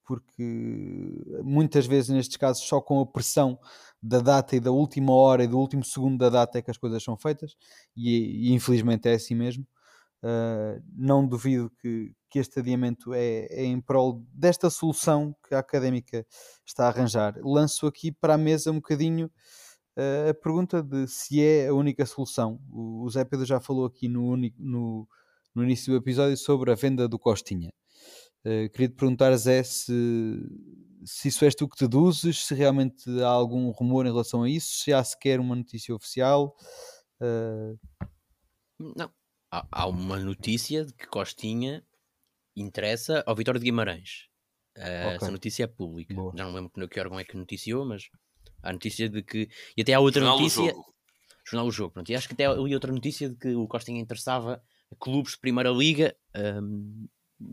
porque 0.05 1.43
muitas 1.43 1.87
vezes 1.87 2.11
nestes 2.11 2.37
casos 2.37 2.65
só 2.65 2.81
com 2.81 3.01
a 3.01 3.07
pressão 3.07 3.59
da 4.03 4.21
data 4.21 4.57
e 4.57 4.61
da 4.61 4.71
última 4.71 5.13
hora 5.15 5.45
e 5.45 5.49
do 5.49 5.59
último 5.59 5.85
segundo 5.85 6.19
da 6.19 6.29
data 6.29 6.59
é 6.59 6.63
que 6.63 6.71
as 6.71 6.79
coisas 6.79 7.03
são 7.03 7.17
feitas 7.17 7.57
e, 7.97 8.51
e 8.51 8.53
infelizmente 8.53 9.09
é 9.09 9.15
assim 9.15 9.35
mesmo 9.35 9.67
Uh, 10.25 10.83
não 10.97 11.29
duvido 11.29 11.71
que, 11.83 12.15
que 12.31 12.39
este 12.39 12.61
adiamento 12.61 13.13
é, 13.13 13.45
é, 13.51 13.63
em 13.63 13.79
prol 13.79 14.25
desta 14.33 14.71
solução 14.71 15.37
que 15.47 15.55
a 15.55 15.59
académica 15.59 16.27
está 16.67 16.87
a 16.87 16.89
arranjar. 16.89 17.35
Lanço 17.43 17.87
aqui 17.87 18.11
para 18.11 18.33
a 18.33 18.39
mesa 18.39 18.71
um 18.71 18.77
bocadinho 18.77 19.27
uh, 19.27 20.31
a 20.31 20.33
pergunta 20.33 20.83
de 20.83 21.07
se 21.09 21.43
é 21.43 21.69
a 21.69 21.75
única 21.75 22.07
solução. 22.07 22.59
O, 22.71 23.05
o 23.05 23.11
Zé 23.11 23.23
Pedro 23.23 23.45
já 23.45 23.61
falou 23.61 23.85
aqui 23.85 24.09
no, 24.09 24.35
no, 24.59 25.07
no, 25.55 25.63
início 25.63 25.93
do 25.93 25.99
episódio 25.99 26.39
sobre 26.39 26.73
a 26.73 26.75
venda 26.75 27.07
do 27.07 27.19
Costinha. 27.19 27.71
Uh, 28.47 28.71
queria 28.71 28.89
te 28.89 28.95
perguntar, 28.95 29.37
Zé, 29.37 29.63
se, 29.63 29.93
se 31.05 31.29
isso 31.29 31.45
és 31.45 31.55
tu 31.55 31.69
que 31.69 31.79
deduzes, 31.79 32.47
se 32.47 32.55
realmente 32.55 33.11
há 33.21 33.29
algum 33.29 33.71
rumor 33.73 34.07
em 34.07 34.11
relação 34.11 34.43
a 34.43 34.49
isso, 34.49 34.69
se 34.85 34.91
há 34.91 35.05
sequer 35.05 35.39
uma 35.39 35.55
notícia 35.55 35.95
oficial. 35.95 36.57
Não, 38.97 39.11
há, 39.71 39.87
uma 39.87 40.19
notícia 40.19 40.85
de 40.85 40.93
que 40.93 41.07
Costinha 41.07 41.85
interessa 42.57 43.23
ao 43.27 43.35
Vitória 43.37 43.59
de 43.59 43.65
Guimarães. 43.65 44.29
Uh, 44.77 44.81
okay. 44.81 45.17
Essa 45.17 45.31
notícia 45.31 45.65
é 45.65 45.67
pública. 45.67 46.15
Boa. 46.15 46.33
Já 46.37 46.45
não 46.45 46.55
lembro 46.55 46.89
que 46.89 47.01
órgão 47.01 47.19
é 47.19 47.25
que 47.25 47.37
noticiou, 47.37 47.85
mas 47.85 48.11
há 48.63 48.73
notícia 48.73 49.09
de 49.09 49.23
que. 49.23 49.49
E 49.77 49.83
até 49.83 49.95
há 49.95 50.01
outra 50.01 50.21
Jornal 50.21 50.39
notícia. 50.39 50.71
Jogo. 50.71 50.95
Jornal 51.47 51.67
do 51.67 51.73
Jogo. 51.73 51.93
Pronto. 51.93 52.11
E 52.11 52.15
acho 52.15 52.27
que 52.27 52.35
até 52.35 52.47
ali 52.47 52.75
outra 52.75 52.93
notícia 52.93 53.29
de 53.29 53.37
que 53.37 53.55
o 53.55 53.69
Costinha 53.69 54.01
interessava 54.01 54.63
a 54.91 54.97
clubes 54.97 55.33
de 55.33 55.39
Primeira 55.39 55.71
Liga 55.71 56.17
um, 56.35 57.07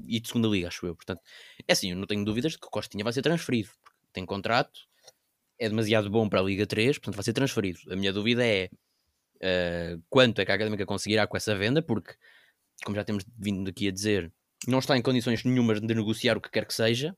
e 0.08 0.20
de 0.20 0.28
Segunda 0.28 0.48
Liga, 0.48 0.70
acho 0.70 0.86
eu. 0.86 0.96
Portanto, 0.96 1.22
é 1.68 1.74
assim, 1.74 1.92
eu 1.92 1.98
não 1.98 2.08
tenho 2.08 2.24
dúvidas 2.24 2.54
de 2.54 2.58
que 2.58 2.68
o 2.68 2.70
Costinha 2.70 3.04
vai 3.04 3.14
ser 3.14 3.22
transferido. 3.22 3.70
Tem 4.14 4.26
contrato, 4.26 4.80
é 5.60 5.70
demasiado 5.70 6.10
bom 6.10 6.28
para 6.28 6.40
a 6.40 6.44
Liga 6.44 6.66
3, 6.66 6.98
portanto 6.98 7.16
vai 7.16 7.24
ser 7.24 7.34
transferido. 7.34 7.80
A 7.92 7.96
minha 7.96 8.12
dúvida 8.12 8.46
é 8.46 8.70
uh, 9.42 10.02
quanto 10.10 10.40
é 10.40 10.46
que 10.46 10.52
a 10.52 10.56
Académica 10.56 10.86
conseguirá 10.86 11.28
com 11.28 11.38
essa 11.38 11.56
venda, 11.56 11.82
porque, 11.82 12.14
como 12.84 12.96
já 12.96 13.04
temos 13.04 13.24
vindo 13.38 13.70
aqui 13.70 13.88
a 13.88 13.92
dizer, 13.92 14.32
não 14.68 14.80
está 14.80 14.98
em 14.98 15.02
condições 15.02 15.44
nenhumas 15.44 15.82
de 15.82 15.94
negociar 15.94 16.38
o 16.38 16.42
que 16.42 16.50
quer 16.50 16.66
que 16.66 16.74
seja. 16.74 17.16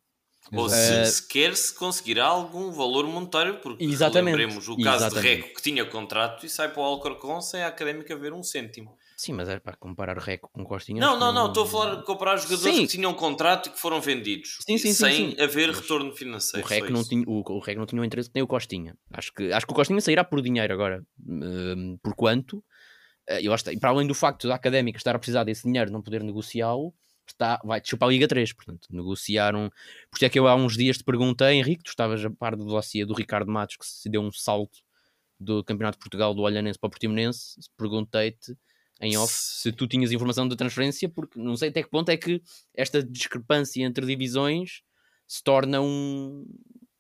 Ou 0.52 0.68
se 0.68 1.02
uh, 1.02 1.06
sequer 1.06 1.56
se 1.56 1.74
conseguirá 1.74 2.26
algum 2.26 2.72
valor 2.72 3.08
monetário, 3.08 3.60
porque 3.60 3.84
exatamente, 3.84 4.36
lembremos 4.36 4.68
o 4.68 4.76
caso 4.78 5.06
exatamente. 5.06 5.22
de 5.22 5.42
Reco 5.42 5.56
que 5.56 5.62
tinha 5.62 5.86
contrato 5.86 6.46
e 6.46 6.50
sai 6.50 6.70
para 6.70 6.82
o 6.82 6.86
Alcorcon 6.86 7.40
sem 7.40 7.64
a 7.64 7.68
Académica 7.68 8.16
ver 8.16 8.34
um 8.34 8.44
cêntimo. 8.44 8.98
Sim, 9.24 9.32
mas 9.32 9.48
é 9.48 9.58
para 9.58 9.78
comparar 9.78 10.18
Reco 10.18 10.50
com 10.52 10.66
Costinha. 10.66 11.00
Não, 11.00 11.18
não, 11.18 11.32
não, 11.32 11.48
estou 11.48 11.64
a 11.64 11.66
falar 11.66 11.96
de 11.96 12.04
comparar 12.04 12.36
jogadores 12.36 12.76
sim. 12.76 12.82
que 12.82 12.92
tinham 12.92 13.14
contrato 13.14 13.70
e 13.70 13.72
que 13.72 13.80
foram 13.80 14.02
vendidos 14.02 14.58
sim, 14.68 14.78
sim, 14.78 14.92
sem 14.92 15.42
haver 15.42 15.70
mas 15.70 15.80
retorno 15.80 16.12
financeiro. 16.12 16.68
O 16.68 16.70
Reco, 16.70 16.92
não 16.92 17.06
tinha, 17.06 17.24
o, 17.26 17.40
o 17.40 17.60
Reco 17.60 17.80
não 17.80 17.86
tinha 17.86 18.02
o 18.02 18.04
interesse 18.04 18.30
nem 18.36 18.44
o 18.44 18.48
Costinha. 18.48 18.98
Acho 19.14 19.34
que, 19.34 19.54
acho 19.54 19.66
que 19.66 19.72
o 19.72 19.76
Costinha 19.76 20.02
sairá 20.02 20.26
por 20.26 20.42
dinheiro 20.42 20.74
agora. 20.74 21.02
Uh, 21.22 21.98
por 22.04 22.14
quanto? 22.16 22.58
Uh, 23.30 23.40
eu 23.42 23.54
acho, 23.54 23.64
para 23.80 23.92
além 23.92 24.06
do 24.06 24.14
facto 24.14 24.46
da 24.46 24.56
académica 24.56 24.98
estar 24.98 25.16
a 25.16 25.20
precisar 25.20 25.46
desse 25.46 25.64
dinheiro, 25.64 25.90
não 25.90 26.02
poder 26.02 26.22
negociá-lo, 26.22 26.94
está, 27.26 27.62
vai 27.64 27.80
descer 27.80 27.96
para 27.96 28.10
a 28.10 28.12
Liga 28.12 28.28
3. 28.28 28.52
Portanto, 28.52 28.90
negociaram. 28.92 29.70
Por 30.12 30.18
isso 30.18 30.26
é 30.26 30.30
que 30.30 30.38
eu 30.38 30.50
há 30.50 30.56
uns 30.56 30.76
dias 30.76 30.98
te 30.98 31.06
perguntei, 31.06 31.54
Henrique, 31.54 31.84
tu 31.84 31.92
estavas 31.92 32.26
a 32.26 32.30
par 32.30 32.58
do 32.58 32.66
dossiê 32.66 33.06
do 33.06 33.14
Ricardo 33.14 33.50
Matos, 33.50 33.78
que 33.78 33.86
se 33.86 34.10
deu 34.10 34.22
um 34.22 34.34
salto 34.34 34.80
do 35.40 35.64
Campeonato 35.64 35.98
de 35.98 36.02
Portugal 36.02 36.34
do 36.34 36.42
Olhanense 36.42 36.78
para 36.78 36.88
o 36.88 36.92
Portimonense. 36.92 37.56
Perguntei-te 37.78 38.54
em 39.04 39.18
off 39.18 39.34
se 39.34 39.72
tu 39.72 39.88
tinhas 39.88 40.12
informação 40.12 40.48
da 40.48 40.56
transferência, 40.56 41.10
porque 41.10 41.40
não 41.40 41.56
sei 41.56 41.70
até 41.70 41.84
que 41.84 41.90
ponto 41.90 42.10
é 42.10 42.18
que 42.18 42.42
esta 42.74 43.04
discrepância 43.04 43.84
entre 43.84 44.06
divisões 44.06 44.82
se 45.28 45.44
torna 45.44 45.82
um, 45.82 46.46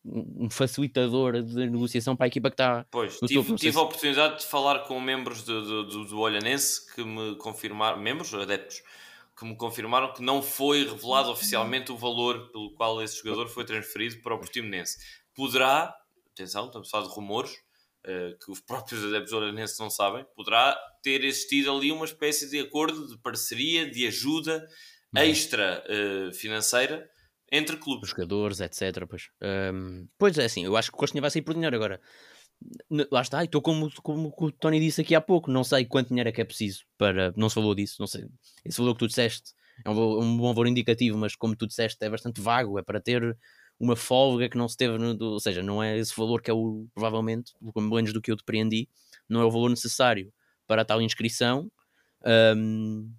um 0.05 0.49
facilitador 0.49 1.41
de 1.41 1.69
negociação 1.69 2.15
para 2.15 2.25
a 2.25 2.27
equipa 2.27 2.49
que 2.49 2.55
está. 2.55 2.85
Pois, 2.91 3.19
tive, 3.19 3.55
tive 3.55 3.77
a 3.77 3.81
oportunidade 3.81 4.39
de 4.39 4.45
falar 4.45 4.79
com 4.79 4.99
membros 4.99 5.43
do, 5.43 5.63
do, 5.63 5.83
do, 5.85 6.05
do 6.05 6.19
Olhanense 6.19 6.93
que 6.93 7.03
me 7.03 7.35
confirmaram, 7.37 7.99
membros, 7.99 8.33
adeptos, 8.33 8.81
que 9.37 9.45
me 9.45 9.55
confirmaram 9.55 10.13
que 10.13 10.21
não 10.21 10.41
foi 10.41 10.83
revelado 10.83 11.31
oficialmente 11.31 11.91
o 11.91 11.97
valor 11.97 12.51
pelo 12.51 12.71
qual 12.73 13.01
esse 13.01 13.17
jogador 13.17 13.47
foi 13.47 13.65
transferido 13.65 14.21
para 14.21 14.35
o 14.35 14.39
Portimonense. 14.39 14.97
Poderá, 15.33 15.95
atenção, 16.31 16.67
estamos 16.67 16.87
a 16.89 16.91
falar 16.91 17.07
de 17.07 17.13
rumores, 17.13 17.57
uh, 18.05 18.37
que 18.43 18.51
os 18.51 18.59
próprios 18.59 19.03
adeptos 19.03 19.33
olhanenses 19.33 19.77
não 19.79 19.89
sabem, 19.89 20.25
poderá 20.35 20.77
ter 21.01 21.23
existido 21.23 21.71
ali 21.71 21.91
uma 21.91 22.05
espécie 22.05 22.49
de 22.49 22.59
acordo 22.59 23.07
de 23.07 23.17
parceria, 23.17 23.89
de 23.89 24.07
ajuda 24.07 24.67
extra 25.15 25.83
uh, 25.87 26.33
financeira 26.33 27.09
entre 27.51 27.77
clubes. 27.77 28.09
jogadores, 28.09 28.59
etc. 28.59 29.05
Pois. 29.07 29.29
Um, 29.41 30.07
pois 30.17 30.37
é, 30.37 30.45
assim, 30.45 30.65
eu 30.65 30.75
acho 30.75 30.89
que 30.89 30.95
o 30.95 30.99
Costinha 30.99 31.21
vai 31.21 31.29
sair 31.29 31.43
por 31.43 31.53
dinheiro 31.53 31.75
agora. 31.75 32.01
Lá 33.11 33.21
está, 33.21 33.43
estou 33.43 33.61
como, 33.61 33.91
como 34.01 34.33
o 34.35 34.51
Tony 34.51 34.79
disse 34.79 35.01
aqui 35.01 35.13
há 35.13 35.21
pouco, 35.21 35.51
não 35.51 35.63
sei 35.63 35.85
quanto 35.85 36.07
dinheiro 36.07 36.29
é 36.29 36.31
que 36.31 36.41
é 36.41 36.45
preciso 36.45 36.83
para. 36.97 37.33
Não 37.35 37.49
se 37.49 37.55
falou 37.55 37.75
disso, 37.75 37.97
não 37.99 38.07
sei. 38.07 38.25
Esse 38.65 38.77
valor 38.79 38.93
que 38.93 38.99
tu 38.99 39.07
disseste 39.07 39.51
é 39.85 39.89
um, 39.89 40.21
um 40.21 40.37
bom 40.37 40.53
valor 40.53 40.67
indicativo, 40.67 41.17
mas 41.17 41.35
como 41.35 41.55
tu 41.55 41.67
disseste, 41.67 42.03
é 42.03 42.09
bastante 42.09 42.41
vago, 42.41 42.79
é 42.79 42.81
para 42.81 43.01
ter 43.01 43.37
uma 43.83 43.97
folga 43.97 44.47
que 44.47 44.57
não 44.57 44.69
se 44.69 44.77
teve, 44.77 44.97
no, 44.97 45.21
ou 45.21 45.39
seja, 45.41 45.61
não 45.61 45.83
é 45.83 45.97
esse 45.97 46.15
valor 46.15 46.41
que 46.41 46.49
é 46.49 46.53
o, 46.53 46.87
provavelmente, 46.93 47.53
menos 47.75 48.13
do 48.13 48.21
que 48.21 48.31
eu 48.31 48.35
depreendi, 48.37 48.87
não 49.27 49.41
é 49.41 49.45
o 49.45 49.51
valor 49.51 49.69
necessário 49.69 50.31
para 50.65 50.83
a 50.83 50.85
tal 50.85 51.01
inscrição. 51.01 51.69
Um, 52.55 53.11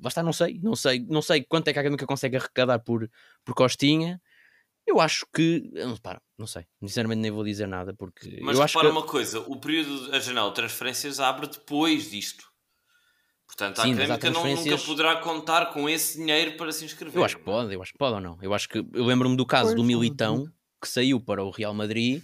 basta, 0.00 0.24
não 0.24 0.32
sei, 0.32 0.58
não 0.60 0.74
sei, 0.74 1.06
não 1.08 1.22
sei 1.22 1.44
quanto 1.44 1.68
é 1.68 1.72
que 1.72 1.78
a 1.78 1.82
Académica 1.82 2.04
consegue 2.04 2.36
arrecadar 2.36 2.80
por, 2.80 3.08
por 3.44 3.54
Costinha. 3.54 4.20
Eu 4.84 5.00
acho 5.00 5.24
que. 5.32 5.70
Não, 5.72 5.96
para, 5.98 6.20
não 6.36 6.48
sei. 6.48 6.66
Sinceramente, 6.80 7.20
nem 7.20 7.30
vou 7.30 7.44
dizer 7.44 7.68
nada. 7.68 7.94
porque 7.94 8.40
Mas 8.42 8.56
eu 8.56 8.64
acho 8.64 8.80
que... 8.80 8.86
uma 8.86 9.04
coisa: 9.04 9.38
o 9.38 9.60
período, 9.60 10.12
a 10.12 10.18
janela 10.18 10.48
de 10.48 10.56
transferências 10.56 11.20
abre 11.20 11.46
depois 11.46 12.10
disto. 12.10 12.49
Portanto, 13.50 13.80
a 13.80 13.82
Sim, 13.82 13.94
Académica 13.94 14.18
transferências... 14.18 14.66
nunca 14.66 14.84
poderá 14.84 15.16
contar 15.16 15.66
com 15.72 15.88
esse 15.88 16.16
dinheiro 16.16 16.56
para 16.56 16.70
se 16.70 16.84
inscrever. 16.84 17.16
Eu 17.16 17.24
acho 17.24 17.36
que 17.36 17.42
pode, 17.42 17.74
eu 17.74 17.82
acho 17.82 17.92
que 17.92 17.98
pode 17.98 18.14
ou 18.14 18.20
não. 18.20 18.38
Eu 18.40 18.54
acho 18.54 18.68
que 18.68 18.78
eu 18.78 19.04
lembro-me 19.04 19.36
do 19.36 19.44
caso 19.44 19.70
pois, 19.70 19.76
do 19.76 19.82
Militão 19.82 20.46
que 20.80 20.88
saiu 20.88 21.20
para 21.20 21.44
o 21.44 21.50
Real 21.50 21.74
Madrid, 21.74 22.22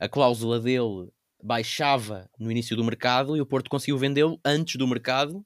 a 0.00 0.08
cláusula 0.08 0.58
dele 0.58 1.10
baixava 1.42 2.26
no 2.38 2.50
início 2.50 2.74
do 2.74 2.82
mercado 2.82 3.36
e 3.36 3.40
o 3.40 3.46
Porto 3.46 3.68
conseguiu 3.68 3.98
vendê-lo 3.98 4.40
antes 4.42 4.76
do 4.76 4.88
mercado 4.88 5.44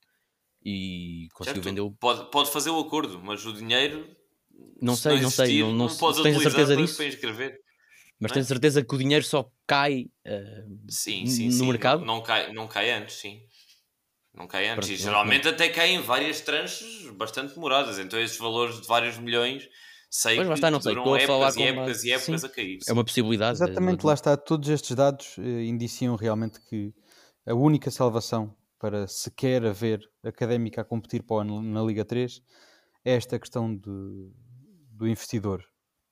e 0.65 1.29
conseguiu 1.35 1.63
vendê-lo. 1.63 1.91
Pode, 1.99 2.31
pode 2.31 2.53
fazer 2.53 2.71
o 2.71 2.79
acordo, 2.79 3.21
mas 3.21 3.45
o 3.45 3.53
dinheiro 3.53 4.09
não 4.81 4.95
sei, 4.95 5.15
não, 5.15 5.23
existir, 5.23 5.47
sei, 5.47 5.61
não, 5.61 5.73
não, 5.73 5.89
não 5.89 5.97
podes 5.97 6.23
tens 6.23 6.37
a 6.37 6.41
certeza 6.41 6.77
disso. 6.77 6.97
Para 6.97 7.07
inscrever. 7.07 7.61
Mas 8.21 8.31
é? 8.31 8.35
tens 8.35 8.47
certeza 8.47 8.85
que 8.85 8.95
o 8.95 8.99
dinheiro 8.99 9.25
só 9.25 9.51
cai 9.67 10.07
uh, 10.25 10.79
sim, 10.89 11.27
sim, 11.27 11.47
no 11.47 11.53
sim. 11.53 11.67
mercado? 11.67 12.05
Não, 12.05 12.15
não, 12.17 12.23
cai, 12.23 12.53
não 12.53 12.69
cai 12.69 12.93
antes, 12.93 13.17
sim. 13.17 13.43
Não 14.37 14.47
cai 14.47 14.69
antes. 14.69 14.87
Pronto, 14.87 14.93
e 14.93 14.97
geralmente 14.97 15.49
até 15.49 15.69
caem 15.69 16.01
várias 16.01 16.41
tranches 16.41 17.11
bastante 17.13 17.55
demoradas. 17.55 17.99
Então 17.99 18.21
esses 18.21 18.37
valores 18.37 18.81
de 18.81 18.87
vários 18.87 19.19
milhões 19.19 19.69
sei 20.11 20.37
pois, 20.37 20.49
que 20.49 20.55
está, 20.55 20.71
não 20.71 20.81
sei. 20.81 20.93
Estou 20.93 21.15
a 21.15 21.21
falar 21.21 21.57
e 21.57 21.63
épocas 21.63 22.03
uma... 22.03 22.09
e 22.09 22.13
épocas 22.13 22.41
Sim. 22.41 22.47
a 22.47 22.51
cair. 22.51 22.79
É 22.87 22.93
uma 22.93 23.05
possibilidade. 23.05 23.57
Exatamente, 23.57 24.05
lá 24.05 24.15
está. 24.15 24.37
Todos 24.37 24.69
estes 24.69 24.95
dados 24.95 25.37
eh, 25.39 25.65
indiciam 25.65 26.17
realmente 26.17 26.61
que 26.61 26.95
a 27.47 27.55
única 27.55 27.91
salvação 27.91 28.55
para 28.79 29.07
sequer 29.07 29.65
haver 29.65 30.01
académica 30.23 30.83
a 30.83 30.85
competir 30.85 31.23
para 31.23 31.37
o, 31.37 31.63
na 31.63 31.83
Liga 31.83 32.05
3 32.05 32.43
é 33.05 33.13
esta 33.15 33.39
questão 33.39 33.75
de, 33.75 34.31
do 34.91 35.09
investidor. 35.09 35.65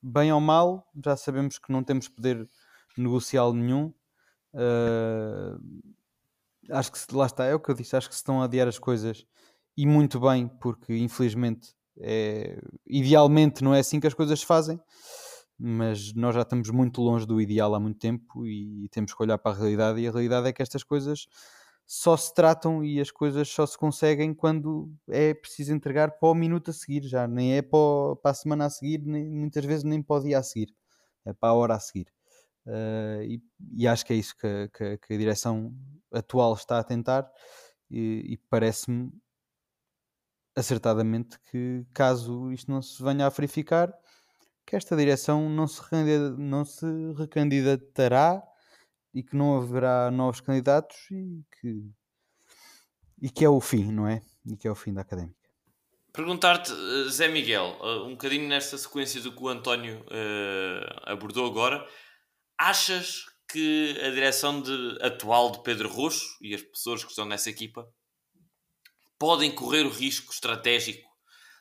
Bem 0.02 0.32
ou 0.32 0.40
mal, 0.40 0.86
já 1.04 1.16
sabemos 1.16 1.58
que 1.58 1.72
não 1.72 1.82
temos 1.82 2.08
poder 2.08 2.48
negocial 2.96 3.52
nenhum. 3.52 3.92
Uh, 4.52 5.58
acho 6.70 6.92
que 6.92 7.14
lá 7.14 7.26
está, 7.26 7.44
é 7.44 7.54
o 7.54 7.60
que 7.60 7.70
eu 7.70 7.74
disse, 7.74 7.96
acho 7.96 8.08
que 8.08 8.14
se 8.14 8.20
estão 8.20 8.40
a 8.40 8.44
adiar 8.44 8.68
as 8.68 8.78
coisas 8.78 9.26
e 9.76 9.86
muito 9.86 10.20
bem, 10.20 10.48
porque 10.60 10.96
infelizmente, 10.96 11.74
é, 11.98 12.58
idealmente 12.86 13.62
não 13.62 13.74
é 13.74 13.80
assim 13.80 14.00
que 14.00 14.06
as 14.06 14.14
coisas 14.14 14.40
se 14.40 14.46
fazem, 14.46 14.80
mas 15.58 16.12
nós 16.14 16.34
já 16.34 16.42
estamos 16.42 16.70
muito 16.70 17.00
longe 17.00 17.26
do 17.26 17.40
ideal 17.40 17.74
há 17.74 17.80
muito 17.80 17.98
tempo 17.98 18.46
e, 18.46 18.84
e 18.84 18.88
temos 18.88 19.14
que 19.14 19.22
olhar 19.22 19.38
para 19.38 19.52
a 19.52 19.58
realidade 19.58 20.00
e 20.00 20.08
a 20.08 20.10
realidade 20.10 20.48
é 20.48 20.52
que 20.52 20.62
estas 20.62 20.82
coisas 20.82 21.26
só 21.86 22.16
se 22.16 22.32
tratam 22.34 22.82
e 22.84 23.00
as 23.00 23.10
coisas 23.10 23.48
só 23.48 23.66
se 23.66 23.76
conseguem 23.76 24.34
quando 24.34 24.90
é 25.08 25.34
preciso 25.34 25.72
entregar 25.72 26.18
para 26.18 26.28
o 26.28 26.34
minuto 26.34 26.70
a 26.70 26.74
seguir, 26.74 27.02
já 27.04 27.28
nem 27.28 27.56
é 27.56 27.62
para, 27.62 28.16
para 28.22 28.30
a 28.30 28.34
semana 28.34 28.66
a 28.66 28.70
seguir, 28.70 29.02
nem, 29.04 29.28
muitas 29.30 29.64
vezes 29.64 29.84
nem 29.84 30.02
para 30.02 30.16
o 30.16 30.20
dia 30.22 30.38
a 30.38 30.42
seguir, 30.42 30.74
é 31.24 31.32
para 31.32 31.50
a 31.50 31.54
hora 31.54 31.74
a 31.74 31.80
seguir. 31.80 32.13
Uh, 32.66 33.22
e, 33.22 33.42
e, 33.76 33.86
acho 33.86 34.06
que 34.06 34.12
é 34.12 34.16
isso 34.16 34.34
que, 34.36 34.70
que, 34.72 34.98
que, 34.98 35.14
a 35.14 35.18
direção 35.18 35.74
atual 36.10 36.54
está 36.54 36.78
a 36.78 36.84
tentar, 36.84 37.30
e, 37.90 38.32
e 38.32 38.38
parece-me 38.48 39.12
acertadamente 40.56 41.38
que, 41.50 41.84
caso 41.92 42.50
isto 42.52 42.70
não 42.70 42.80
se 42.80 43.02
venha 43.02 43.26
a 43.26 43.28
verificar, 43.28 43.92
que 44.66 44.76
esta 44.76 44.96
direção 44.96 45.48
não 45.50 45.66
se, 45.66 45.82
não 46.38 46.64
se 46.64 46.86
recandidatará 47.18 48.42
e 49.12 49.22
que 49.22 49.36
não 49.36 49.56
haverá 49.56 50.10
novos 50.10 50.40
candidatos 50.40 50.96
e 51.10 51.44
que, 51.60 51.90
e 53.22 53.30
que 53.30 53.44
é 53.44 53.48
o 53.48 53.60
fim, 53.60 53.92
não 53.92 54.08
é? 54.08 54.22
E 54.46 54.56
que 54.56 54.66
é 54.66 54.70
o 54.70 54.74
fim 54.74 54.92
da 54.92 55.02
académica. 55.02 55.44
Perguntar-te, 56.12 56.70
eh, 56.70 57.10
Zé 57.10 57.28
Miguel, 57.28 57.76
eh, 57.80 58.06
um 58.06 58.10
bocadinho 58.10 58.48
nesta 58.48 58.78
sequência 58.78 59.20
do 59.20 59.32
que 59.32 59.42
o 59.42 59.48
António 59.48 60.00
uh, 60.02 61.10
abordou 61.10 61.44
agora, 61.44 61.84
achas 62.58 63.26
que 63.50 63.96
a 64.02 64.10
direção 64.10 64.60
de, 64.60 64.98
atual 65.00 65.52
de 65.52 65.62
Pedro 65.62 65.88
Roxo 65.88 66.36
e 66.40 66.54
as 66.54 66.62
pessoas 66.62 67.04
que 67.04 67.10
estão 67.10 67.24
nessa 67.24 67.50
equipa 67.50 67.88
podem 69.18 69.50
correr 69.54 69.86
o 69.86 69.90
risco 69.90 70.32
estratégico 70.32 71.08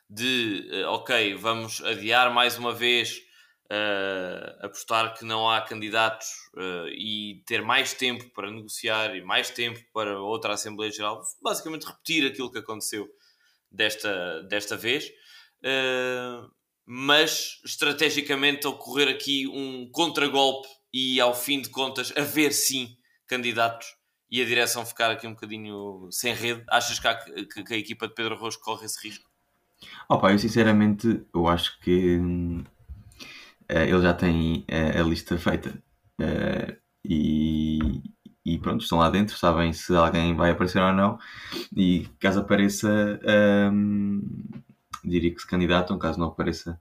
de, 0.08 0.68
uh, 0.72 0.88
ok, 0.90 1.34
vamos 1.34 1.82
adiar 1.82 2.32
mais 2.32 2.58
uma 2.58 2.74
vez, 2.74 3.18
uh, 3.70 4.66
apostar 4.66 5.16
que 5.16 5.24
não 5.24 5.48
há 5.48 5.60
candidatos 5.60 6.26
uh, 6.54 6.88
e 6.88 7.42
ter 7.46 7.62
mais 7.62 7.94
tempo 7.94 8.28
para 8.30 8.50
negociar 8.50 9.16
e 9.16 9.22
mais 9.22 9.50
tempo 9.50 9.80
para 9.92 10.20
outra 10.20 10.54
Assembleia 10.54 10.92
Geral, 10.92 11.22
basicamente 11.42 11.86
repetir 11.86 12.26
aquilo 12.26 12.50
que 12.50 12.58
aconteceu 12.58 13.08
desta, 13.70 14.42
desta 14.42 14.76
vez, 14.76 15.10
mas 16.86 17.60
estrategicamente 17.64 18.66
ocorrer 18.66 19.08
aqui 19.08 19.48
um 19.48 19.90
contragolpe 19.90 20.68
e 20.94 21.20
ao 21.20 21.34
fim 21.34 21.60
de 21.60 21.68
contas 21.70 22.12
haver 22.16 22.52
sim 22.52 22.96
candidatos 23.26 23.96
e 24.30 24.40
a 24.40 24.44
direção 24.44 24.86
ficar 24.86 25.10
aqui 25.10 25.26
um 25.26 25.32
bocadinho 25.32 26.08
sem 26.12 26.32
rede, 26.32 26.62
achas 26.70 27.00
que 27.00 27.08
a, 27.08 27.14
que, 27.16 27.64
que 27.64 27.74
a 27.74 27.76
equipa 27.76 28.06
de 28.06 28.14
Pedro 28.14 28.36
Rocha 28.36 28.58
corre 28.62 28.86
esse 28.86 29.04
risco? 29.04 29.28
Opa, 30.08 30.30
eu 30.30 30.38
sinceramente 30.38 31.26
eu 31.34 31.48
acho 31.48 31.80
que 31.80 32.16
uh, 32.16 32.64
ele 33.68 34.02
já 34.02 34.14
tem 34.14 34.64
uh, 34.70 35.00
a 35.00 35.02
lista 35.02 35.36
feita 35.36 35.82
uh, 36.20 36.76
e, 37.04 38.00
e 38.46 38.58
pronto, 38.58 38.82
estão 38.82 38.98
lá 38.98 39.10
dentro, 39.10 39.36
sabem 39.36 39.72
se 39.72 39.94
alguém 39.96 40.36
vai 40.36 40.52
aparecer 40.52 40.80
ou 40.80 40.92
não 40.92 41.18
e 41.76 42.08
caso 42.20 42.38
apareça 42.40 43.20
um, 43.72 44.22
diria 45.04 45.34
que 45.34 45.40
se 45.40 45.46
candidatam, 45.46 45.98
caso 45.98 46.20
não 46.20 46.28
apareça 46.28 46.80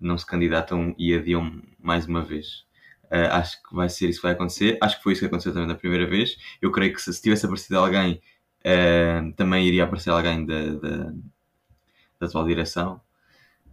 não 0.00 0.18
se 0.18 0.26
candidatam 0.26 0.94
e 0.98 1.14
adiam 1.14 1.60
mais 1.78 2.06
uma 2.06 2.22
vez. 2.22 2.67
Uh, 3.10 3.32
acho 3.32 3.62
que 3.62 3.74
vai 3.74 3.88
ser 3.88 4.08
isso 4.08 4.20
que 4.20 4.26
vai 4.26 4.32
acontecer. 4.32 4.78
Acho 4.82 4.98
que 4.98 5.02
foi 5.02 5.12
isso 5.12 5.20
que 5.20 5.26
aconteceu 5.26 5.52
também 5.52 5.68
da 5.68 5.74
primeira 5.74 6.06
vez. 6.06 6.36
Eu 6.60 6.70
creio 6.70 6.92
que 6.92 7.00
se, 7.00 7.12
se 7.12 7.22
tivesse 7.22 7.46
aparecido 7.46 7.78
alguém, 7.78 8.20
uh, 8.60 9.32
também 9.34 9.66
iria 9.66 9.84
aparecer 9.84 10.10
alguém 10.10 10.44
da, 10.44 10.74
da, 10.74 10.96
da 12.20 12.26
atual 12.26 12.46
direção. 12.46 13.00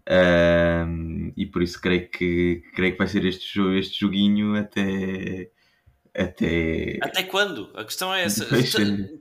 Uh, 0.08 1.34
e 1.36 1.46
por 1.48 1.64
isso 1.64 1.82
creio 1.82 2.10
que, 2.10 2.64
creio 2.74 2.94
que 2.94 2.98
vai 2.98 3.08
ser 3.08 3.26
este, 3.26 3.60
este 3.78 4.00
joguinho 4.00 4.56
até. 4.56 5.50
Até... 6.18 6.98
até 7.02 7.24
quando? 7.24 7.70
A 7.76 7.84
questão 7.84 8.14
é 8.14 8.24
essa. 8.24 8.46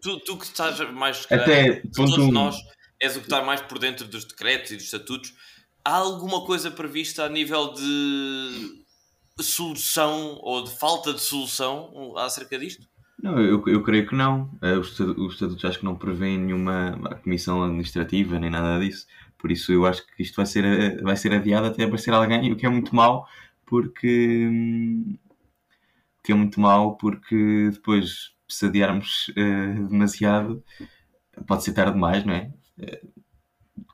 Tu, 0.01 0.21
tu 0.21 0.39
que 0.39 0.45
estás 0.45 0.79
mais. 0.93 1.27
Até 1.29 1.83
todos 1.93 2.19
um... 2.19 2.31
nós 2.31 2.57
és 3.01 3.17
o 3.17 3.21
que 3.21 3.27
está 3.27 3.43
mais 3.43 3.61
por 3.61 3.79
dentro 3.79 4.07
dos 4.07 4.25
decretos 4.25 4.71
e 4.71 4.77
dos 4.77 4.85
estatutos. 4.85 5.35
Há 5.85 5.97
alguma 5.97 6.47
coisa 6.47 6.71
prevista 6.71 7.25
a 7.25 7.29
nível 7.29 7.75
de 7.75 8.84
solução 9.43 10.39
ou 10.41 10.63
de 10.65 10.71
falta 10.71 11.13
de 11.13 11.21
solução 11.21 12.15
acerca 12.17 12.59
disto? 12.59 12.87
Não, 13.23 13.41
eu, 13.41 13.63
eu 13.67 13.83
creio 13.83 14.07
que 14.07 14.15
não. 14.15 14.51
Eh, 14.61 14.77
os 14.77 15.01
estatutos 15.33 15.65
acho 15.65 15.79
que 15.79 15.85
não 15.85 15.97
prevêem 15.97 16.39
nenhuma 16.39 16.99
comissão 17.23 17.63
administrativa 17.63 18.39
nem 18.39 18.51
nada 18.51 18.79
disso. 18.85 19.07
Por 19.39 19.51
isso 19.51 19.73
eu 19.73 19.87
acho 19.87 20.07
que 20.07 20.23
isto 20.23 20.37
vai 20.37 20.47
ser, 20.47 20.65
eh, 20.65 21.03
vai 21.03 21.17
ser 21.17 21.33
adiado 21.33 21.67
até 21.67 21.85
aparecer 21.85 22.13
alguém, 22.13 22.53
o 22.53 22.57
que 22.57 22.67
é 22.67 22.69
muito 22.69 22.95
mau, 22.95 23.27
porque 23.65 24.47
hum, 24.51 25.17
que 26.23 26.33
é 26.33 26.35
muito 26.35 26.61
mau 26.61 26.97
porque 26.97 27.71
depois 27.73 28.33
se 28.49 28.67
adiarmos 28.67 29.29
uh, 29.31 29.89
demasiado 29.89 30.63
pode 31.47 31.65
ser 31.65 31.73
tarde 31.73 31.95
demais, 31.95 32.25
não 32.25 32.35
é? 32.35 32.53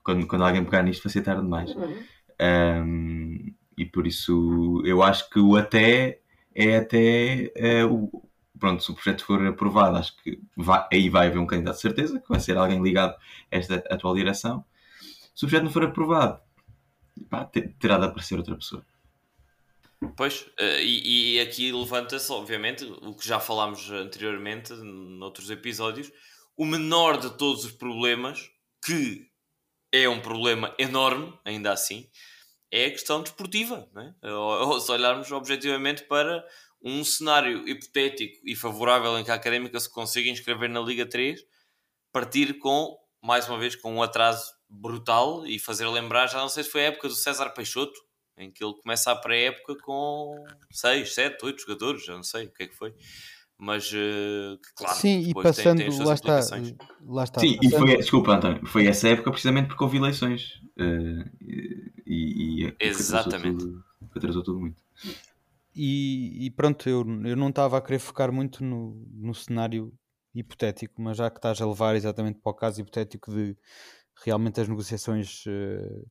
quando, 0.02 0.26
quando 0.26 0.44
alguém 0.44 0.64
pegar 0.64 0.82
nisto 0.82 1.02
vai 1.02 1.12
ser 1.12 1.22
tarde 1.22 1.42
demais. 1.42 1.74
Uhum. 1.74 2.02
Um, 2.40 3.54
e 3.80 3.86
por 3.86 4.06
isso 4.06 4.82
eu 4.84 5.02
acho 5.02 5.30
que 5.30 5.38
o 5.40 5.56
até 5.56 6.20
é 6.54 6.76
até 6.76 7.50
é, 7.54 7.82
o, 7.82 8.10
pronto, 8.58 8.82
se 8.82 8.90
o 8.90 8.94
projeto 8.94 9.24
for 9.24 9.44
aprovado, 9.46 9.96
acho 9.96 10.14
que 10.22 10.38
vai, 10.54 10.86
aí 10.92 11.08
vai 11.08 11.28
haver 11.28 11.38
um 11.38 11.46
candidato 11.46 11.76
de 11.76 11.80
certeza, 11.80 12.20
que 12.20 12.28
vai 12.28 12.38
ser 12.38 12.58
alguém 12.58 12.82
ligado 12.82 13.14
a 13.14 13.56
esta 13.56 13.76
atual 13.90 14.14
direção. 14.14 14.62
Se 15.34 15.46
o 15.46 15.48
projeto 15.48 15.64
não 15.64 15.72
for 15.72 15.84
aprovado, 15.84 16.40
pá, 17.30 17.50
terá 17.78 17.96
de 17.96 18.04
aparecer 18.04 18.36
outra 18.36 18.54
pessoa. 18.54 18.84
Pois, 20.14 20.46
eh, 20.58 20.84
e, 20.84 21.36
e 21.36 21.40
aqui 21.40 21.72
levanta-se, 21.72 22.30
obviamente, 22.30 22.84
o 22.84 23.14
que 23.14 23.26
já 23.26 23.40
falámos 23.40 23.90
anteriormente, 23.90 24.74
noutros 24.74 25.50
episódios, 25.50 26.12
o 26.54 26.66
menor 26.66 27.18
de 27.18 27.30
todos 27.30 27.64
os 27.64 27.72
problemas, 27.72 28.50
que 28.84 29.26
é 29.90 30.06
um 30.06 30.20
problema 30.20 30.74
enorme, 30.78 31.32
ainda 31.44 31.72
assim, 31.72 32.06
é 32.70 32.86
a 32.86 32.90
questão 32.90 33.22
desportiva. 33.22 33.88
É? 34.22 34.32
Ou, 34.32 34.80
se 34.80 34.90
olharmos 34.90 35.30
objetivamente 35.32 36.04
para 36.04 36.46
um 36.82 37.04
cenário 37.04 37.68
hipotético 37.68 38.40
e 38.44 38.54
favorável 38.56 39.18
em 39.18 39.24
que 39.24 39.30
a 39.30 39.34
Académica 39.34 39.78
se 39.78 39.90
consiga 39.90 40.30
inscrever 40.30 40.68
na 40.68 40.80
Liga 40.80 41.04
3, 41.04 41.44
partir 42.12 42.54
com, 42.58 42.96
mais 43.22 43.48
uma 43.48 43.58
vez, 43.58 43.76
com 43.76 43.94
um 43.94 44.02
atraso 44.02 44.52
brutal 44.68 45.46
e 45.46 45.58
fazer 45.58 45.86
lembrar, 45.88 46.28
já 46.28 46.38
não 46.38 46.48
sei 46.48 46.62
se 46.62 46.70
foi 46.70 46.82
a 46.82 46.88
época 46.88 47.08
do 47.08 47.14
César 47.14 47.50
Peixoto, 47.50 48.00
em 48.36 48.50
que 48.50 48.64
ele 48.64 48.74
começa 48.74 49.10
a 49.10 49.16
pré-época 49.16 49.76
com 49.82 50.42
6, 50.70 51.14
7, 51.14 51.44
8 51.44 51.60
jogadores, 51.60 52.04
já 52.04 52.14
não 52.14 52.22
sei 52.22 52.46
o 52.46 52.52
que 52.52 52.62
é 52.62 52.66
que 52.66 52.74
foi 52.74 52.94
mas 53.60 53.92
uh, 53.92 54.58
claro, 54.74 54.96
sim, 54.96 55.20
e 55.20 55.34
passando, 55.34 55.78
tem, 55.78 55.90
tem 55.90 56.02
lá, 56.02 56.14
está, 56.14 56.40
lá 57.04 57.24
está. 57.24 57.40
Sim, 57.40 57.56
passando... 57.56 57.64
e 57.64 57.70
foi, 57.70 57.96
desculpa, 57.98 58.32
António, 58.32 58.66
foi 58.66 58.86
essa 58.86 59.08
época 59.08 59.30
precisamente 59.30 59.68
porque 59.68 59.84
houve 59.84 59.98
eleições 59.98 60.62
uh, 60.78 61.30
e, 62.06 62.64
e 62.64 62.76
Exatamente. 62.80 63.66
atrasou 64.16 64.42
tudo, 64.42 64.54
tudo 64.54 64.60
muito. 64.60 64.82
E, 65.76 66.46
e, 66.46 66.50
pronto, 66.50 66.88
eu, 66.88 67.00
eu 67.24 67.36
não 67.36 67.50
estava 67.50 67.76
a 67.76 67.82
querer 67.82 67.98
focar 67.98 68.32
muito 68.32 68.64
no, 68.64 69.06
no 69.12 69.34
cenário 69.34 69.92
hipotético, 70.34 70.94
mas 71.02 71.18
já 71.18 71.30
que 71.30 71.36
estás 71.36 71.60
a 71.60 71.66
levar 71.66 71.94
exatamente 71.96 72.40
para 72.40 72.50
o 72.50 72.54
caso 72.54 72.80
hipotético 72.80 73.30
de 73.30 73.54
realmente 74.24 74.58
as 74.58 74.68
negociações 74.68 75.44
uh, 75.46 76.06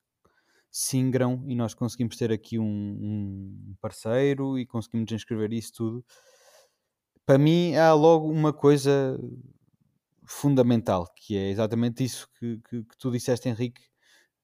singram 0.69 1.43
e 1.47 1.55
nós 1.55 1.73
conseguimos 1.73 2.15
ter 2.15 2.31
aqui 2.31 2.59
um, 2.59 2.63
um 2.63 3.75
parceiro 3.81 4.57
e 4.59 4.67
conseguimos 4.67 5.11
inscrever 5.11 5.51
isso 5.51 5.73
tudo 5.73 6.05
para 7.29 7.37
mim 7.37 7.75
há 7.75 7.93
logo 7.93 8.27
uma 8.27 8.51
coisa 8.51 9.15
fundamental, 10.25 11.05
que 11.15 11.37
é 11.37 11.49
exatamente 11.49 12.03
isso 12.03 12.27
que, 12.39 12.57
que, 12.67 12.83
que 12.83 12.97
tu 12.97 13.11
disseste, 13.11 13.47
Henrique, 13.47 13.83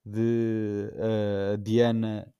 de 0.04 0.88
uh, 0.94 1.58
Diana 1.58 2.32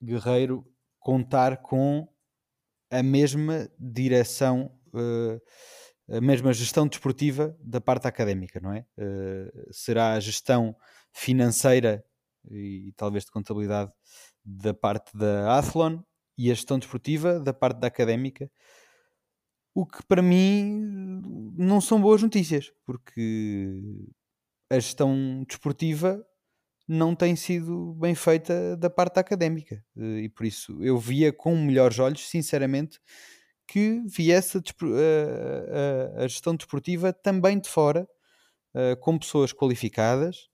Guerreiro 0.00 0.64
contar 1.00 1.56
com 1.62 2.06
a 2.92 3.02
mesma 3.02 3.68
direção, 3.76 4.70
uh, 4.94 6.16
a 6.16 6.20
mesma 6.20 6.52
gestão 6.52 6.86
desportiva 6.86 7.56
da 7.58 7.80
parte 7.80 8.06
académica, 8.06 8.60
não 8.60 8.72
é? 8.72 8.86
Uh, 8.96 9.72
será 9.72 10.12
a 10.12 10.20
gestão 10.20 10.76
financeira 11.12 12.04
e 12.48 12.92
talvez 12.96 13.24
de 13.24 13.32
contabilidade 13.32 13.90
da 14.44 14.72
parte 14.72 15.10
da 15.16 15.58
Athlon 15.58 15.98
e 16.38 16.52
a 16.52 16.54
gestão 16.54 16.78
desportiva 16.78 17.40
da 17.40 17.52
parte 17.52 17.80
da 17.80 17.88
académica 17.88 18.48
o 19.74 19.86
que 19.86 20.02
para 20.06 20.22
mim 20.22 21.22
não 21.56 21.80
são 21.80 22.00
boas 22.00 22.22
notícias, 22.22 22.72
porque 22.84 23.80
a 24.70 24.74
gestão 24.74 25.44
desportiva 25.48 26.24
não 26.86 27.14
tem 27.14 27.36
sido 27.36 27.94
bem 27.94 28.14
feita 28.14 28.76
da 28.76 28.90
parte 28.90 29.18
académica 29.18 29.82
e 29.96 30.28
por 30.28 30.44
isso 30.44 30.82
eu 30.82 30.98
via 30.98 31.32
com 31.32 31.56
melhores 31.56 31.98
olhos, 31.98 32.28
sinceramente, 32.28 32.98
que 33.66 34.02
viesse 34.06 34.58
a, 34.58 34.60
a, 36.20 36.24
a 36.24 36.28
gestão 36.28 36.54
desportiva 36.54 37.12
também 37.12 37.58
de 37.58 37.68
fora, 37.68 38.06
uh, 38.74 38.96
com 39.00 39.18
pessoas 39.18 39.52
qualificadas. 39.52 40.48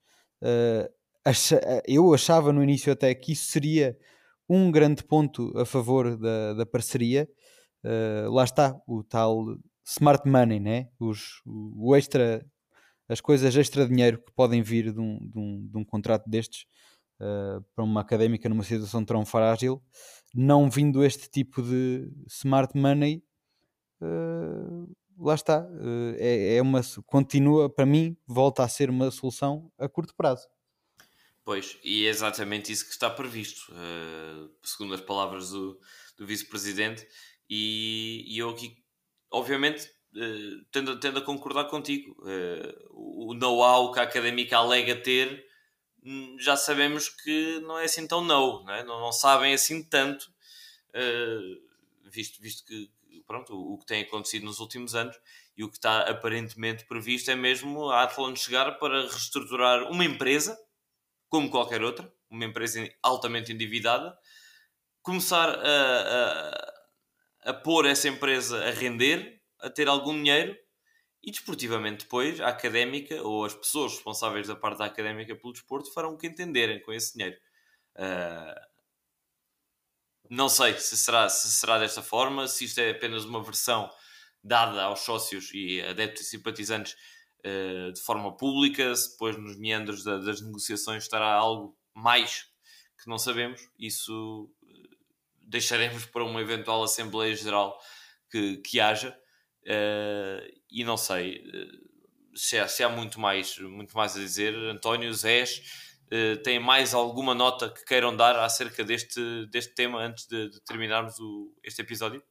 Acha, 1.25 1.61
eu 1.87 2.15
achava 2.15 2.53
no 2.53 2.63
início 2.63 2.93
até 2.93 3.13
que 3.15 3.33
isso 3.33 3.51
seria 3.51 3.99
um 4.49 4.71
grande 4.71 5.05
ponto 5.05 5.53
a 5.59 5.65
favor 5.67 6.17
da, 6.17 6.55
da 6.55 6.65
parceria, 6.65 7.29
uh, 7.85 8.31
lá 8.31 8.45
está 8.45 8.81
o 8.87 9.03
tal 9.03 9.57
smart 9.87 10.29
money, 10.29 10.61
né? 10.61 10.89
Os, 10.99 11.41
o 11.47 11.97
extra, 11.97 12.45
as 13.09 13.21
coisas 13.21 13.57
extra 13.57 13.87
dinheiro 13.87 14.23
que 14.23 14.33
podem 14.33 14.63
vir 14.63 14.93
de 14.93 15.01
um, 15.01 15.19
de 15.19 15.39
um, 15.39 15.69
de 15.69 15.79
um 15.79 15.85
contrato 15.85 16.29
destes 16.29 16.67
uh, 17.21 17.65
para 17.75 17.85
uma 17.85 18.01
académica 18.01 18.49
numa 18.49 18.63
situação 18.63 19.05
tão 19.05 19.25
frágil, 19.25 19.83
não 20.35 20.71
vindo 20.71 21.05
este 21.05 21.29
tipo 21.31 21.63
de 21.63 22.11
smart 22.29 22.77
money, 22.77 23.23
uh, 24.03 24.95
lá 25.19 25.35
está, 25.35 25.67
é, 26.17 26.57
é 26.57 26.63
uma 26.63 26.81
continua 27.07 27.69
para 27.69 27.85
mim 27.85 28.17
volta 28.25 28.63
a 28.63 28.69
ser 28.69 28.89
uma 28.89 29.11
solução 29.11 29.73
a 29.77 29.89
curto 29.89 30.15
prazo. 30.15 30.47
Pois, 31.45 31.79
e 31.83 32.07
é 32.07 32.11
exatamente 32.11 32.71
isso 32.71 32.85
que 32.85 32.93
está 32.93 33.09
previsto, 33.09 33.73
segundo 34.63 34.93
as 34.93 35.01
palavras 35.01 35.51
do, 35.51 35.81
do 36.19 36.27
vice-presidente, 36.27 37.09
e, 37.49 38.25
e 38.27 38.39
eu 38.39 38.51
aqui, 38.51 38.77
obviamente, 39.31 39.87
uh, 40.15 40.65
tendo, 40.71 40.99
tendo 41.01 41.19
a 41.19 41.23
concordar 41.23 41.65
contigo. 41.65 42.17
Uh, 42.21 43.29
o 43.31 43.35
know-how 43.35 43.93
que 43.93 44.01
a 44.01 44.03
académica 44.03 44.59
alega 44.59 44.97
ter, 44.97 45.45
hum, 46.05 46.37
já 46.39 46.57
sabemos 46.57 47.09
que 47.09 47.61
não 47.61 47.79
é 47.79 47.85
assim 47.85 48.07
tão 48.07 48.23
know, 48.23 48.65
não, 48.65 48.75
é? 48.75 48.85
não, 48.85 49.01
não 49.01 49.13
sabem 49.13 49.55
assim 49.55 49.83
tanto, 49.83 50.25
uh, 50.91 52.11
visto, 52.11 52.41
visto 52.41 52.65
que 52.65 52.91
pronto, 53.27 53.55
o, 53.55 53.75
o, 53.75 53.79
que 53.79 53.87
tem 53.87 54.03
acontecido 54.03 54.45
nos 54.45 54.61
últimos 54.61 54.95
anos. 54.95 55.17
e 55.57 55.65
o 55.65 55.69
que 55.69 55.77
está 55.77 56.03
aparentemente 56.03 56.85
previsto 56.87 57.31
é 57.31 57.35
mesmo 57.35 57.91
a 57.91 58.05
Athlon 58.05 58.35
chegar 58.35 58.79
para 58.79 59.03
reestruturar 59.03 59.91
uma 59.91 60.05
empresa, 60.05 60.59
como 61.29 61.51
qualquer 61.51 61.83
outra, 61.83 62.11
uma 62.31 62.45
empresa 62.45 62.89
altamente 63.03 63.53
endividada, 63.53 64.17
começar 65.03 65.49
a, 65.51 65.61
a, 65.61 66.78
a 67.49 67.55
pôr 67.55 67.87
essa 67.87 68.07
empresa 68.07 68.63
a 68.63 68.71
render, 68.71 69.41
a 69.59 69.71
ter 69.71 69.89
algum 69.89 70.13
dinheiro 70.13 70.55
e 71.23 71.31
desportivamente 71.31 72.05
depois 72.05 72.39
a 72.43 72.49
académica 72.49 73.23
ou 73.23 73.43
as 73.43 73.55
pessoas 73.55 73.93
responsáveis 73.93 74.47
da 74.47 74.55
parte 74.55 74.79
da 74.79 74.85
académica 74.85 75.35
pelo 75.35 75.55
desporto 75.55 75.91
farão 75.91 76.13
o 76.13 76.19
que 76.19 76.27
entenderem 76.27 76.83
com 76.83 76.93
esse 76.93 77.15
dinheiro. 77.15 77.39
Uh, 77.97 78.69
não 80.29 80.51
sei 80.51 80.79
se 80.79 80.95
será, 80.99 81.27
se 81.31 81.51
será 81.51 81.79
desta 81.79 82.03
forma, 82.03 82.47
se 82.47 82.67
isto 82.67 82.81
é 82.81 82.91
apenas 82.91 83.25
uma 83.25 83.43
versão 83.43 83.91
dada 84.45 84.83
aos 84.83 85.01
sócios 85.01 85.51
e 85.55 85.81
adeptos 85.81 86.27
e 86.27 86.27
simpatizantes 86.27 86.95
uh, 87.47 87.91
de 87.95 88.01
forma 88.03 88.37
pública, 88.37 88.95
se 88.95 89.13
depois 89.13 89.39
nos 89.39 89.59
meandros 89.59 90.05
da, 90.05 90.19
das 90.19 90.43
negociações 90.43 91.05
estará 91.05 91.33
algo 91.33 91.75
mais 91.95 92.47
que 93.03 93.09
não 93.09 93.17
sabemos, 93.17 93.61
isso 93.79 94.53
deixaremos 95.49 96.05
para 96.05 96.25
uma 96.25 96.41
eventual 96.41 96.83
Assembleia 96.83 97.35
Geral 97.35 97.77
que, 98.31 98.59
que 98.59 98.79
haja. 98.79 99.17
Uh, 99.65 100.47
e 100.71 100.85
não 100.85 100.97
sei 100.97 101.43
se 102.35 102.59
há, 102.59 102.69
se 102.69 102.83
há, 102.83 102.89
muito, 102.89 103.19
mais, 103.19 103.59
muito 103.59 103.97
mais 103.97 104.15
a 104.17 104.21
dizer. 104.21 104.55
António, 104.55 105.13
Zés, 105.13 105.63
uh, 106.07 106.43
têm 106.43 106.59
mais 106.59 106.95
alguma 106.95 107.35
nota 107.35 107.69
que 107.71 107.85
queiram 107.85 108.15
dar 108.15 108.37
acerca 108.37 108.85
deste, 108.85 109.47
deste 109.51 109.75
tema 109.75 110.01
antes 110.01 110.27
de, 110.27 110.51
de 110.51 110.61
terminarmos 110.65 111.19
o, 111.19 111.53
este 111.65 111.83
episódio? 111.83 112.23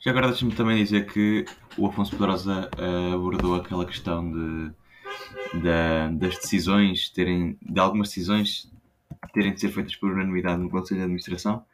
Já 0.00 0.12
agora 0.12 0.28
deixa-me 0.28 0.54
também 0.54 0.82
dizer 0.84 1.10
que 1.12 1.44
o 1.76 1.86
Afonso 1.88 2.12
Pedrosa 2.12 2.70
abordou 3.12 3.56
aquela 3.56 3.84
questão 3.84 4.30
de, 4.30 4.72
de, 5.54 6.18
das 6.18 6.36
decisões 6.36 7.10
terem, 7.10 7.58
de 7.60 7.80
algumas 7.80 8.08
decisões 8.08 8.70
terem 9.32 9.52
de 9.52 9.60
ser 9.60 9.70
feitas 9.70 9.96
por 9.96 10.12
unanimidade 10.12 10.62
no 10.62 10.70
Conselho 10.70 10.98
de 10.98 11.04
Administração, 11.04 11.66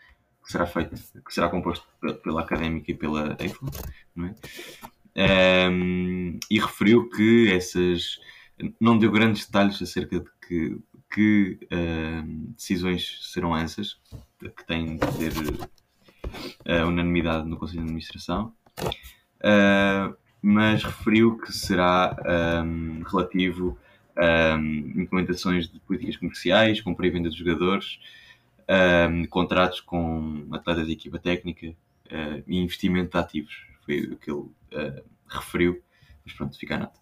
que 0.45 0.53
será 0.53 0.67
feito, 0.67 0.95
que 0.95 1.35
será 1.35 1.49
composto 1.49 1.87
pela 2.23 2.43
Académica 2.43 2.91
e 2.91 2.95
pela 2.95 3.37
não 4.15 4.27
é? 4.27 4.35
Um, 5.17 6.39
e 6.51 6.59
referiu 6.59 7.09
que 7.09 7.53
essas 7.53 8.19
não 8.81 8.99
deu 8.99 9.11
grandes 9.11 9.47
detalhes 9.47 9.81
acerca 9.81 10.21
de 10.21 10.27
que, 10.47 10.79
que 11.13 11.59
uh, 11.65 12.53
decisões 12.53 13.21
serão 13.33 13.57
essas 13.57 13.97
que 14.41 14.67
têm 14.67 14.97
de 14.97 15.07
ter 15.19 15.33
uh, 15.33 16.87
unanimidade 16.87 17.49
no 17.49 17.57
Conselho 17.57 17.81
de 17.81 17.85
Administração, 17.85 18.53
uh, 18.81 20.15
mas 20.43 20.83
referiu 20.83 21.39
que 21.39 21.53
será 21.53 22.17
um, 22.65 23.03
relativo 23.03 23.79
a 24.17 24.57
um, 24.57 25.01
implementações 25.01 25.69
de 25.69 25.81
políticas 25.81 26.17
comerciais, 26.17 26.81
compra 26.81 27.07
e 27.07 27.11
venda 27.11 27.31
de 27.31 27.39
jogadores, 27.39 27.99
um, 28.69 29.27
contratos 29.27 29.81
com 29.81 30.49
atletas 30.53 30.87
de 30.87 30.93
equipa 30.93 31.19
técnica 31.19 31.69
uh, 31.69 32.45
e 32.47 32.57
investimento 32.59 33.13
de 33.13 33.19
ativos. 33.19 33.55
Foi 33.85 34.01
o 34.01 34.17
que 34.17 34.31
ele 34.31 34.49
referiu, 35.29 35.83
mas 36.25 36.35
pronto, 36.35 36.59
fica 36.59 36.77
a 36.77 36.79
nota. 36.79 37.01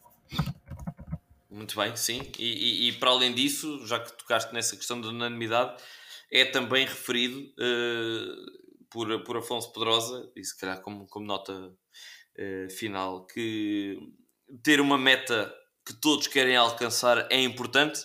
Muito 1.51 1.77
bem, 1.77 1.95
sim. 1.95 2.23
E, 2.39 2.87
e, 2.87 2.89
e, 2.89 2.93
para 2.95 3.11
além 3.11 3.33
disso, 3.33 3.87
já 3.87 4.01
que 4.01 4.17
tocaste 4.17 4.55
nessa 4.55 4.77
questão 4.77 5.01
da 5.01 5.09
unanimidade, 5.09 5.81
é 6.31 6.47
também 6.47 6.87
referido 6.87 7.39
uh, 7.41 8.87
por, 8.91 9.23
por 9.23 9.37
Afonso 9.37 9.71
Pedrosa, 9.73 10.33
e 10.35 10.43
se 10.43 10.59
calhar 10.59 10.81
como, 10.81 11.07
como 11.07 11.27
nota 11.27 11.53
uh, 11.53 12.71
final, 12.71 13.27
que 13.27 13.99
ter 14.63 14.81
uma 14.81 14.97
meta 14.97 15.53
que 15.87 15.93
todos 15.93 16.27
querem 16.27 16.57
alcançar 16.57 17.29
é 17.31 17.41
importante, 17.41 18.01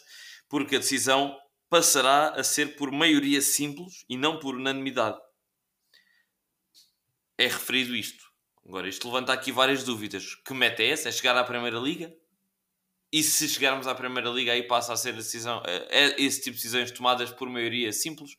porque 0.49 0.75
a 0.75 0.79
decisão 0.79 1.35
passará 1.70 2.30
a 2.30 2.43
ser 2.43 2.76
por 2.76 2.91
maioria 2.91 3.41
simples 3.41 4.05
e 4.09 4.18
não 4.18 4.39
por 4.39 4.55
unanimidade. 4.55 5.18
É 7.38 7.47
referido 7.47 7.95
isto. 7.95 8.26
Agora, 8.65 8.89
isto 8.89 9.07
levanta 9.07 9.32
aqui 9.32 9.51
várias 9.51 9.84
dúvidas. 9.84 10.36
Que 10.36 10.53
meta 10.53 10.84
é 10.84 10.89
essa? 10.89 11.09
É 11.09 11.11
chegar 11.11 11.38
à 11.38 11.43
Primeira 11.43 11.78
Liga? 11.78 12.13
E 13.11 13.24
se 13.24 13.47
chegarmos 13.47 13.88
à 13.88 13.95
Primeira 13.95 14.30
Liga, 14.30 14.51
aí 14.51 14.63
passa 14.63 14.91
a 14.91 14.97
ser 14.97 15.13
a 15.13 15.18
decisão, 15.18 15.63
é, 15.65 15.88
é 15.89 16.22
esse 16.22 16.41
tipo 16.41 16.57
de 16.57 16.63
decisões 16.63 16.91
tomadas 16.91 17.32
por 17.32 17.49
maioria 17.49 17.93
simples. 17.93 18.32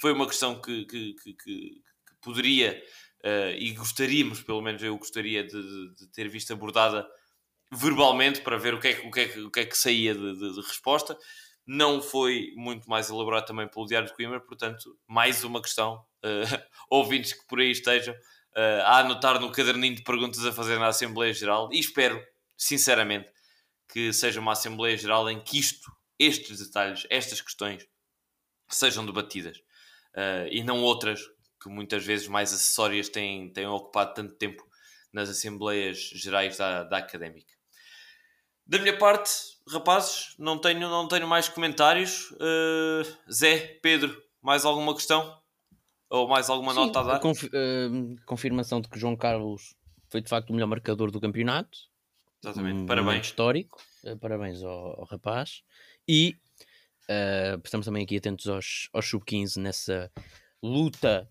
Foi 0.00 0.12
uma 0.12 0.26
questão 0.26 0.60
que, 0.60 0.86
que, 0.86 1.14
que, 1.14 1.32
que 1.34 1.82
poderia 2.22 2.82
uh, 3.24 3.56
e 3.58 3.72
gostaríamos, 3.72 4.42
pelo 4.42 4.62
menos 4.62 4.82
eu 4.82 4.96
gostaria 4.96 5.44
de, 5.44 5.94
de, 5.94 6.06
ter 6.12 6.28
visto 6.28 6.52
abordada 6.52 7.06
verbalmente 7.70 8.40
para 8.40 8.56
ver 8.56 8.72
o 8.72 8.80
que 8.80 8.88
é, 8.88 9.00
o 9.06 9.10
que, 9.10 9.20
é, 9.20 9.38
o 9.40 9.50
que, 9.50 9.60
é 9.60 9.66
que 9.66 9.76
saía 9.76 10.14
de, 10.14 10.34
de, 10.34 10.54
de 10.54 10.60
resposta. 10.60 11.18
Não 11.66 12.00
foi 12.00 12.52
muito 12.54 12.88
mais 12.88 13.10
elaborado 13.10 13.46
também 13.46 13.66
pelo 13.66 13.86
Diário 13.86 14.08
de 14.08 14.14
Coimbra, 14.14 14.40
portanto, 14.40 14.96
mais 15.06 15.42
uma 15.42 15.60
questão. 15.60 16.04
Uh, 16.24 16.62
ouvintes 16.88 17.32
que 17.32 17.46
por 17.46 17.58
aí 17.58 17.70
estejam 17.70 18.14
uh, 18.14 18.82
a 18.84 18.98
anotar 19.00 19.40
no 19.40 19.50
caderninho 19.50 19.96
de 19.96 20.02
perguntas 20.02 20.44
a 20.44 20.52
fazer 20.52 20.78
na 20.78 20.88
Assembleia 20.88 21.32
Geral 21.32 21.68
e 21.72 21.80
espero, 21.80 22.24
sinceramente, 22.56 23.28
que 23.88 24.12
seja 24.12 24.40
uma 24.40 24.52
Assembleia 24.52 24.96
Geral 24.96 25.28
em 25.28 25.40
que 25.40 25.58
isto, 25.58 25.90
estes 26.18 26.58
detalhes, 26.58 27.06
estas 27.10 27.40
questões 27.40 27.86
sejam 28.68 29.04
debatidas 29.04 29.58
uh, 30.14 30.46
e 30.50 30.62
não 30.62 30.82
outras 30.82 31.20
que 31.60 31.68
muitas 31.68 32.04
vezes 32.04 32.28
mais 32.28 32.52
acessórias 32.52 33.08
têm, 33.08 33.52
têm 33.52 33.66
ocupado 33.66 34.14
tanto 34.14 34.34
tempo 34.36 34.64
nas 35.12 35.28
Assembleias 35.28 35.98
Gerais 36.14 36.56
da, 36.56 36.84
da 36.84 36.98
Académica. 36.98 37.55
Da 38.66 38.78
minha 38.78 38.96
parte, 38.98 39.30
rapazes, 39.68 40.34
não 40.38 40.58
tenho, 40.58 40.80
não 40.80 41.06
tenho 41.06 41.26
mais 41.26 41.48
comentários. 41.48 42.30
Uh, 42.32 43.32
Zé, 43.32 43.78
Pedro, 43.80 44.20
mais 44.42 44.64
alguma 44.64 44.94
questão? 44.94 45.40
Ou 46.10 46.28
mais 46.28 46.50
alguma 46.50 46.72
Sim, 46.72 46.86
nota 46.86 47.00
a 47.00 47.02
dar? 47.02 47.20
Conf 47.20 47.44
uh, 47.44 47.48
confirmação 48.26 48.80
de 48.80 48.88
que 48.88 48.98
João 48.98 49.16
Carlos 49.16 49.74
foi 50.08 50.20
de 50.20 50.28
facto 50.28 50.50
o 50.50 50.52
melhor 50.52 50.66
marcador 50.66 51.10
do 51.10 51.20
campeonato. 51.20 51.78
Exatamente, 52.42 52.80
um 52.80 52.86
parabéns. 52.86 53.26
histórico, 53.26 53.80
uh, 54.04 54.16
parabéns 54.18 54.62
ao, 54.62 55.00
ao, 55.00 55.04
rapaz. 55.04 55.62
E 56.08 56.36
estamos 57.62 57.86
também 57.86 58.02
aqui 58.02 58.16
atentos 58.16 58.48
aos, 58.48 58.88
aos 58.92 59.08
sub-15 59.08 59.58
nessa 59.58 60.10
luta 60.60 61.30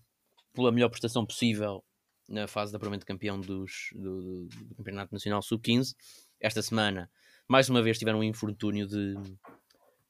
pela 0.54 0.72
melhor 0.72 0.88
prestação 0.88 1.26
possível 1.26 1.84
na 2.28 2.48
fase 2.48 2.72
de 2.72 2.76
apuramento 2.76 3.02
de 3.02 3.06
campeão 3.06 3.38
dos, 3.38 3.90
do, 3.94 4.46
do, 4.46 4.74
Campeonato 4.74 5.12
Nacional 5.12 5.42
Sub-15. 5.42 5.94
Esta 6.40 6.62
semana, 6.62 7.10
mais 7.48 7.68
uma 7.68 7.82
vez, 7.82 7.98
tiveram 7.98 8.20
um 8.20 8.24
infortúnio 8.24 8.86
de, 8.86 9.14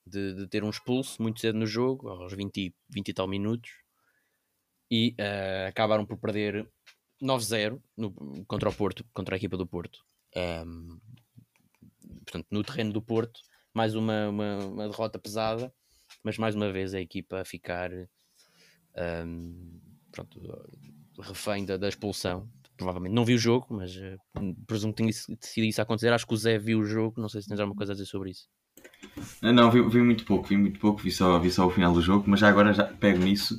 de, 0.07 0.35
de, 0.35 0.47
ter 0.49 0.65
um 0.65 0.71
expulso 0.71 1.21
muito 1.23 1.41
cedo 1.41 1.59
no 1.59 1.67
jogo, 1.67 2.09
aos 2.09 2.33
20, 2.33 2.75
20 2.89 3.09
e 3.09 3.15
tal 3.15 3.29
minutos 3.29 3.71
e 4.91 5.15
uh, 5.19 5.69
acabaram 5.69 6.07
por 6.07 6.17
perder 6.17 6.69
9-0 7.23 7.81
contra 8.47 8.69
o 8.69 8.75
Porto, 8.75 9.05
contra 9.13 9.35
a 9.35 9.39
equipa 9.39 9.57
do 9.57 9.67
Porto. 9.67 10.05
Um, 10.37 11.01
portanto, 12.25 12.47
no 12.51 12.63
terreno 12.63 12.93
do 12.93 13.03
Porto, 13.03 13.41
mais 13.75 13.95
uma, 13.95 14.29
uma, 14.29 14.59
uma, 14.67 14.89
derrota 14.89 15.19
pesada, 15.19 15.73
mas 16.23 16.39
mais 16.39 16.55
uma 16.55 16.73
vez 16.73 16.95
a 16.95 17.01
equipa 17.01 17.41
a 17.41 17.45
ficar 17.45 17.91
um, 19.27 19.81
pronto, 20.13 20.41
refém 21.19 21.65
da, 21.65 21.77
da, 21.77 21.89
expulsão. 21.89 22.49
Provavelmente 22.77 23.15
não 23.15 23.25
vi 23.25 23.35
o 23.35 23.39
jogo, 23.39 23.67
mas 23.71 23.97
uh, 23.97 24.55
presumo 24.67 24.93
que 24.93 25.03
tenha 25.03 25.13
sido 25.13 25.65
isso 25.65 25.81
a 25.81 25.85
acontecer. 25.85 26.13
Acho 26.13 26.27
que 26.27 26.35
o 26.35 26.37
Zé 26.37 26.59
viu 26.59 26.81
o 26.81 26.85
jogo, 26.85 27.21
não 27.21 27.29
sei 27.29 27.41
se 27.41 27.49
tens 27.49 27.61
alguma 27.61 27.77
coisa 27.77 27.93
a 27.93 27.95
dizer 27.95 28.07
sobre 28.07 28.31
isso. 28.31 28.49
Não, 29.41 29.71
vi, 29.71 29.81
vi 29.89 30.01
muito 30.03 30.25
pouco, 30.25 30.49
vi 30.49 30.57
muito 30.57 30.79
pouco, 30.79 31.01
vi 31.01 31.11
só, 31.11 31.39
vi 31.39 31.51
só 31.51 31.67
o 31.67 31.71
final 31.71 31.93
do 31.93 32.03
jogo, 32.03 32.25
mas 32.27 32.41
já 32.41 32.49
agora 32.49 32.73
já 32.73 32.85
pego 32.85 33.19
nisso 33.19 33.57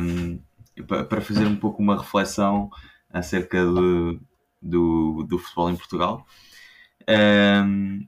um, 0.00 0.38
para 0.86 1.20
fazer 1.20 1.46
um 1.46 1.56
pouco 1.56 1.82
uma 1.82 1.98
reflexão 1.98 2.70
acerca 3.10 3.64
do, 3.64 4.20
do, 4.60 5.24
do 5.28 5.38
futebol 5.38 5.70
em 5.70 5.76
Portugal. 5.76 6.26
Um, 7.08 8.06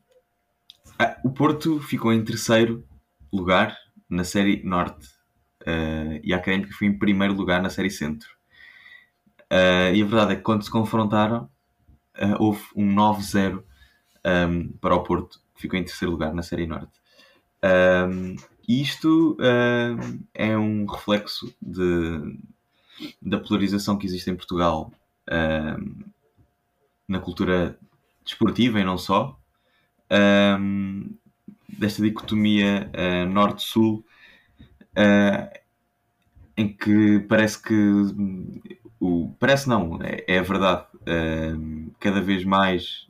o 1.22 1.30
Porto 1.30 1.80
ficou 1.80 2.12
em 2.12 2.24
terceiro 2.24 2.86
lugar 3.32 3.76
na 4.08 4.24
Série 4.24 4.62
Norte 4.64 5.06
uh, 5.62 6.20
e 6.22 6.32
a 6.32 6.36
Académica 6.36 6.72
foi 6.72 6.88
em 6.88 6.98
primeiro 6.98 7.34
lugar 7.34 7.62
na 7.62 7.70
Série 7.70 7.90
Centro. 7.90 8.35
Uh, 9.52 9.94
e 9.94 10.02
a 10.02 10.06
verdade 10.06 10.32
é 10.32 10.36
que 10.36 10.42
quando 10.42 10.62
se 10.62 10.70
confrontaram, 10.70 11.48
uh, 12.18 12.36
houve 12.38 12.62
um 12.74 12.94
9-0 12.94 13.62
um, 14.26 14.68
para 14.80 14.94
o 14.94 15.02
Porto, 15.02 15.40
que 15.54 15.62
ficou 15.62 15.78
em 15.78 15.84
terceiro 15.84 16.12
lugar 16.12 16.34
na 16.34 16.42
Série 16.42 16.66
Norte. 16.66 16.92
Um, 17.62 18.36
isto 18.68 19.36
uh, 19.40 20.26
é 20.34 20.56
um 20.58 20.86
reflexo 20.86 21.54
de, 21.62 22.36
da 23.22 23.38
polarização 23.38 23.96
que 23.96 24.06
existe 24.06 24.28
em 24.30 24.36
Portugal 24.36 24.92
uh, 25.28 26.04
na 27.06 27.20
cultura 27.20 27.78
desportiva 28.24 28.80
e 28.80 28.84
não 28.84 28.98
só, 28.98 29.38
uh, 30.10 31.16
desta 31.68 32.02
dicotomia 32.02 32.90
norte-sul, 33.28 34.04
em 36.56 36.72
que 36.72 37.20
parece 37.28 37.62
que 37.62 37.74
o, 39.00 39.34
parece 39.38 39.68
não, 39.68 39.98
é, 40.02 40.24
é 40.26 40.42
verdade. 40.42 40.86
cada 42.00 42.20
vez 42.20 42.44
mais 42.44 43.06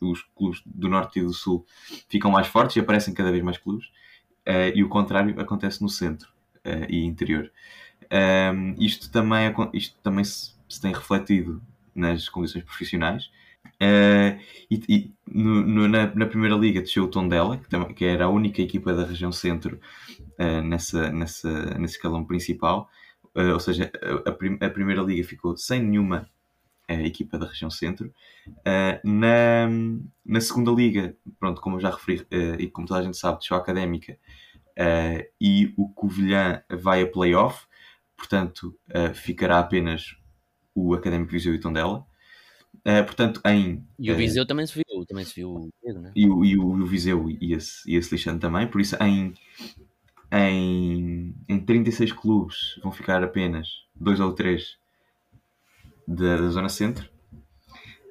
os 0.00 0.22
clubes 0.34 0.62
do 0.64 0.88
Norte 0.88 1.18
e 1.18 1.22
do 1.22 1.32
Sul 1.32 1.66
ficam 2.08 2.30
mais 2.30 2.46
fortes 2.46 2.76
e 2.76 2.80
aparecem 2.80 3.12
cada 3.12 3.32
vez 3.32 3.42
mais 3.42 3.58
clubes, 3.58 3.88
e 4.74 4.82
o 4.82 4.88
contrário 4.88 5.38
acontece 5.40 5.82
no 5.82 5.88
centro 5.88 6.28
e 6.88 7.04
interior. 7.04 7.50
isto 8.78 9.10
também, 9.10 9.52
isto 9.72 9.96
também 10.02 10.24
se, 10.24 10.54
se 10.68 10.80
tem 10.80 10.92
refletido 10.92 11.60
nas 11.94 12.28
condições 12.28 12.64
profissionais. 12.64 13.30
Uh, 13.82 14.38
e, 14.70 14.82
e 14.88 15.14
no, 15.26 15.62
no, 15.62 15.88
na, 15.88 16.14
na, 16.14 16.26
primeira 16.26 16.54
liga 16.54 16.80
desceu 16.80 17.04
o 17.04 17.08
Tondela, 17.08 17.56
que, 17.56 17.68
também, 17.68 17.94
que 17.94 18.04
era 18.04 18.26
a 18.26 18.28
única 18.28 18.60
equipa 18.60 18.92
da 18.92 19.04
região 19.04 19.32
centro 19.32 19.80
uh, 20.38 20.62
nessa, 20.62 21.10
nessa, 21.10 21.78
nesse 21.78 21.96
escalão 21.96 22.24
principal. 22.24 22.90
Uh, 23.34 23.52
ou 23.52 23.60
seja, 23.60 23.90
a, 24.26 24.32
prim, 24.32 24.58
a, 24.60 24.68
primeira 24.68 25.02
liga 25.02 25.26
ficou 25.26 25.56
sem 25.56 25.82
nenhuma 25.82 26.28
equipa 26.88 27.38
da 27.38 27.46
região 27.46 27.70
centro. 27.70 28.12
na, 29.04 29.68
na 30.26 30.40
segunda 30.40 30.72
liga, 30.72 31.16
pronto, 31.38 31.60
como 31.60 31.76
eu 31.76 31.80
já 31.80 31.90
referi 31.90 32.26
e 32.58 32.66
como 32.68 32.84
toda 32.84 32.98
a 32.98 33.02
gente 33.04 33.16
sabe, 33.16 33.38
desceu 33.38 33.56
a 33.56 33.60
Académica 33.60 34.18
e 35.40 35.72
o 35.76 35.88
Covilhã 35.88 36.64
vai 36.68 37.02
a 37.02 37.06
playoff, 37.06 37.64
portanto 38.16 38.76
ficará 39.14 39.60
apenas 39.60 40.16
o 40.74 40.94
Académico 40.94 41.30
Viseu 41.30 41.54
e 41.54 41.58
o 41.58 41.60
Tondela. 41.60 42.04
Uh, 42.78 43.04
portanto, 43.04 43.40
em. 43.44 43.84
E 43.98 44.10
o 44.10 44.16
Viseu 44.16 44.44
uh, 44.44 44.46
também 44.46 44.66
se 44.66 44.74
viu, 44.74 45.04
também 45.06 45.24
se 45.24 45.34
viu 45.34 45.70
né? 45.84 46.12
e, 46.14 46.26
o, 46.26 46.44
e, 46.44 46.56
o, 46.56 46.78
e 46.78 46.82
o 46.82 46.86
Viseu 46.86 47.28
ia-se 47.28 47.90
ia 47.90 48.00
-se 48.00 48.14
lixando 48.14 48.40
também, 48.40 48.66
por 48.66 48.80
isso 48.80 48.96
em, 49.02 49.34
em, 50.32 51.34
em 51.48 51.58
36 51.58 52.12
clubes 52.12 52.78
vão 52.82 52.92
ficar 52.92 53.22
apenas 53.22 53.68
dois 53.94 54.20
ou 54.20 54.32
três 54.32 54.78
da, 56.06 56.36
da 56.36 56.48
Zona 56.48 56.68
Centro. 56.68 57.08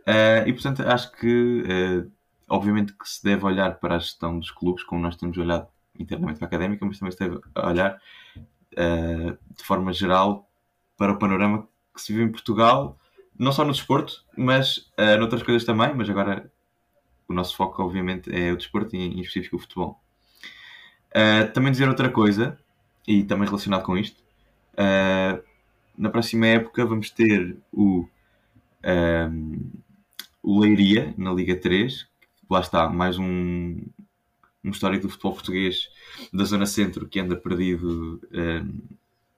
Uh, 0.07 0.47
e 0.47 0.53
portanto, 0.53 0.81
acho 0.81 1.11
que 1.13 1.63
obviamente 2.47 2.93
que 2.93 3.07
se 3.07 3.23
deve 3.23 3.45
olhar 3.45 3.79
para 3.79 3.95
a 3.95 3.99
gestão 3.99 4.39
dos 4.39 4.51
clubes, 4.51 4.83
como 4.83 5.01
nós 5.01 5.15
temos 5.15 5.37
olhado 5.37 5.67
internamente 5.97 6.39
para 6.39 6.47
a 6.47 6.49
académica, 6.49 6.85
mas 6.85 6.97
também 6.97 7.11
se 7.11 7.19
deve 7.19 7.39
olhar 7.55 8.01
de 8.71 9.63
forma 9.63 9.93
geral 9.93 10.49
para 10.97 11.11
o 11.11 11.19
panorama 11.19 11.67
que 11.93 12.01
se 12.01 12.11
vive 12.11 12.25
em 12.25 12.31
Portugal 12.31 12.99
não 13.39 13.53
só 13.53 13.63
no 13.63 13.71
desporto, 13.71 14.25
mas 14.37 14.89
uh, 14.99 15.17
noutras 15.17 15.41
coisas 15.41 15.63
também, 15.63 15.95
mas 15.95 16.09
agora 16.09 16.51
o 17.25 17.33
nosso 17.33 17.55
foco, 17.55 17.81
obviamente, 17.81 18.29
é 18.35 18.51
o 18.51 18.57
desporto 18.57 18.95
e, 18.97 18.99
em 18.99 19.21
específico, 19.21 19.55
o 19.55 19.59
futebol. 19.59 20.03
Uh, 21.09 21.51
também 21.53 21.71
dizer 21.71 21.87
outra 21.87 22.09
coisa, 22.09 22.57
e 23.07 23.23
também 23.23 23.47
relacionado 23.47 23.83
com 23.83 23.97
isto, 23.97 24.21
uh, 24.73 25.43
na 25.97 26.09
próxima 26.09 26.47
época 26.47 26.85
vamos 26.85 27.09
ter 27.09 27.57
o, 27.73 28.07
um, 28.85 29.71
o 30.41 30.59
Leiria 30.59 31.13
na 31.17 31.33
Liga 31.33 31.55
3, 31.55 32.07
lá 32.49 32.59
está, 32.59 32.87
mais 32.87 33.17
um, 33.17 33.81
um 34.63 34.69
histórico 34.69 35.07
do 35.07 35.09
futebol 35.09 35.33
português 35.33 35.89
da 36.31 36.43
Zona 36.43 36.65
Centro 36.65 37.07
que 37.07 37.19
anda 37.19 37.35
perdido 37.35 38.21
um, 38.31 38.79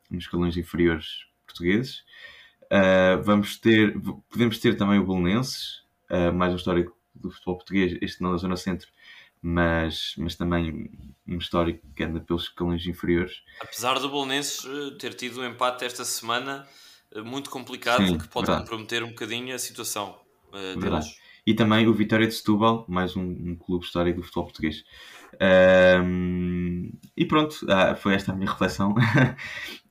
nos 0.09 0.26
escalões 0.26 0.57
inferiores 0.57 1.26
portugueses. 1.45 2.03
Uh, 2.65 3.22
vamos 3.24 3.57
ter, 3.57 3.97
podemos 4.30 4.59
ter 4.59 4.78
também 4.78 4.99
o 4.99 5.05
Belenenses, 5.05 5.84
uh, 6.09 6.34
mais 6.34 6.53
um 6.53 6.57
histórico 6.57 6.95
do 7.13 7.32
futebol 7.32 7.55
português, 7.55 7.97
este 8.01 8.22
não 8.22 8.32
da 8.32 8.38
Zona 8.38 8.55
Centro, 8.55 8.88
mas, 9.41 10.13
mas 10.17 10.35
também 10.35 10.89
um 11.27 11.37
histórico 11.37 11.85
que 11.95 12.03
anda 12.03 12.19
pelos 12.19 12.43
escalões 12.43 12.85
inferiores. 12.85 13.41
Apesar 13.59 13.99
do 13.99 14.09
Belenenses 14.09 14.65
eh, 14.65 14.95
ter 14.99 15.13
tido 15.15 15.41
um 15.41 15.45
empate 15.45 15.83
esta 15.85 16.05
semana 16.05 16.67
muito 17.25 17.49
complicado, 17.49 18.05
Sim, 18.05 18.17
que 18.17 18.27
pode 18.27 18.47
verdade. 18.47 18.69
comprometer 18.69 19.03
um 19.03 19.09
bocadinho 19.09 19.53
a 19.53 19.59
situação 19.59 20.17
uh, 20.53 20.79
deles. 20.79 21.05
E 21.45 21.53
também 21.53 21.87
o 21.87 21.93
Vitória 21.93 22.27
de 22.27 22.33
Setúbal, 22.33 22.85
mais 22.87 23.15
um, 23.15 23.23
um 23.23 23.55
clube 23.55 23.83
histórico 23.83 24.19
do 24.19 24.23
futebol 24.23 24.45
português. 24.45 24.83
e 27.17 27.25
pronto, 27.25 27.65
ah, 27.67 27.95
foi 27.95 28.13
esta 28.13 28.31
a 28.31 28.35
minha 28.35 28.49
reflexão. 28.49 28.91
Uh, 28.91 29.33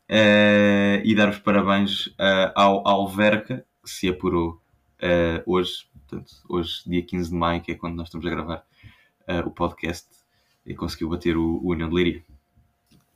e 1.05 1.15
dar 1.15 1.29
os 1.29 1.39
parabéns 1.39 2.07
uh, 2.07 2.53
ao 2.55 2.87
Alverca, 2.87 3.67
que 3.83 3.91
se 3.91 4.09
apurou 4.09 4.63
uh, 5.03 5.43
hoje, 5.45 5.89
portanto, 5.93 6.33
hoje, 6.49 6.83
dia 6.87 7.03
15 7.05 7.31
de 7.31 7.37
maio, 7.37 7.61
que 7.61 7.73
é 7.73 7.75
quando 7.75 7.97
nós 7.97 8.07
estamos 8.07 8.27
a 8.27 8.31
gravar 8.31 8.65
o 9.47 9.51
podcast, 9.51 10.09
e 10.67 10.75
conseguiu 10.75 11.09
bater 11.09 11.37
o, 11.37 11.61
o 11.63 11.71
União 11.73 11.89
de 11.89 11.95
Liria. 11.95 12.25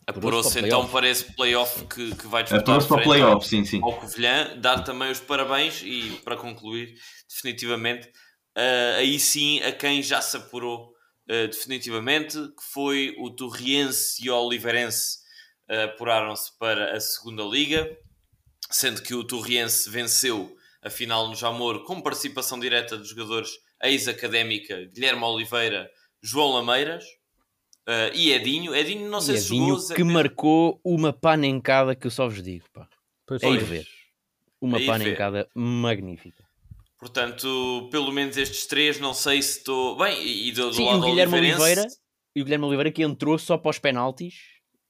Apurou-se 0.07 0.59
então 0.61 0.87
para 0.89 1.09
esse 1.09 1.33
playoff 1.35 1.87
que, 1.87 2.15
que 2.15 2.27
vai 2.27 2.43
disputar 2.43 2.61
Apurou-se 2.61 2.89
para 2.89 3.01
o 3.01 3.03
playoff, 3.03 3.49
sim, 3.49 3.65
sim. 3.65 3.81
ao 3.83 3.95
Covilhã, 3.95 4.55
dar 4.59 4.85
também 4.85 5.11
os 5.11 5.21
parabéns 5.21 5.83
e 5.83 6.21
para 6.23 6.37
concluir, 6.37 6.95
definitivamente, 7.29 8.11
aí 8.99 9.19
sim 9.19 9.61
a 9.63 9.73
quem 9.73 10.03
já 10.03 10.21
se 10.21 10.37
apurou 10.37 10.93
definitivamente, 11.27 12.37
que 12.37 12.63
foi 12.71 13.15
o 13.19 13.31
Torriense 13.31 14.23
e 14.23 14.29
o 14.29 14.37
Oliveirense 14.37 15.21
apuraram-se 15.67 16.57
para 16.59 16.95
a 16.95 17.01
segunda 17.01 17.43
liga, 17.43 17.97
sendo 18.71 19.03
que 19.03 19.15
o 19.15 19.25
Torriense 19.25 19.89
venceu 19.89 20.55
a 20.83 20.91
final 20.91 21.29
no 21.29 21.35
Jamor 21.35 21.85
com 21.85 22.03
participação 22.03 22.61
direta 22.61 22.99
dos 22.99 23.09
jogadores 23.09 23.51
ex-académica 23.83 24.85
Guilherme 24.93 25.25
Oliveira, 25.25 25.91
João 26.25 26.53
Lameiras 26.53 27.05
uh, 27.87 28.15
e 28.15 28.33
Edinho. 28.33 28.75
Edinho, 28.75 29.11
não 29.11 29.21
sei 29.21 29.35
e 29.35 29.39
se 29.39 29.47
Edinho 29.49 29.79
jogou... 29.79 29.95
que 29.95 30.03
marcou 30.03 30.81
uma 30.83 31.13
panencada 31.13 31.95
que 31.95 32.07
eu 32.07 32.11
só 32.11 32.27
vos 32.27 32.43
digo, 32.43 32.65
pá. 32.73 32.89
Pois 33.27 33.43
é 33.43 33.51
ir 33.51 33.63
ver. 33.63 33.87
Uma 34.61 34.81
é 34.81 34.87
panencada 34.87 35.49
magnífica. 35.55 36.43
Portanto, 36.99 37.89
pelo 37.91 38.11
menos 38.11 38.39
estes 38.39 38.67
três, 38.67 38.99
não 38.99 39.13
sei 39.13 39.43
se 39.43 39.59
estou... 39.59 39.99
Bem, 39.99 40.27
e 40.27 40.51
do, 40.53 40.71
do 40.71 40.75
Sim, 40.75 40.87
lado 40.87 41.03
o 41.03 41.05
Guilherme 41.05 41.39
Oliveira... 41.39 41.87
E 42.35 42.41
o 42.41 42.45
Guilherme 42.45 42.65
Oliveira 42.65 42.91
que 42.91 43.03
entrou 43.03 43.39
só 43.39 43.59
para 43.59 43.71
os 43.71 43.79
penaltis 43.79 44.35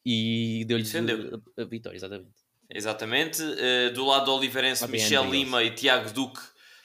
e 0.07 0.65
deu-lhes 0.67 0.95
a, 0.95 1.01
a, 1.61 1.65
vitória, 1.65 1.97
exatamente. 1.97 2.31
Exatamente. 2.71 3.43
Uh, 3.43 3.93
do 3.93 4.07
lado 4.07 4.27
do 4.27 4.35
Oliveirense, 4.35 4.87
Michel 4.89 5.29
Lima 5.29 5.63
e 5.63 5.71
Tiago 5.71 6.11
Duque, 6.13 6.41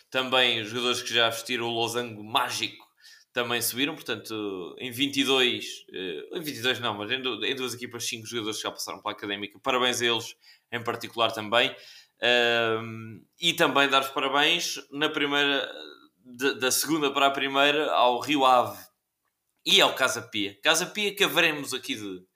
também 0.09 0.61
os 0.61 0.69
jogadores 0.69 1.01
que 1.01 1.13
já 1.13 1.29
vestiram 1.29 1.67
o 1.67 1.73
losango 1.73 2.23
mágico, 2.23 2.88
também 3.33 3.61
subiram. 3.61 3.95
Portanto, 3.95 4.75
em 4.79 4.91
22, 4.91 5.65
uh, 5.65 6.35
eh, 6.35 6.37
em 6.37 6.41
22 6.41 6.79
não, 6.79 6.95
mas 6.95 7.11
em, 7.11 7.21
duas 7.55 7.73
equipas, 7.73 8.05
cinco 8.05 8.25
jogadores 8.25 8.59
já 8.59 8.71
passaram 8.71 9.01
pela 9.01 9.13
Académica. 9.13 9.59
Parabéns 9.59 10.01
a 10.01 10.05
eles 10.05 10.35
em 10.71 10.83
particular 10.83 11.31
também. 11.31 11.75
E 13.39 13.53
também 13.53 13.87
dar 13.87 14.01
os 14.01 14.09
parabéns 14.09 14.75
na 14.91 15.07
primeira, 15.07 15.71
da 16.59 16.69
segunda 16.69 17.11
para 17.11 17.27
a 17.27 17.31
primeira, 17.31 17.91
ao 17.91 18.19
Rio 18.19 18.45
Ave 18.45 18.77
e 19.65 19.79
ao 19.79 19.95
Casa 19.95 20.21
Pia. 20.21 20.59
Casa 20.61 20.85
Pia 20.85 21.15
que 21.15 21.23
haveremos 21.23 21.73
aqui 21.73 21.95
de 21.95 22.29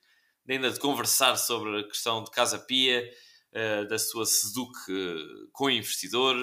ainda 0.49 0.69
de 0.69 0.79
conversar 0.79 1.37
sobre 1.37 1.79
a 1.79 1.83
questão 1.83 2.23
de 2.23 2.31
Casa 2.31 2.59
Pia, 2.59 3.09
uh, 3.53 3.87
da 3.87 3.97
sua 3.97 4.25
Seduc 4.25 4.71
uh, 4.89 5.49
com 5.51 5.69
investidor. 5.69 6.35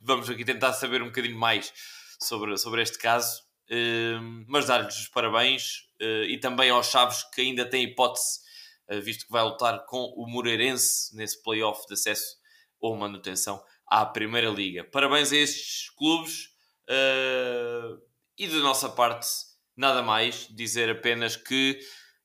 Vamos 0.00 0.28
aqui 0.28 0.44
tentar 0.44 0.72
saber 0.72 1.02
um 1.02 1.06
bocadinho 1.06 1.38
mais 1.38 1.72
sobre, 2.20 2.56
sobre 2.56 2.82
este 2.82 2.98
caso, 2.98 3.42
mas 4.46 4.66
dar-lhes 4.66 4.96
os 4.96 5.08
parabéns 5.08 5.88
e 6.28 6.38
também 6.38 6.70
aos 6.70 6.90
Chaves 6.90 7.24
que 7.34 7.40
ainda 7.40 7.64
têm 7.64 7.84
hipótese, 7.84 8.40
visto 9.02 9.26
que 9.26 9.32
vai 9.32 9.42
lutar 9.42 9.84
com 9.86 10.14
o 10.16 10.26
Moreirense 10.28 11.14
nesse 11.16 11.42
playoff 11.42 11.86
de 11.86 11.94
acesso 11.94 12.36
ou 12.80 12.96
manutenção 12.96 13.62
à 13.86 14.04
Primeira 14.06 14.48
Liga. 14.50 14.84
Parabéns 14.84 15.32
a 15.32 15.36
estes 15.36 15.90
clubes 15.90 16.50
e 18.38 18.46
da 18.48 18.58
nossa 18.58 18.88
parte, 18.88 19.26
nada 19.76 20.02
mais, 20.02 20.46
dizer 20.50 20.90
apenas 20.90 21.36
que 21.36 21.78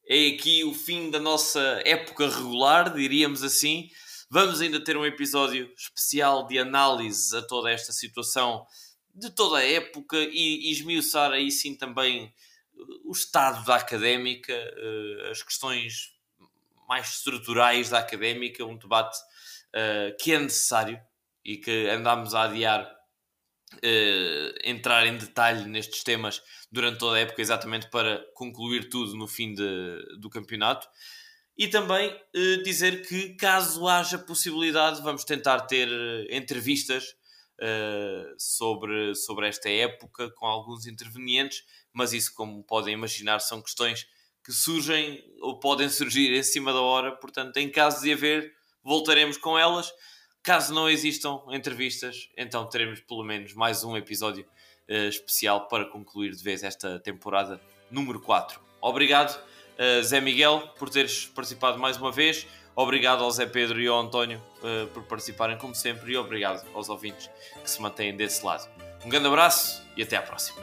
é 0.08 0.28
aqui 0.28 0.64
o 0.64 0.74
fim 0.74 1.10
da 1.10 1.20
nossa 1.20 1.82
época 1.86 2.28
regular, 2.28 2.94
diríamos 2.94 3.44
assim. 3.44 3.88
Vamos 4.30 4.62
ainda 4.62 4.84
ter 4.84 4.98
um 4.98 5.06
episódio 5.06 5.72
especial 5.78 6.46
de 6.48 6.60
análise 6.60 7.36
a 7.36 7.42
toda 7.42 7.72
esta 7.72 7.92
situação 7.94 8.66
de 9.14 9.30
toda 9.30 9.58
a 9.58 9.66
época 9.66 10.18
e, 10.18 10.70
e 10.70 10.72
esmiuçar 10.72 11.32
aí 11.32 11.52
sim 11.52 11.76
também 11.76 12.34
uh, 12.74 13.10
o 13.10 13.12
estado 13.12 13.66
da 13.66 13.76
académica, 13.76 14.54
uh, 14.54 15.32
as 15.32 15.44
questões 15.44 16.14
mais 16.88 17.10
estruturais 17.10 17.90
da 17.90 18.00
académica, 18.00 18.66
um 18.66 18.78
debate 18.78 19.18
uh, 19.18 20.16
que 20.20 20.34
é 20.34 20.40
necessário 20.40 21.00
e 21.44 21.58
que 21.58 21.88
andámos 21.88 22.36
a 22.36 22.44
adiar 22.44 23.00
entrar 24.66 25.08
em 25.08 25.18
detalhe 25.18 25.64
nestes 25.64 26.04
temas 26.04 26.44
durante 26.70 26.98
toda 26.98 27.16
a 27.16 27.22
época, 27.22 27.42
exatamente 27.42 27.90
para 27.90 28.22
concluir 28.34 28.90
tudo 28.90 29.16
no 29.16 29.30
fim 29.30 29.54
de, 29.54 30.18
do 30.20 30.30
campeonato. 30.30 30.86
E 31.58 31.70
também 31.70 32.10
uh, 32.10 32.64
dizer 32.64 33.08
que, 33.08 33.36
caso 33.36 33.88
haja 33.88 34.18
possibilidade, 34.18 35.02
vamos 35.02 35.24
tentar 35.24 35.62
ter 35.62 35.88
entrevistas 36.30 37.16
uh, 37.62 38.36
sobre, 38.38 39.14
sobre 39.16 39.48
esta 39.48 39.70
época 39.70 40.30
com 40.32 40.46
alguns 40.46 40.88
intervenientes, 40.88 41.64
mas 41.94 42.14
isso, 42.14 42.34
como 42.34 42.64
podem 42.64 42.94
imaginar, 42.94 43.40
são 43.40 43.62
questões 43.62 44.08
que 44.44 44.52
surgem 44.52 45.24
ou 45.40 45.60
podem 45.60 45.88
surgir 45.88 46.34
em 46.34 46.44
cima 46.44 46.74
da 46.74 46.82
hora, 46.82 47.12
portanto, 47.16 47.58
em 47.58 47.70
caso 47.70 48.02
de 48.02 48.12
haver, 48.12 48.54
voltaremos 48.84 49.38
com 49.38 49.58
elas. 49.58 49.94
Caso 50.44 50.74
não 50.74 50.90
existam 50.90 51.40
entrevistas, 51.52 52.30
então 52.36 52.68
teremos 52.68 53.00
pelo 53.02 53.24
menos 53.24 53.54
mais 53.54 53.84
um 53.84 53.96
episódio 53.96 54.44
uh, 54.90 55.08
especial 55.08 55.68
para 55.68 55.86
concluir 55.86 56.32
de 56.32 56.44
vez 56.44 56.64
esta 56.64 57.00
temporada 57.00 57.62
número 57.92 58.20
4. 58.20 58.60
Obrigado, 58.82 59.38
uh, 59.38 60.04
Zé 60.04 60.20
Miguel, 60.20 60.68
por 60.80 60.90
teres 60.90 61.28
participado 61.28 61.78
mais 61.78 61.98
uma 61.98 62.12
vez. 62.12 62.48
Obrigado 62.76 63.24
ao 63.24 63.32
Zé 63.32 63.46
Pedro 63.46 63.82
e 63.82 63.88
ao 63.88 64.00
António 64.00 64.42
uh, 64.64 64.88
por 64.88 65.04
participarem, 65.04 65.58
como 65.58 65.76
sempre, 65.76 66.14
e 66.14 66.18
obrigado 66.18 66.66
aos 66.74 66.90
ouvintes 66.90 67.30
que 67.62 67.70
se 67.70 67.82
mantêm 67.82 68.16
desse 68.16 68.46
lado. 68.46 68.68
Um 69.06 69.10
grande 69.10 69.28
abraço 69.28 69.84
e 69.98 70.04
até 70.04 70.16
à 70.16 70.22
próxima. 70.22 70.62